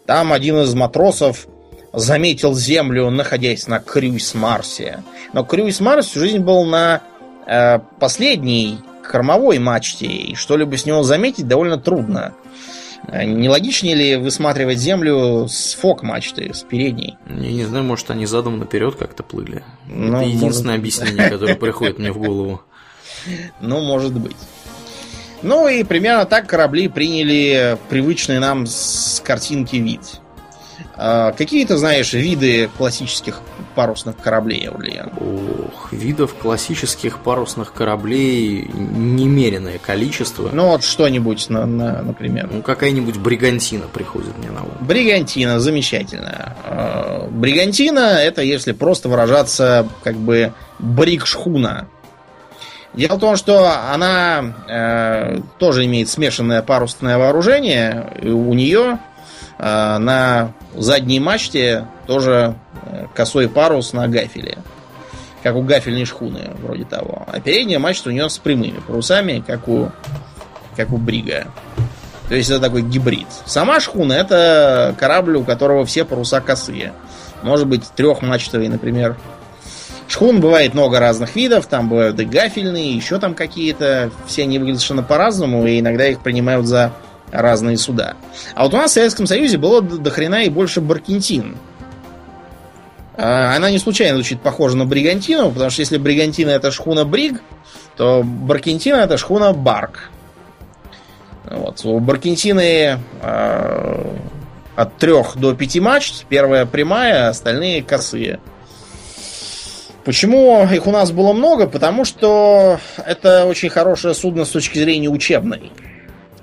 там 0.09 0.33
один 0.33 0.57
из 0.61 0.73
матросов 0.73 1.45
заметил 1.93 2.55
Землю, 2.55 3.11
находясь 3.11 3.67
на 3.67 3.77
Крюйс-Марсе. 3.77 5.03
Но 5.33 5.43
Крюйс-Марс 5.43 6.07
всю 6.07 6.21
жизнь 6.21 6.39
был 6.39 6.65
на 6.65 7.03
э, 7.45 7.77
последней 7.99 8.79
кормовой 9.03 9.59
мачте, 9.59 10.07
и 10.07 10.33
что-либо 10.33 10.77
с 10.77 10.87
него 10.87 11.03
заметить 11.03 11.47
довольно 11.47 11.77
трудно. 11.77 12.33
А 13.05 13.23
не 13.23 13.49
логичнее 13.49 13.93
ли 13.93 14.15
высматривать 14.15 14.79
землю 14.79 15.47
с 15.47 15.75
фок-мачты, 15.75 16.55
с 16.55 16.63
передней? 16.63 17.15
Я 17.27 17.51
не 17.51 17.65
знаю, 17.65 17.83
может, 17.83 18.09
они 18.09 18.25
задом 18.25 18.57
наперед 18.57 18.95
как-то 18.95 19.21
плыли. 19.21 19.63
Ну, 19.85 20.17
Это 20.17 20.25
единственное 20.25 20.77
может... 20.77 20.79
объяснение, 20.79 21.29
которое 21.29 21.55
приходит 21.55 21.99
мне 21.99 22.11
в 22.11 22.17
голову. 22.17 22.61
Ну, 23.61 23.81
может 23.81 24.13
быть. 24.13 24.37
Ну 25.41 25.67
и 25.67 25.83
примерно 25.83 26.25
так 26.25 26.47
корабли 26.47 26.87
приняли 26.87 27.77
привычный 27.89 28.39
нам 28.39 28.65
с 28.67 29.21
картинки 29.25 29.77
вид. 29.77 30.01
А 31.01 31.31
какие 31.31 31.65
ты 31.65 31.77
знаешь 31.77 32.11
виды 32.11 32.69
классических 32.77 33.39
парусных 33.73 34.17
кораблей, 34.17 34.67
Аурлиен? 34.67 35.11
Ох, 35.17 35.93
видов 35.93 36.33
классических 36.35 37.19
парусных 37.19 37.71
кораблей 37.71 38.69
немеренное 38.73 39.77
количество. 39.77 40.49
Ну 40.51 40.67
вот 40.67 40.83
что-нибудь, 40.83 41.49
на, 41.49 41.65
на, 41.65 42.01
например. 42.01 42.49
Ну 42.51 42.61
какая-нибудь 42.61 43.17
бригантина 43.17 43.85
приходит 43.87 44.37
мне 44.39 44.51
на 44.51 44.63
ум. 44.63 44.71
Бригантина, 44.81 45.61
замечательно. 45.61 46.57
А, 46.65 47.29
бригантина 47.31 48.17
это, 48.19 48.41
если 48.41 48.73
просто 48.73 49.07
выражаться, 49.07 49.87
как 50.03 50.17
бы 50.17 50.51
брик-шхуна. 50.79 51.85
Дело 52.99 53.15
в 53.15 53.19
том, 53.21 53.37
что 53.37 53.71
она 53.93 54.53
э, 54.67 55.39
тоже 55.57 55.85
имеет 55.85 56.09
смешанное 56.09 56.61
парусное 56.61 57.17
вооружение. 57.17 58.11
И 58.21 58.27
у 58.27 58.53
нее 58.53 58.99
э, 59.57 59.97
на 59.97 60.51
задней 60.75 61.21
мачте 61.21 61.87
тоже 62.07 62.55
э, 62.83 63.05
косой 63.15 63.47
парус 63.47 63.93
на 63.93 64.09
гафеле. 64.09 64.57
Как 65.43 65.55
у 65.55 65.61
гафельной 65.61 66.03
шхуны, 66.03 66.51
вроде 66.61 66.83
того. 66.83 67.25
А 67.31 67.39
передняя 67.39 67.79
мачта 67.79 68.09
у 68.09 68.11
нее 68.11 68.29
с 68.29 68.37
прямыми 68.37 68.81
парусами, 68.85 69.41
как 69.47 69.69
у, 69.69 69.93
как 70.75 70.91
у 70.91 70.97
брига. 70.97 71.47
То 72.27 72.35
есть 72.35 72.49
это 72.49 72.59
такой 72.59 72.81
гибрид. 72.81 73.27
Сама 73.45 73.79
шхуна 73.79 74.11
это 74.11 74.93
корабль, 74.99 75.37
у 75.37 75.45
которого 75.45 75.85
все 75.85 76.03
паруса 76.03 76.41
косые. 76.41 76.91
Может 77.43 77.65
быть, 77.65 77.83
трехмачтовый, 77.95 78.67
например. 78.67 79.15
Шхун 80.09 80.41
бывает 80.41 80.73
много 80.73 80.99
разных 80.99 81.35
видов, 81.35 81.67
там 81.67 81.87
бывают 81.87 82.19
и 82.19 82.25
гафельные, 82.25 82.95
еще 82.95 83.19
там 83.19 83.35
какие-то. 83.35 84.09
Все 84.25 84.41
они 84.41 84.57
выглядят 84.57 84.81
совершенно 84.81 85.03
по-разному, 85.03 85.67
и 85.67 85.79
иногда 85.79 86.07
их 86.07 86.21
принимают 86.21 86.65
за 86.65 86.93
разные 87.31 87.77
суда. 87.77 88.15
А 88.55 88.63
вот 88.63 88.73
у 88.73 88.77
нас 88.77 88.89
в 88.89 88.93
Советском 88.95 89.27
Союзе 89.27 89.59
было 89.59 89.83
до 89.83 90.09
хрена 90.09 90.43
и 90.45 90.49
больше 90.49 90.81
баркентин. 90.81 91.57
А, 93.17 93.55
она 93.55 93.69
не 93.69 93.77
случайно 93.77 94.15
звучит 94.15 94.41
похожа 94.41 94.75
на 94.77 94.85
бригантину, 94.85 95.51
потому 95.51 95.69
что 95.69 95.81
если 95.81 95.97
бригантина 95.97 96.49
это 96.49 96.71
шхуна 96.71 97.05
бриг, 97.05 97.43
то 97.95 98.23
баркентина 98.23 98.95
это 98.95 99.15
шхуна 99.15 99.53
барк. 99.53 100.09
Вот. 101.45 101.85
У 101.85 101.99
баркентины 101.99 102.99
э, 103.21 104.17
от 104.75 104.97
трех 104.97 105.37
до 105.37 105.53
пяти 105.53 105.79
мачт. 105.79 106.25
Первая 106.29 106.65
прямая, 106.65 107.29
остальные 107.29 107.83
косые. 107.83 108.39
Почему 110.05 110.63
их 110.71 110.87
у 110.87 110.91
нас 110.91 111.11
было 111.11 111.33
много? 111.33 111.67
Потому 111.67 112.05
что 112.05 112.79
это 113.05 113.45
очень 113.45 113.69
хорошее 113.69 114.13
судно 114.13 114.45
с 114.45 114.49
точки 114.49 114.79
зрения 114.79 115.09
учебной. 115.09 115.71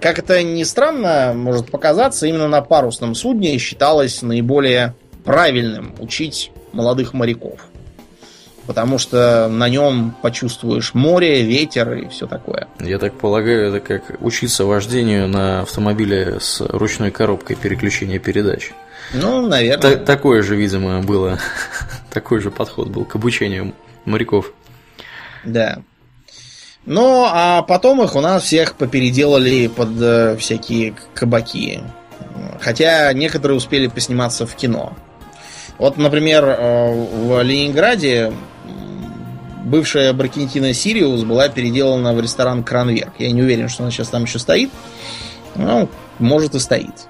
Как 0.00 0.18
это 0.18 0.42
ни 0.42 0.62
странно 0.62 1.32
может 1.34 1.70
показаться, 1.70 2.26
именно 2.26 2.48
на 2.48 2.60
парусном 2.60 3.14
судне 3.14 3.58
считалось 3.58 4.22
наиболее 4.22 4.94
правильным 5.24 5.94
учить 5.98 6.52
молодых 6.72 7.14
моряков. 7.14 7.60
потому 8.66 8.98
что 8.98 9.48
на 9.48 9.68
нем 9.68 10.14
почувствуешь 10.22 10.92
море, 10.94 11.42
ветер 11.42 11.94
и 11.94 12.08
все 12.08 12.26
такое. 12.26 12.66
Я 12.80 12.98
так 12.98 13.14
полагаю, 13.14 13.68
это 13.68 13.80
как 13.80 14.20
учиться 14.20 14.64
вождению 14.64 15.28
на 15.28 15.62
автомобиле 15.62 16.38
с 16.40 16.60
ручной 16.60 17.10
коробкой 17.10 17.56
переключения 17.56 18.18
передач. 18.18 18.72
Ну, 19.12 19.46
наверное. 19.46 19.96
Та- 19.96 20.04
такое 20.04 20.42
же, 20.42 20.56
видимо, 20.56 21.00
было, 21.00 21.38
такой 22.12 22.40
же 22.40 22.50
подход 22.50 22.88
был 22.88 23.04
к 23.04 23.14
обучению 23.14 23.74
моряков. 24.04 24.52
Да. 25.44 25.78
Ну, 26.84 27.26
а 27.28 27.62
потом 27.62 28.02
их 28.02 28.14
у 28.14 28.20
нас 28.20 28.44
всех 28.44 28.74
попеределали 28.74 29.66
под 29.66 30.00
э, 30.00 30.36
всякие 30.38 30.94
кабаки. 31.14 31.80
Хотя 32.60 33.12
некоторые 33.12 33.56
успели 33.58 33.88
посниматься 33.88 34.46
в 34.46 34.54
кино. 34.54 34.92
Вот, 35.78 35.96
например, 35.98 36.44
э, 36.44 36.92
в 36.92 37.42
Ленинграде 37.42 38.32
бывшая 39.64 40.12
Бракентина 40.12 40.72
Сириус 40.72 41.24
была 41.24 41.48
переделана 41.48 42.14
в 42.14 42.20
ресторан 42.20 42.62
Кранверк. 42.62 43.14
Я 43.18 43.32
не 43.32 43.42
уверен, 43.42 43.68
что 43.68 43.82
она 43.82 43.90
сейчас 43.90 44.08
там 44.08 44.24
еще 44.24 44.38
стоит. 44.38 44.70
Ну, 45.56 45.88
может 46.18 46.54
и 46.54 46.60
стоит. 46.60 47.08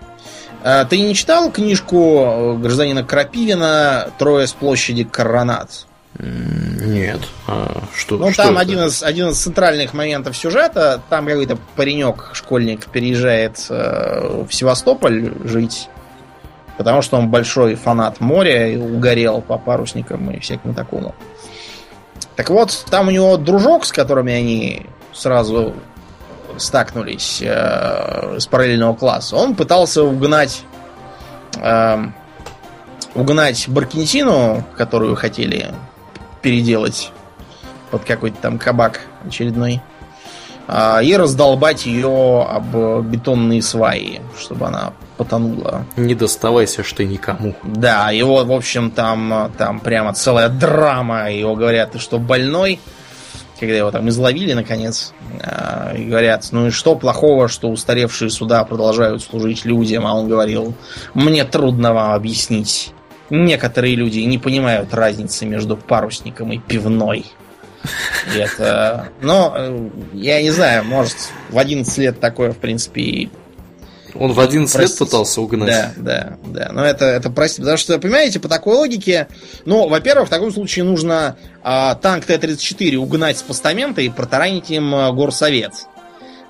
А 0.69 0.85
ты 0.85 1.01
не 1.01 1.15
читал 1.15 1.53
книжку 1.53 2.25
э, 2.25 2.57
гражданина 2.57 3.05
Крапивина 3.05 4.11
«Трое 4.19 4.49
с 4.49 4.53
площади 4.53 5.05
Коронат»? 5.05 5.87
Нет. 6.19 7.21
А 7.47 7.85
что? 7.95 8.17
Ну, 8.17 8.33
что 8.33 8.43
там 8.43 8.55
это? 8.55 8.63
один 8.63 8.81
из, 8.81 9.01
один 9.05 9.29
из 9.29 9.39
центральных 9.39 9.95
моментов 9.95 10.37
сюжета. 10.37 11.01
Там 11.09 11.27
какой-то 11.27 11.57
паренек, 11.77 12.31
школьник, 12.33 12.87
переезжает 12.87 13.65
э, 13.71 14.45
в 14.49 14.53
Севастополь 14.53 15.35
жить. 15.45 15.89
Потому 16.77 17.01
что 17.01 17.17
он 17.17 17.31
большой 17.31 17.77
фанат 17.77 18.19
моря 18.19 18.69
и 18.69 18.77
угорел 18.77 19.43
по 19.43 19.59
парусникам 19.59 20.33
и 20.33 20.41
всякому 20.41 20.75
такому. 20.75 21.15
Так 22.35 22.51
вот, 22.51 22.87
там 22.91 23.07
у 23.07 23.13
него 23.13 23.37
дружок, 23.37 23.85
с 23.85 23.93
которыми 23.93 24.33
они 24.33 24.87
сразу 25.13 25.75
стакнулись 26.59 27.43
э, 27.43 28.39
с 28.39 28.47
параллельного 28.47 28.95
класса, 28.95 29.37
он 29.37 29.55
пытался 29.55 30.03
угнать 30.03 30.63
э, 31.57 32.05
угнать 33.15 33.69
Баркентину, 33.69 34.65
которую 34.77 35.17
хотели 35.17 35.73
переделать 36.43 37.11
под 37.91 38.05
какой-то 38.05 38.37
там 38.41 38.59
кабак 38.59 39.01
очередной, 39.27 39.81
а, 40.69 41.01
и 41.01 41.17
раздолбать 41.17 41.87
ее 41.87 42.47
об 42.49 43.05
бетонные 43.05 43.63
сваи, 43.63 44.21
чтобы 44.39 44.67
она 44.67 44.93
потонула. 45.17 45.85
Не 45.97 46.15
доставайся 46.15 46.83
ж 46.83 46.93
ты 46.93 47.05
никому. 47.05 47.55
Да, 47.63 48.11
его, 48.11 48.45
в 48.45 48.53
общем, 48.53 48.91
там, 48.91 49.53
там 49.57 49.81
прямо 49.81 50.13
целая 50.13 50.49
драма. 50.49 51.31
Его 51.31 51.55
говорят, 51.55 51.93
ты 51.93 51.99
что, 51.99 52.19
больной? 52.19 52.81
Когда 53.59 53.77
его 53.77 53.91
там 53.91 54.09
изловили, 54.09 54.53
наконец, 54.53 55.15
а, 55.43 55.95
и 55.97 56.05
говорят, 56.05 56.47
ну 56.53 56.67
и 56.67 56.71
что 56.71 56.95
плохого, 56.95 57.49
что 57.49 57.71
устаревшие 57.71 58.31
суда 58.31 58.65
продолжают 58.65 59.23
служить 59.23 59.65
людям, 59.65 60.07
а 60.07 60.15
он 60.15 60.29
говорил, 60.29 60.75
мне 61.15 61.45
трудно 61.45 61.95
вам 61.95 62.13
объяснить. 62.13 62.93
Некоторые 63.31 63.95
люди 63.97 64.21
не 64.21 64.39
понимают 64.39 64.93
разницы 64.93 65.47
между 65.47 65.77
парусником 65.77 66.53
и 66.53 66.59
пивной. 66.59 67.25
Это... 68.35 69.09
Но, 69.21 69.55
э, 69.57 69.89
я 70.13 70.43
не 70.43 70.51
знаю, 70.51 70.85
может, 70.85 71.17
в 71.51 71.59
11 71.59 71.99
лет 71.99 72.21
такое, 72.21 72.53
в 72.53 72.59
принципе, 72.59 73.01
и 73.01 73.31
Он 74.19 74.33
в 74.33 74.41
11 74.41 74.75
лет 74.75 74.83
Простите. 74.83 75.05
пытался 75.05 75.41
угнать. 75.41 75.69
да, 75.69 75.93
да, 75.97 76.37
да. 76.47 76.71
Но 76.73 76.85
это, 76.85 77.05
это 77.05 77.31
простите, 77.31 77.63
потому 77.63 77.77
что, 77.79 77.99
понимаете, 77.99 78.41
по 78.41 78.49
такой 78.49 78.75
логике, 78.77 79.29
ну, 79.65 79.89
во-первых, 79.89 80.29
в 80.29 80.31
таком 80.31 80.53
случае 80.53 80.85
нужно 80.85 81.37
а, 81.63 81.95
танк 81.95 82.25
Т-34 82.25 82.97
угнать 82.97 83.39
с 83.39 83.43
постамента 83.43 84.01
и 84.01 84.09
протаранить 84.09 84.71
им 84.71 84.95
а, 84.95 85.13
горсовет. 85.13 85.73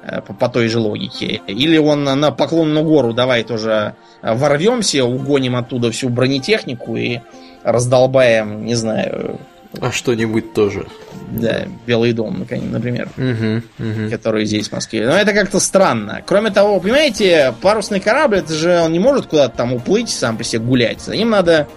э, 0.03 0.21
По, 0.23 0.33
по 0.35 0.49
той 0.49 0.69
же 0.69 0.79
логике. 0.79 1.41
Или 1.47 1.79
он 1.79 2.05
на 2.05 2.31
Поклонную 2.31 2.85
гору 2.85 3.12
давай 3.12 3.43
тоже 3.45 3.95
а, 4.23 4.35
ворвемся, 4.35 5.05
угоним 5.05 5.57
оттуда 5.57 5.91
всю 5.91 6.09
бронетехнику 6.09 6.97
и 6.97 7.21
раздолбаем, 7.64 8.64
не 8.64 8.75
знаю, 8.77 9.41
А 9.81 9.93
что-нибудь 9.93 10.53
тоже. 10.53 10.87
да, 11.31 11.66
Белый 11.87 12.12
дом, 12.12 12.41
наконец, 12.41 12.64
например 12.70 13.09
Угу, 13.16 13.62
угу. 13.79 14.11
который 14.11 14.45
здесь 14.45 14.68
в 14.68 14.72
Москве. 14.72 15.07
Но 15.07 15.16
это 15.16 15.33
как-то 15.33 15.61
странно. 15.61 16.22
Кроме 16.27 16.51
того, 16.51 16.81
понимаете, 16.81 17.55
парусный 17.61 18.01
корабль, 18.01 18.39
это 18.39 18.53
же 18.53 18.81
он 18.81 18.93
не 18.93 18.99
может 18.99 19.27
куда-то 19.27 19.57
там 19.57 19.72
уплыть, 19.72 20.11
сам 20.11 20.37
по 20.37 20.45
себе 20.45 20.61
гулять. 20.61 21.01
За 21.01 21.16
ним 21.16 21.31
надо... 21.31 21.68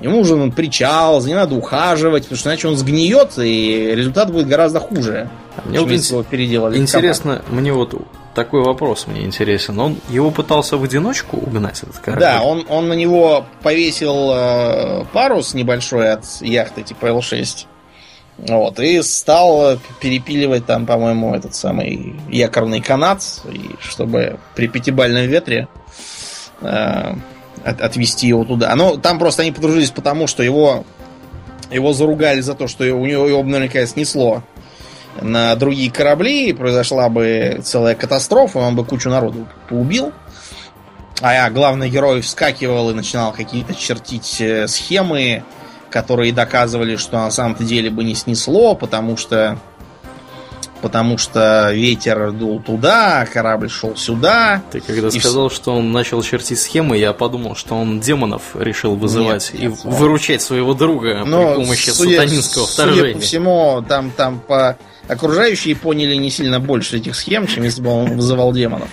Ему 0.00 0.16
нужен 0.16 0.50
причал, 0.50 1.20
за 1.20 1.28
ним 1.28 1.36
надо 1.36 1.54
ухаживать, 1.54 2.22
потому 2.22 2.38
что 2.38 2.48
иначе 2.48 2.68
он 2.68 2.76
сгниет, 2.76 3.36
и 3.36 3.92
результат 3.94 4.32
будет 4.32 4.48
гораздо 4.48 4.80
хуже. 4.80 5.28
Мне 5.66 5.76
чем 5.76 5.88
вот 5.88 5.92
его 5.92 6.22
переделали 6.22 6.78
Интересно, 6.78 7.42
мне 7.50 7.72
вот 7.72 7.94
такой 8.34 8.62
вопрос 8.62 9.06
мне 9.06 9.22
интересен. 9.22 9.78
Он 9.78 9.98
его 10.08 10.30
пытался 10.30 10.76
в 10.76 10.84
одиночку 10.84 11.36
угнать, 11.36 11.82
этот 11.82 11.98
корабль? 11.98 12.20
Да, 12.20 12.42
он, 12.42 12.64
он 12.68 12.88
на 12.88 12.94
него 12.94 13.44
повесил 13.62 14.30
э, 14.32 15.04
парус 15.12 15.54
небольшой 15.54 16.12
от 16.12 16.24
яхты 16.40 16.82
типа 16.82 17.06
Л-6. 17.06 17.66
Вот, 18.38 18.80
и 18.80 19.02
стал 19.02 19.78
перепиливать 20.00 20.64
там, 20.64 20.86
по-моему, 20.86 21.34
этот 21.34 21.54
самый 21.54 22.16
якорный 22.30 22.80
канат, 22.80 23.22
и 23.52 23.72
чтобы 23.80 24.38
при 24.54 24.66
пятибальном 24.66 25.26
ветре 25.26 25.68
э, 26.62 27.14
от- 27.64 27.80
отвести 27.82 28.28
его 28.28 28.44
туда. 28.44 28.74
Ну, 28.76 28.96
там 28.96 29.18
просто 29.18 29.42
они 29.42 29.52
подружились 29.52 29.90
потому, 29.90 30.26
что 30.26 30.42
его, 30.42 30.84
его 31.70 31.92
заругали 31.92 32.40
за 32.40 32.54
то, 32.54 32.66
что 32.66 32.84
у 32.84 33.04
него 33.04 33.28
его 33.28 33.42
наверняка 33.42 33.84
снесло 33.86 34.42
на 35.20 35.54
другие 35.56 35.90
корабли, 35.90 36.52
произошла 36.52 37.08
бы 37.08 37.60
целая 37.64 37.94
катастрофа, 37.94 38.58
он 38.58 38.76
бы 38.76 38.84
кучу 38.84 39.08
народу 39.10 39.46
поубил. 39.68 40.12
А 41.20 41.34
я, 41.34 41.50
главный 41.50 41.90
герой 41.90 42.22
вскакивал 42.22 42.90
и 42.90 42.94
начинал 42.94 43.32
какие-то 43.32 43.74
чертить 43.74 44.40
э, 44.40 44.66
схемы, 44.68 45.44
которые 45.90 46.32
доказывали, 46.32 46.96
что 46.96 47.18
на 47.18 47.30
самом-то 47.30 47.64
деле 47.64 47.90
бы 47.90 48.04
не 48.04 48.14
снесло, 48.14 48.74
потому 48.74 49.16
что 49.16 49.58
потому 50.80 51.18
что 51.18 51.72
ветер 51.74 52.32
дул 52.32 52.62
туда, 52.62 53.26
корабль 53.30 53.68
шел 53.68 53.96
сюда. 53.96 54.62
Ты 54.70 54.80
когда 54.80 55.08
И 55.08 55.20
сказал, 55.20 55.50
что 55.50 55.74
он 55.74 55.92
начал 55.92 56.22
чертить 56.22 56.58
схемы, 56.58 56.96
я 56.96 57.12
подумал, 57.12 57.54
что 57.54 57.74
он 57.74 58.00
демонов 58.00 58.42
решил 58.54 58.96
вызывать 58.96 59.50
Нет, 59.52 59.62
и 59.62 59.66
нет. 59.66 59.78
выручать 59.84 60.40
своего 60.40 60.72
друга 60.72 61.22
Но 61.26 61.48
при 61.54 61.64
помощи 61.64 61.90
судя- 61.90 62.20
сатанинского 62.22 62.64
Судя 62.64 62.72
вторжения. 62.72 63.14
по 63.14 63.20
всему, 63.20 63.84
там, 63.86 64.10
там 64.10 64.38
по 64.40 64.78
окружающие 65.10 65.74
поняли 65.76 66.14
не 66.14 66.30
сильно 66.30 66.60
больше 66.60 66.98
этих 66.98 67.16
схем, 67.16 67.46
чем 67.46 67.64
если 67.64 67.82
бы 67.82 67.90
он 67.90 68.16
вызывал 68.16 68.52
демонов. 68.52 68.88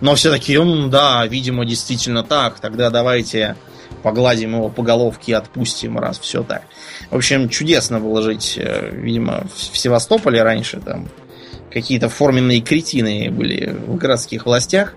Но 0.00 0.14
все 0.14 0.30
такие, 0.30 0.60
«М, 0.60 0.90
да, 0.90 1.26
видимо, 1.26 1.64
действительно 1.64 2.22
так. 2.22 2.60
Тогда 2.60 2.90
давайте 2.90 3.56
погладим 4.02 4.54
его 4.56 4.68
по 4.68 4.82
головке 4.82 5.32
и 5.32 5.34
отпустим, 5.34 5.98
раз 5.98 6.18
все 6.18 6.42
так. 6.42 6.62
В 7.10 7.16
общем, 7.16 7.48
чудесно 7.48 8.00
было 8.00 8.20
жить, 8.22 8.54
э, 8.58 8.90
видимо, 8.92 9.46
в 9.54 9.72
в 9.72 9.78
Севастополе 9.78 10.42
раньше. 10.42 10.80
Там 10.80 11.08
какие-то 11.72 12.08
форменные 12.08 12.60
кретины 12.60 13.30
были 13.30 13.74
в 13.86 13.96
городских 13.96 14.44
властях. 14.46 14.94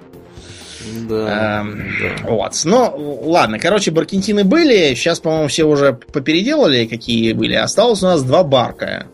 Да, 1.09 1.61
Эм, 1.61 1.83
да. 2.01 2.29
Вот. 2.29 2.53
Ну, 2.65 3.21
ладно, 3.25 3.59
короче, 3.59 3.91
баркентины 3.91 4.43
были. 4.43 4.93
Сейчас, 4.95 5.19
по-моему, 5.19 5.47
все 5.47 5.63
уже 5.63 5.93
попеределали, 5.93 6.85
какие 6.85 7.33
были. 7.33 7.55
Осталось 7.55 8.03
у 8.03 8.07
нас 8.07 8.23
два 8.23 8.43
барка. 8.43 9.07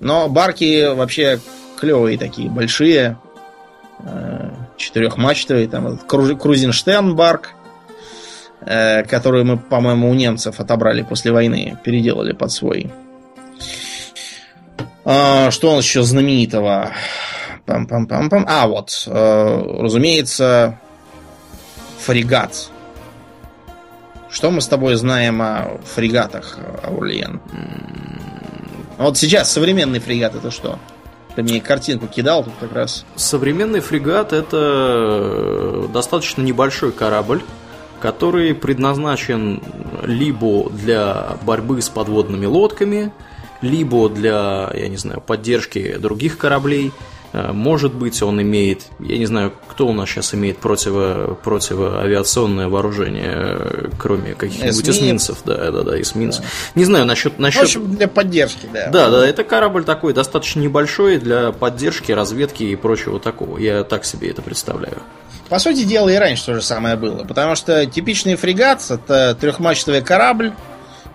Но 0.00 0.28
барки 0.28 0.92
вообще 0.94 1.38
клевые 1.78 2.18
такие, 2.18 2.50
большие. 2.50 3.18
э, 4.00 4.50
Четырехмачтовые. 4.76 5.68
Там 5.68 5.86
этот 5.86 6.06
барк, 7.14 7.50
э, 8.62 9.02
который 9.04 9.44
мы, 9.44 9.58
по-моему, 9.58 10.10
у 10.10 10.14
немцев 10.14 10.58
отобрали 10.58 11.02
после 11.02 11.32
войны. 11.32 11.78
Переделали 11.84 12.32
под 12.32 12.50
свой. 12.50 12.90
А, 15.04 15.50
Что 15.50 15.72
у 15.72 15.76
нас 15.76 15.84
еще 15.84 16.02
знаменитого? 16.02 16.92
Пам-пам-пам-пам. 17.66 18.44
А, 18.46 18.66
вот, 18.66 19.04
э, 19.06 19.62
разумеется, 19.80 20.78
фрегат. 21.98 22.70
Что 24.30 24.50
мы 24.50 24.60
с 24.60 24.68
тобой 24.68 24.94
знаем 24.94 25.42
о 25.42 25.78
фрегатах, 25.84 26.58
Аурлиен? 26.84 27.40
Вот 29.00 29.16
сейчас 29.16 29.50
современный 29.50 29.98
фрегат 29.98 30.34
это 30.34 30.50
что? 30.50 30.78
Ты 31.34 31.42
мне 31.42 31.62
картинку 31.62 32.06
кидал 32.06 32.44
тут 32.44 32.52
как 32.60 32.74
раз. 32.74 33.06
Современный 33.16 33.80
фрегат 33.80 34.34
это 34.34 34.58
э, 34.60 35.88
достаточно 35.90 36.42
небольшой 36.42 36.92
корабль, 36.92 37.42
который 37.98 38.54
предназначен 38.54 39.62
либо 40.02 40.68
для 40.68 41.38
борьбы 41.40 41.80
с 41.80 41.88
подводными 41.88 42.44
лодками, 42.44 43.10
либо 43.62 44.10
для, 44.10 44.70
я 44.74 44.88
не 44.88 44.98
знаю, 44.98 45.22
поддержки 45.22 45.96
других 45.96 46.36
кораблей, 46.36 46.92
может 47.32 47.94
быть, 47.94 48.22
он 48.22 48.42
имеет, 48.42 48.86
я 48.98 49.16
не 49.16 49.26
знаю, 49.26 49.52
кто 49.68 49.86
у 49.86 49.92
нас 49.92 50.08
сейчас 50.08 50.34
имеет 50.34 50.58
противо, 50.58 51.38
противоавиационное 51.42 52.68
вооружение, 52.68 53.32
э, 53.32 53.88
кроме 53.98 54.34
каких-нибудь 54.34 54.88
эсминцев. 54.88 55.38
Да, 55.44 55.70
да, 55.70 55.82
да, 55.82 56.00
эсминцев. 56.00 56.42
Да. 56.42 56.48
Не 56.74 56.84
знаю, 56.84 57.06
насчет, 57.06 57.38
насчет... 57.38 57.60
В 57.60 57.64
общем, 57.64 57.94
для 57.94 58.08
поддержки, 58.08 58.68
да. 58.72 58.88
Да, 58.88 59.10
да, 59.10 59.26
это 59.26 59.44
корабль 59.44 59.84
такой 59.84 60.12
достаточно 60.12 60.60
небольшой 60.60 61.18
для 61.18 61.52
поддержки, 61.52 62.10
разведки 62.10 62.64
и 62.64 62.74
прочего 62.74 63.20
такого. 63.20 63.58
Я 63.58 63.84
так 63.84 64.04
себе 64.04 64.30
это 64.30 64.42
представляю. 64.42 64.98
По 65.48 65.60
сути 65.60 65.84
дела, 65.84 66.08
и 66.08 66.16
раньше 66.16 66.46
то 66.46 66.54
же 66.54 66.62
самое 66.62 66.96
было. 66.96 67.24
Потому 67.24 67.54
что 67.54 67.86
типичный 67.86 68.34
фрегат 68.34 68.82
это 68.90 69.36
трехмачтовый 69.40 70.02
корабль 70.02 70.52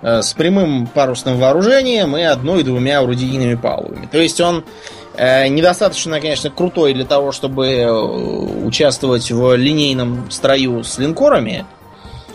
э, 0.02 0.22
с 0.22 0.34
прямым 0.34 0.88
парусным 0.88 1.38
вооружением 1.38 2.16
и 2.16 2.22
одной-двумя 2.22 3.00
орудийными 3.00 3.56
палубами. 3.56 4.08
То 4.10 4.18
есть 4.18 4.40
он 4.40 4.64
Э, 4.64 4.95
недостаточно, 5.18 6.20
конечно, 6.20 6.50
крутой 6.50 6.94
для 6.94 7.06
того, 7.06 7.32
чтобы 7.32 7.68
э, 7.68 7.92
участвовать 7.92 9.32
в 9.32 9.56
линейном 9.56 10.30
строю 10.32 10.84
с 10.84 10.98
линкорами. 10.98 11.66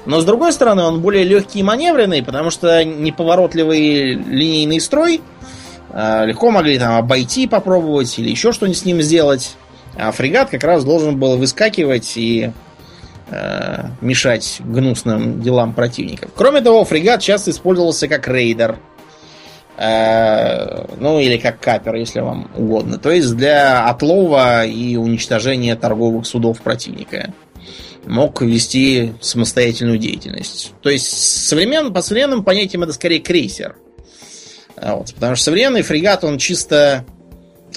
Но 0.07 0.20
с 0.20 0.24
другой 0.24 0.53
стороны, 0.53 0.83
он 0.83 1.01
более 1.01 1.24
легкий 1.24 1.61
и 1.61 1.62
маневренный, 1.62 2.22
потому 2.22 2.51
что 2.51 2.85
неповоротливый 2.85 4.14
линейный 4.14 4.81
строй 4.81 5.20
э, 5.91 6.26
легко 6.26 6.51
могли 6.51 6.78
там 6.78 6.97
обойти, 6.97 7.47
попробовать 7.47 8.18
или 8.18 8.31
еще 8.31 8.53
что-нибудь 8.53 8.78
с 8.78 8.85
ним 8.85 9.03
сделать. 9.03 9.57
А 9.97 10.12
фрегат 10.12 10.51
как 10.51 10.64
раз 10.64 10.85
должен 10.85 11.18
был 11.18 11.37
выскакивать 11.37 12.16
и 12.16 12.53
э, 13.31 13.85
мешать 14.01 14.61
гнусным 14.61 15.43
делам 15.43 15.74
противников. 15.74 16.31
Кроме 16.35 16.61
того, 16.61 16.85
фрегат 16.85 17.20
часто 17.20 17.51
использовался 17.51 18.09
как 18.09 18.26
рейдер– 18.26 18.78
Э, 18.89 18.89
ну 19.81 21.18
или 21.20 21.39
как 21.39 21.59
капер, 21.59 21.95
если 21.95 22.20
вам 22.20 22.51
угодно. 22.55 22.99
То 22.99 23.11
есть 23.11 23.35
для 23.35 23.87
отлова 23.89 24.66
и 24.66 24.97
уничтожения 24.97 25.74
торговых 25.74 26.26
судов 26.26 26.61
противника. 26.61 27.33
Мог 28.05 28.43
вести 28.43 29.14
самостоятельную 29.22 29.99
деятельность. 29.99 30.72
То 30.83 30.91
есть 30.91 31.07
современ, 31.49 31.95
по 31.95 32.03
современным 32.03 32.45
понятиям 32.45 32.83
это 32.83 32.93
скорее 32.93 33.20
крейсер. 33.20 33.76
А 34.76 34.97
вот, 34.97 35.14
потому 35.14 35.35
что 35.35 35.45
современный 35.47 35.83
фрегат, 35.83 36.24
он 36.24 36.37
чисто 36.37 37.07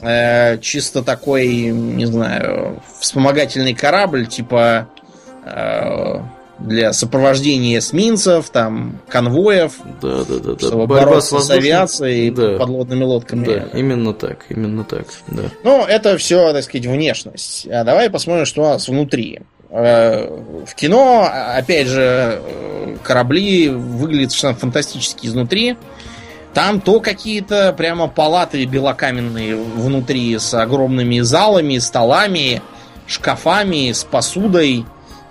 э, 0.02 0.58
чисто 0.60 1.04
такой, 1.04 1.48
не 1.48 2.06
знаю, 2.06 2.82
вспомогательный 3.00 3.74
корабль, 3.74 4.28
типа 4.28 4.90
э, 5.46 6.20
для 6.64 6.94
сопровождения 6.94 7.80
эсминцев, 7.80 8.50
там, 8.50 9.00
конвоев, 9.10 9.74
да, 10.02 10.24
да, 10.24 10.40
да, 10.40 10.60
чтобы 10.60 10.88
Борьба 10.88 11.06
бороться 11.06 11.40
с, 11.40 11.48
с 11.48 11.50
авиацией 11.50 12.32
да. 12.32 12.56
и 12.56 12.58
подводными 12.58 13.04
лодками. 13.04 13.46
Да, 13.46 13.78
именно 13.78 14.14
так, 14.14 14.46
именно 14.50 14.84
так, 14.84 15.08
да. 15.28 15.44
Ну, 15.64 15.86
это 15.86 16.18
все, 16.18 16.54
так 16.54 16.64
сказать, 16.64 16.88
внешность. 16.88 17.68
А 17.68 17.84
давай 17.84 18.10
посмотрим, 18.10 18.46
что 18.46 18.62
у 18.62 18.66
нас 18.66 18.88
внутри. 18.88 19.42
Э, 19.70 20.28
в 20.66 20.74
кино, 20.76 21.30
опять 21.56 21.88
же, 21.88 22.42
корабли 23.04 23.70
выглядят 23.70 24.32
совершенно 24.32 24.56
фантастически 24.56 25.28
изнутри. 25.28 25.78
Там 26.54 26.80
то 26.80 27.00
какие-то 27.00 27.74
прямо 27.74 28.08
палаты 28.08 28.64
белокаменные 28.66 29.56
внутри 29.56 30.38
с 30.38 30.54
огромными 30.54 31.20
залами, 31.20 31.80
столами, 31.80 32.62
шкафами, 33.08 33.92
с 33.92 34.04
посудой 34.04 34.86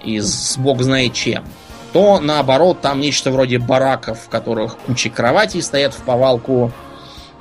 из 0.04 0.56
бог 0.58 0.82
знает 0.82 1.14
чем, 1.14 1.44
то 1.92 2.20
наоборот 2.20 2.80
там 2.80 3.00
нечто 3.00 3.30
вроде 3.30 3.58
бараков, 3.58 4.20
в 4.20 4.28
которых 4.28 4.76
куча 4.78 5.10
кроватей 5.10 5.62
стоят 5.62 5.94
в 5.94 6.02
повалку, 6.02 6.72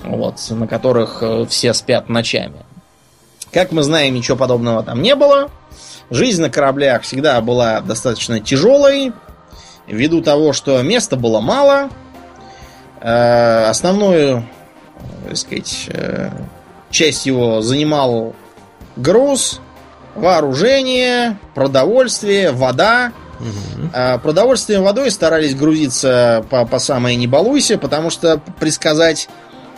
вот, 0.03 0.35
на 0.49 0.67
которых 0.67 1.19
э, 1.21 1.45
все 1.49 1.73
спят 1.73 2.09
ночами. 2.09 2.65
Как 3.51 3.71
мы 3.71 3.83
знаем, 3.83 4.13
ничего 4.13 4.37
подобного 4.37 4.83
там 4.83 5.01
не 5.01 5.15
было. 5.15 5.49
Жизнь 6.09 6.41
на 6.41 6.49
кораблях 6.49 7.03
всегда 7.03 7.39
была 7.41 7.81
достаточно 7.81 8.39
тяжелой, 8.39 9.13
ввиду 9.87 10.21
того, 10.21 10.53
что 10.53 10.81
места 10.81 11.15
было 11.15 11.39
мало. 11.39 11.89
Э, 12.99 13.65
основную, 13.69 14.47
так 15.27 15.37
сказать, 15.37 15.85
э, 15.89 16.31
часть 16.89 17.25
его 17.25 17.61
занимал 17.61 18.35
груз, 18.95 19.61
вооружение, 20.15 21.37
продовольствие, 21.53 22.51
вода. 22.51 23.11
Угу. 23.39 23.89
А, 23.93 24.17
продовольствием 24.19 24.81
и 24.81 24.83
водой 24.83 25.11
старались 25.11 25.55
грузиться 25.55 26.45
по, 26.49 26.65
по 26.65 26.79
самое 26.79 27.15
не 27.15 27.27
балуйся, 27.27 27.77
потому 27.77 28.09
что 28.09 28.39
предсказать, 28.59 29.29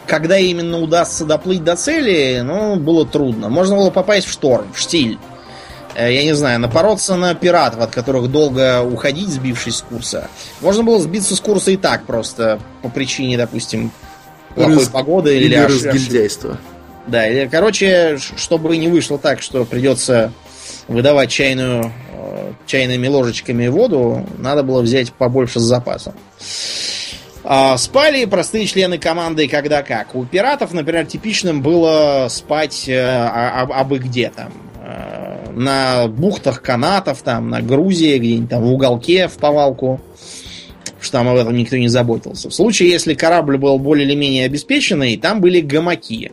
когда 0.05 0.37
именно 0.37 0.79
удастся 0.79 1.25
доплыть 1.25 1.63
до 1.63 1.75
цели, 1.75 2.41
ну, 2.43 2.75
было 2.75 3.05
трудно. 3.05 3.49
Можно 3.49 3.75
было 3.75 3.89
попасть 3.89 4.27
в 4.27 4.31
шторм, 4.31 4.73
в 4.73 4.79
штиль. 4.79 5.17
Э, 5.95 6.13
я 6.13 6.23
не 6.23 6.33
знаю, 6.33 6.59
напороться 6.59 7.15
на 7.15 7.35
пиратов, 7.35 7.81
от 7.81 7.91
которых 7.91 8.29
долго 8.31 8.81
уходить, 8.81 9.29
сбившись 9.29 9.77
с 9.77 9.81
курса. 9.81 10.27
Можно 10.61 10.83
было 10.83 10.99
сбиться 10.99 11.35
с 11.35 11.39
курса 11.39 11.71
и 11.71 11.77
так 11.77 12.05
просто, 12.05 12.59
по 12.81 12.89
причине, 12.89 13.37
допустим, 13.37 13.91
плохой 14.55 14.77
Раз... 14.77 14.87
погоды 14.89 15.37
или, 15.37 15.45
или 15.45 15.55
разгильдяйства. 15.55 16.57
Да, 17.07 17.27
или, 17.27 17.47
короче, 17.47 18.17
чтобы 18.37 18.77
не 18.77 18.87
вышло 18.87 19.17
так, 19.17 19.41
что 19.41 19.65
придется 19.65 20.31
выдавать 20.87 21.29
чайную, 21.29 21.91
э, 22.13 22.51
чайными 22.65 23.07
ложечками 23.07 23.67
воду, 23.67 24.25
надо 24.37 24.63
было 24.63 24.81
взять 24.81 25.11
побольше 25.13 25.59
с 25.59 25.63
запасом. 25.63 26.13
А, 27.45 27.77
спали 27.77 28.23
простые 28.25 28.65
члены 28.67 28.97
команды 28.97 29.49
когда 29.49 29.83
как. 29.83 30.15
У 30.15 30.25
пиратов, 30.25 30.73
например, 30.73 31.05
типичным 31.05 31.61
было 31.61 32.27
спать 32.29 32.87
э, 32.87 32.97
а, 32.97 33.63
а, 33.63 33.81
абы 33.81 33.99
где 33.99 34.29
там. 34.29 34.53
Э, 34.81 35.51
на 35.51 36.07
бухтах 36.07 36.61
канатов, 36.61 37.21
там, 37.21 37.49
на 37.49 37.61
Грузии, 37.61 38.17
где-нибудь 38.17 38.49
там 38.49 38.63
в 38.63 38.71
уголке, 38.71 39.27
в 39.27 39.33
повалку. 39.33 39.99
Что 41.01 41.17
там 41.17 41.27
об 41.27 41.35
этом 41.35 41.53
никто 41.53 41.75
не 41.75 41.89
заботился. 41.89 42.49
В 42.49 42.53
случае, 42.53 42.89
если 42.89 43.13
корабль 43.13 43.57
был 43.57 43.77
более 43.77 44.07
или 44.07 44.15
менее 44.15 44.45
обеспеченный, 44.45 45.17
там 45.17 45.41
были 45.41 45.59
гамаки. 45.59 46.31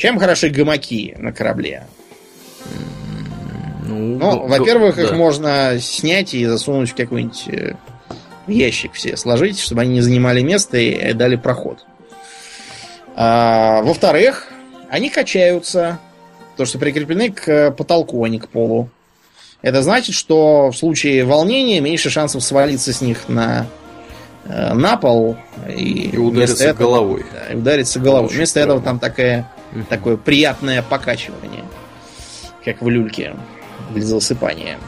Чем 0.00 0.18
хороши 0.18 0.48
гамаки 0.48 1.14
на 1.18 1.30
корабле? 1.30 1.86
Ну, 3.86 4.16
ну 4.16 4.46
во-первых, 4.46 4.96
да. 4.96 5.02
их 5.02 5.12
можно 5.12 5.78
снять 5.78 6.32
и 6.32 6.46
засунуть 6.46 6.92
в 6.92 6.94
какой-нибудь 6.94 7.44
э, 7.48 7.74
ящик 8.46 8.94
все 8.94 9.18
сложить, 9.18 9.60
чтобы 9.60 9.82
они 9.82 9.96
не 9.96 10.00
занимали 10.00 10.40
место 10.40 10.78
и 10.78 11.12
дали 11.12 11.36
проход. 11.36 11.84
А, 13.14 13.82
во-вторых, 13.82 14.48
они 14.88 15.10
качаются, 15.10 15.98
то 16.56 16.64
что 16.64 16.78
прикреплены 16.78 17.30
к 17.30 17.72
потолку, 17.72 18.24
а 18.24 18.30
не 18.30 18.38
к 18.38 18.48
полу. 18.48 18.88
Это 19.60 19.82
значит, 19.82 20.14
что 20.14 20.70
в 20.70 20.76
случае 20.78 21.26
волнения 21.26 21.78
меньше 21.80 22.08
шансов 22.08 22.42
свалиться 22.42 22.94
с 22.94 23.02
них 23.02 23.28
на, 23.28 23.66
э, 24.46 24.72
на 24.72 24.96
пол 24.96 25.36
и, 25.68 26.08
и 26.08 26.16
удариться 26.16 26.68
этого, 26.68 26.78
головой. 26.78 27.26
Да, 27.34 27.52
и 27.52 27.56
удариться 27.58 28.00
головой. 28.00 28.28
Очень 28.28 28.36
вместо 28.36 28.60
этого 28.60 28.80
там 28.80 28.98
такая 28.98 29.46
Такое 29.88 30.16
приятное 30.16 30.82
покачивание. 30.82 31.64
Как 32.64 32.82
в 32.82 32.88
люльке 32.88 33.34
для 33.90 34.04
засыпания. 34.04 34.78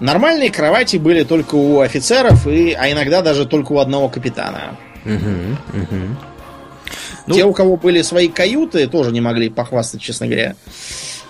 Нормальные 0.00 0.50
кровати 0.50 0.96
были 0.96 1.22
только 1.22 1.54
у 1.54 1.80
офицеров, 1.80 2.46
и, 2.46 2.72
а 2.72 2.90
иногда 2.90 3.22
даже 3.22 3.46
только 3.46 3.72
у 3.72 3.78
одного 3.78 4.08
капитана. 4.08 4.76
Угу, 5.04 5.82
угу. 5.82 6.16
Ну... 7.26 7.34
Те, 7.34 7.44
у 7.44 7.52
кого 7.52 7.76
были 7.76 8.02
свои 8.02 8.28
каюты, 8.28 8.86
тоже 8.86 9.12
не 9.12 9.20
могли 9.20 9.48
похвастать, 9.48 10.00
честно 10.00 10.26
говоря, 10.26 10.56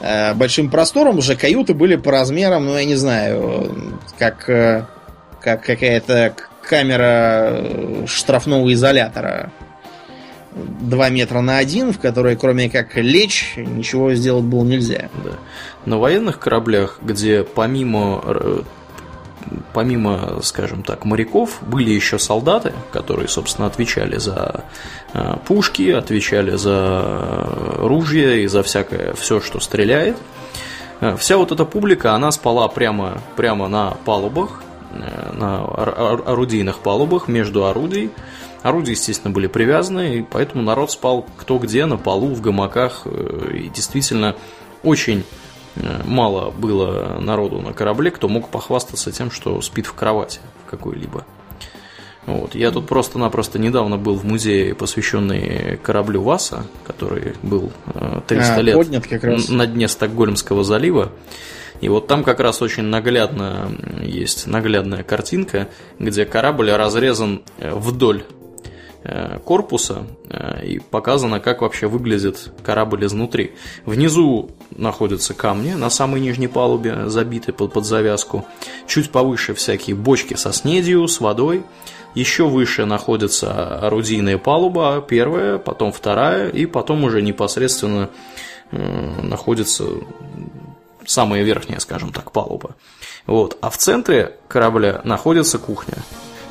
э, 0.01 0.35
большим 0.35 0.71
простором. 0.71 1.19
Уже 1.19 1.37
каюты 1.37 1.75
были 1.75 1.97
по 1.97 2.11
размерам, 2.11 2.67
ну, 2.67 2.77
я 2.77 2.85
не 2.85 2.97
знаю, 2.97 3.99
как, 4.19 4.49
э, 4.49 4.87
как 5.41 5.63
какая-то 5.63 6.35
камера 6.63 7.51
э, 7.53 8.07
штрафного 8.07 8.73
изолятора 8.73 9.53
2 10.55 11.09
метра 11.11 11.41
на 11.41 11.59
1, 11.59 11.93
в 11.93 11.99
которой 11.99 12.37
кроме 12.37 12.71
как 12.71 12.97
лечь, 12.97 13.55
ничего 13.57 14.15
сделать 14.15 14.45
было 14.45 14.65
нельзя. 14.65 15.09
Да. 15.25 15.33
На 15.85 15.99
военных 15.99 16.39
кораблях, 16.39 17.01
где 17.03 17.43
помимо 17.43 18.23
э, 18.25 18.63
помимо, 19.73 20.41
скажем 20.43 20.83
так, 20.83 21.05
моряков, 21.05 21.59
были 21.63 21.91
еще 21.91 22.19
солдаты, 22.19 22.73
которые, 22.93 23.29
собственно, 23.29 23.67
отвечали 23.67 24.17
за 24.19 24.65
э, 25.13 25.37
пушки, 25.47 25.91
отвечали 25.91 26.57
за 26.57 27.49
ружья 27.79 28.37
и 28.37 28.47
за 28.47 28.63
всякое, 28.63 29.15
все, 29.15 29.41
что 29.41 29.61
стреляет. 29.61 30.17
Э, 31.01 31.17
вся 31.19 31.37
вот 31.37 31.53
эта 31.53 31.65
публика, 31.65 32.15
она 32.15 32.31
спала 32.31 32.69
прямо, 32.69 33.21
прямо 33.37 33.69
на 33.69 33.97
палубах, 34.05 34.63
на 35.33 35.65
орудийных 35.65 36.79
палубах, 36.79 37.27
между 37.27 37.67
орудий. 37.67 38.13
Орудия, 38.65 38.93
естественно, 38.93 39.31
были 39.31 39.47
привязаны, 39.47 40.17
и 40.17 40.23
поэтому 40.23 40.63
народ 40.63 40.91
спал 40.91 41.27
кто 41.37 41.59
где, 41.59 41.85
на 41.85 41.99
полу, 41.99 42.29
в 42.29 42.41
гамаках. 42.41 43.03
Э, 43.05 43.51
и 43.55 43.69
действительно, 43.69 44.37
очень 44.83 45.23
э, 45.77 46.01
мало 46.07 46.51
было 46.51 47.19
народу 47.21 47.61
на 47.61 47.75
корабле, 47.75 48.11
кто 48.11 48.27
мог 48.27 48.49
похвастаться 48.49 49.13
тем, 49.13 49.31
что 49.31 49.61
спит 49.61 49.85
в 49.85 49.93
кровати 49.93 50.41
в 50.65 50.71
какой-либо. 50.71 51.27
Вот. 52.25 52.55
Я 52.55 52.71
тут 52.71 52.87
просто-напросто 52.87 53.59
недавно 53.59 53.99
был 53.99 54.15
в 54.15 54.25
музее, 54.25 54.75
посвященный 54.75 55.79
кораблю 55.83 56.23
Васа, 56.23 56.65
который 56.87 57.35
был 57.43 57.71
300 58.29 58.55
а, 58.55 58.61
лет 58.63 58.77
поднят 58.77 59.07
как 59.07 59.25
раз. 59.25 59.51
на 59.51 59.67
дне 59.67 59.89
Стокгольмского 59.89 60.65
залива. 60.65 61.13
И 61.83 61.91
вот 61.91 62.07
там 62.07 62.25
как 62.25 62.41
раз 62.41 62.63
очень 62.63 62.85
наглядно 62.85 63.69
есть 64.01 64.47
наглядная 64.47 65.03
картинка, 65.03 65.69
где 65.99 66.25
корабль 66.25 66.71
разрезан 66.71 67.43
э, 67.59 67.75
вдоль 67.75 68.23
э, 68.23 68.44
корпуса 69.45 70.07
э, 70.31 70.65
и 70.67 70.79
показано, 70.79 71.41
как 71.41 71.61
вообще 71.61 71.87
выглядит 71.87 72.51
корабль 72.63 73.05
изнутри. 73.05 73.53
Внизу 73.85 74.51
находятся 74.71 75.35
камни 75.35 75.73
на 75.75 75.91
самой 75.91 76.21
нижней 76.21 76.49
палубе, 76.49 77.09
забиты 77.09 77.53
под, 77.53 77.73
под 77.73 77.85
завязку. 77.85 78.47
Чуть 78.87 79.11
повыше 79.11 79.55
всякие 79.55 79.95
бочки 79.95 80.35
со 80.35 80.53
снедью, 80.53 81.07
с 81.07 81.21
водой. 81.21 81.63
Еще 82.15 82.47
выше 82.47 82.85
находится 82.85 83.79
орудийная 83.79 84.39
палуба, 84.39 85.05
первая, 85.07 85.59
потом 85.59 85.93
вторая, 85.93 86.49
и 86.49 86.65
потом 86.65 87.05
уже 87.05 87.21
непосредственно 87.23 88.09
находится 88.71 89.85
самая 91.05 91.43
верхняя, 91.43 91.81
скажем 91.81 92.13
так, 92.13 92.33
палуба. 92.33 92.77
Вот. 93.27 93.59
А 93.61 93.71
в 93.71 93.79
центре 93.79 94.37
корабля 94.49 95.01
находится 95.05 95.59
кухня. 95.59 95.99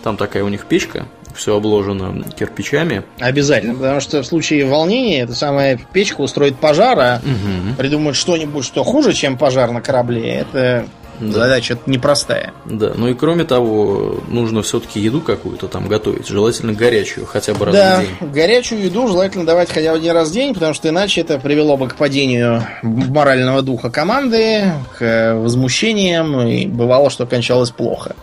Там 0.04 0.18
такая 0.18 0.43
у 0.43 0.49
них 0.49 0.66
печка, 0.66 1.08
все 1.34 1.57
обложено 1.57 2.23
кирпичами. 2.38 3.03
Обязательно, 3.19 3.75
потому 3.75 3.99
что 3.99 4.21
в 4.21 4.25
случае 4.25 4.65
волнения 4.65 5.21
эта 5.21 5.34
самая 5.34 5.79
печка 5.91 6.21
устроит 6.21 6.57
пожар, 6.57 6.99
а 6.99 7.21
угу. 7.23 7.75
придумать 7.77 8.15
что-нибудь, 8.15 8.65
что 8.65 8.84
хуже, 8.84 9.13
чем 9.13 9.38
пожар 9.38 9.71
на 9.71 9.81
корабле, 9.81 10.36
это 10.36 10.86
да. 11.19 11.43
Задача 11.43 11.77
непростая. 11.86 12.53
Да, 12.65 12.93
ну 12.95 13.07
и 13.07 13.13
кроме 13.13 13.43
того, 13.43 14.21
нужно 14.27 14.61
все-таки 14.61 14.99
еду 14.99 15.21
какую-то 15.21 15.67
там 15.67 15.88
готовить, 15.88 16.27
желательно 16.27 16.73
горячую, 16.73 17.25
хотя 17.25 17.53
бы 17.53 17.65
раз 17.65 17.75
да, 17.75 17.97
в 17.97 18.01
день. 18.01 18.09
Да, 18.19 18.27
горячую 18.27 18.84
еду 18.84 19.07
желательно 19.07 19.45
давать 19.45 19.69
хотя 19.69 19.91
бы 19.91 19.97
один 19.97 20.13
раз 20.13 20.29
в 20.29 20.34
день, 20.34 20.53
потому 20.53 20.73
что 20.73 20.89
иначе 20.89 21.21
это 21.21 21.39
привело 21.39 21.77
бы 21.77 21.88
к 21.88 21.95
падению 21.95 22.63
морального 22.81 23.61
духа 23.61 23.89
команды, 23.89 24.63
к 24.97 25.36
возмущениям, 25.36 26.41
и 26.41 26.65
бывало, 26.65 27.09
что 27.09 27.25
кончалось 27.25 27.71
плохо. 27.71 28.15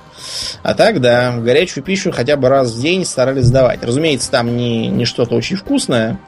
А 0.62 0.74
так, 0.74 1.00
да, 1.00 1.36
горячую 1.36 1.84
пищу 1.84 2.12
хотя 2.12 2.36
бы 2.36 2.48
раз 2.48 2.72
в 2.72 2.80
день 2.80 3.04
старались 3.04 3.50
давать. 3.50 3.82
Разумеется, 3.84 4.30
там 4.30 4.56
не, 4.56 4.88
не 4.88 5.04
что-то 5.04 5.34
очень 5.34 5.56
вкусное, 5.56 6.18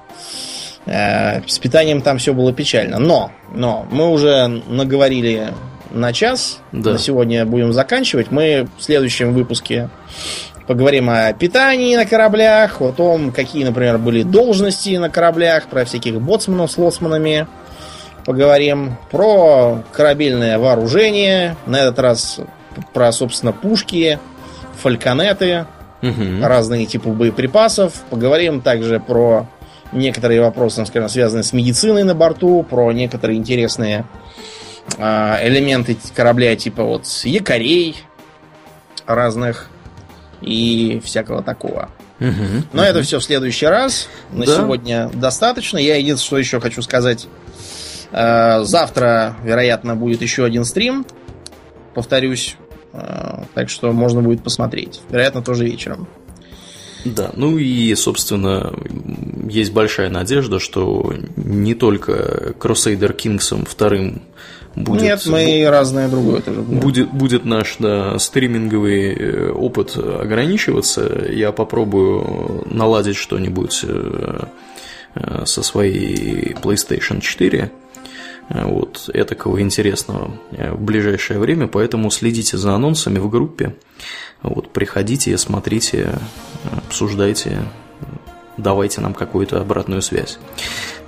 э, 0.87 1.43
с 1.47 1.59
питанием 1.59 2.03
там 2.03 2.19
все 2.19 2.33
было 2.33 2.53
печально. 2.53 2.99
Но, 2.99 3.33
но 3.55 3.87
мы 3.91 4.09
уже 4.09 4.47
наговорили 4.47 5.53
на 5.91 6.13
час. 6.13 6.61
Да. 6.73 6.93
На 6.93 6.99
сегодня 6.99 7.45
будем 7.45 7.73
заканчивать. 7.73 8.31
Мы 8.31 8.69
в 8.79 8.83
следующем 8.83 9.35
выпуске 9.35 9.91
поговорим 10.67 11.11
о 11.11 11.33
питании 11.33 11.97
на 11.97 12.07
кораблях, 12.07 12.81
о 12.81 12.93
том, 12.93 13.33
какие, 13.33 13.65
например, 13.65 13.99
были 13.99 14.23
должности 14.23 14.97
на 14.97 15.11
кораблях, 15.11 15.67
про 15.67 15.85
всяких 15.85 16.21
боцманов 16.21 16.71
с 16.71 16.79
лоцманами. 16.79 17.47
Поговорим 18.25 18.97
про 19.11 19.83
корабельное 19.93 20.59
вооружение. 20.59 21.57
На 21.67 21.81
этот 21.81 21.99
раз 21.99 22.41
про, 22.93 23.13
собственно, 23.13 23.53
пушки, 23.53 24.19
фальконеты, 24.81 25.67
угу. 26.03 26.43
разные 26.43 26.87
типы 26.87 27.11
боеприпасов. 27.11 27.95
Поговорим 28.11 28.61
также 28.61 29.01
про 29.01 29.47
некоторые 29.93 30.41
вопросы, 30.41 30.85
скажем, 30.87 31.09
связанные 31.09 31.43
с 31.43 31.53
медициной 31.53 32.05
на 32.05 32.15
борту, 32.15 32.63
про 32.63 32.93
некоторые 32.93 33.39
интересные 33.39 34.05
а, 34.99 35.39
элементы 35.43 35.97
корабля 36.15 36.57
типа 36.57 36.83
вот 36.83 37.07
якорей 37.25 37.97
разных 39.07 39.69
и 40.41 41.01
всякого 41.05 41.43
такого. 41.43 41.91
Угу, 42.21 42.65
Но 42.73 42.83
угу. 42.83 42.89
это 42.89 43.03
все 43.03 43.19
в 43.19 43.25
следующий 43.25 43.67
раз. 43.67 44.09
На 44.31 44.47
да. 44.47 44.57
сегодня 44.57 45.11
достаточно. 45.13 45.79
Я 45.79 45.97
единственное, 45.97 46.27
что 46.27 46.39
еще 46.39 46.61
хочу 46.61 46.83
сказать. 46.83 47.27
А, 48.13 48.63
завтра, 48.65 49.37
вероятно, 49.43 49.97
будет 49.97 50.23
еще 50.23 50.45
один 50.45 50.65
стрим. 50.65 51.07
Повторюсь. 51.95 52.57
А, 52.93 53.45
так 53.55 53.71
что 53.71 53.93
можно 53.93 54.23
будет 54.23 54.43
посмотреть. 54.43 55.01
Вероятно, 55.11 55.43
тоже 55.43 55.65
вечером. 55.65 56.07
Да, 57.05 57.33
ну 57.35 57.59
и, 57.59 57.95
собственно, 57.95 58.73
есть 59.49 59.73
большая 59.73 60.09
надежда, 60.09 60.61
что 60.61 61.13
не 61.37 61.75
только 61.75 62.55
Crusader 62.59 63.17
Kings 63.17 63.67
вторым 63.67 64.23
будет... 64.77 65.03
Нет, 65.03 65.27
мы 65.27 65.61
и 65.61 65.65
разное 65.65 66.09
другое 66.09 66.41
тоже 66.43 66.61
будем. 66.61 66.81
Будет, 66.81 67.13
будет 67.13 67.45
наш 67.45 67.77
да, 67.79 68.19
стриминговый 68.19 69.15
э, 69.15 69.51
опыт 69.51 69.97
ограничиваться. 69.97 71.27
Я 71.29 71.51
попробую 71.51 72.67
наладить 72.71 73.17
что-нибудь 73.17 73.81
э, 73.83 74.45
э, 75.15 75.43
со 75.45 75.63
своей 75.63 76.53
PlayStation 76.55 77.21
4 77.21 77.71
вот, 78.53 79.11
этакого 79.13 79.61
интересного 79.61 80.33
в 80.51 80.81
ближайшее 80.81 81.39
время, 81.39 81.69
поэтому 81.69 82.11
следите 82.11 82.57
за 82.57 82.75
анонсами 82.75 83.19
в 83.19 83.29
группе, 83.29 83.77
вот, 84.43 84.73
приходите, 84.73 85.37
смотрите, 85.39 86.15
обсуждайте, 86.87 87.63
давайте 88.57 89.01
нам 89.01 89.15
какую-то 89.15 89.61
обратную 89.61 90.03
связь. 90.03 90.39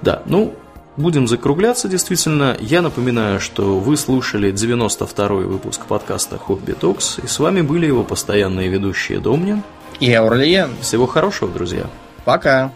Да, 0.03 0.23
ну, 0.27 0.55
Будем 0.97 1.27
закругляться, 1.27 1.89
действительно. 1.89 2.57
Я 2.61 2.81
напоминаю, 2.81 3.41
что 3.41 3.81
вы 3.81 3.97
слушали 3.97 4.53
92-й 4.53 5.45
выпуск 5.45 5.87
подкаста 5.87 6.39
«Хобби 6.39 6.71
Токс», 6.71 7.19
и 7.19 7.27
с 7.27 7.41
вами 7.41 7.63
были 7.63 7.87
его 7.87 8.05
постоянные 8.05 8.69
ведущие 8.69 9.19
Домнин 9.19 9.65
и 9.99 10.13
Аурлиен. 10.13 10.71
Всего 10.83 11.09
хорошего, 11.09 11.51
друзья. 11.51 11.87
Пока. 12.25 12.73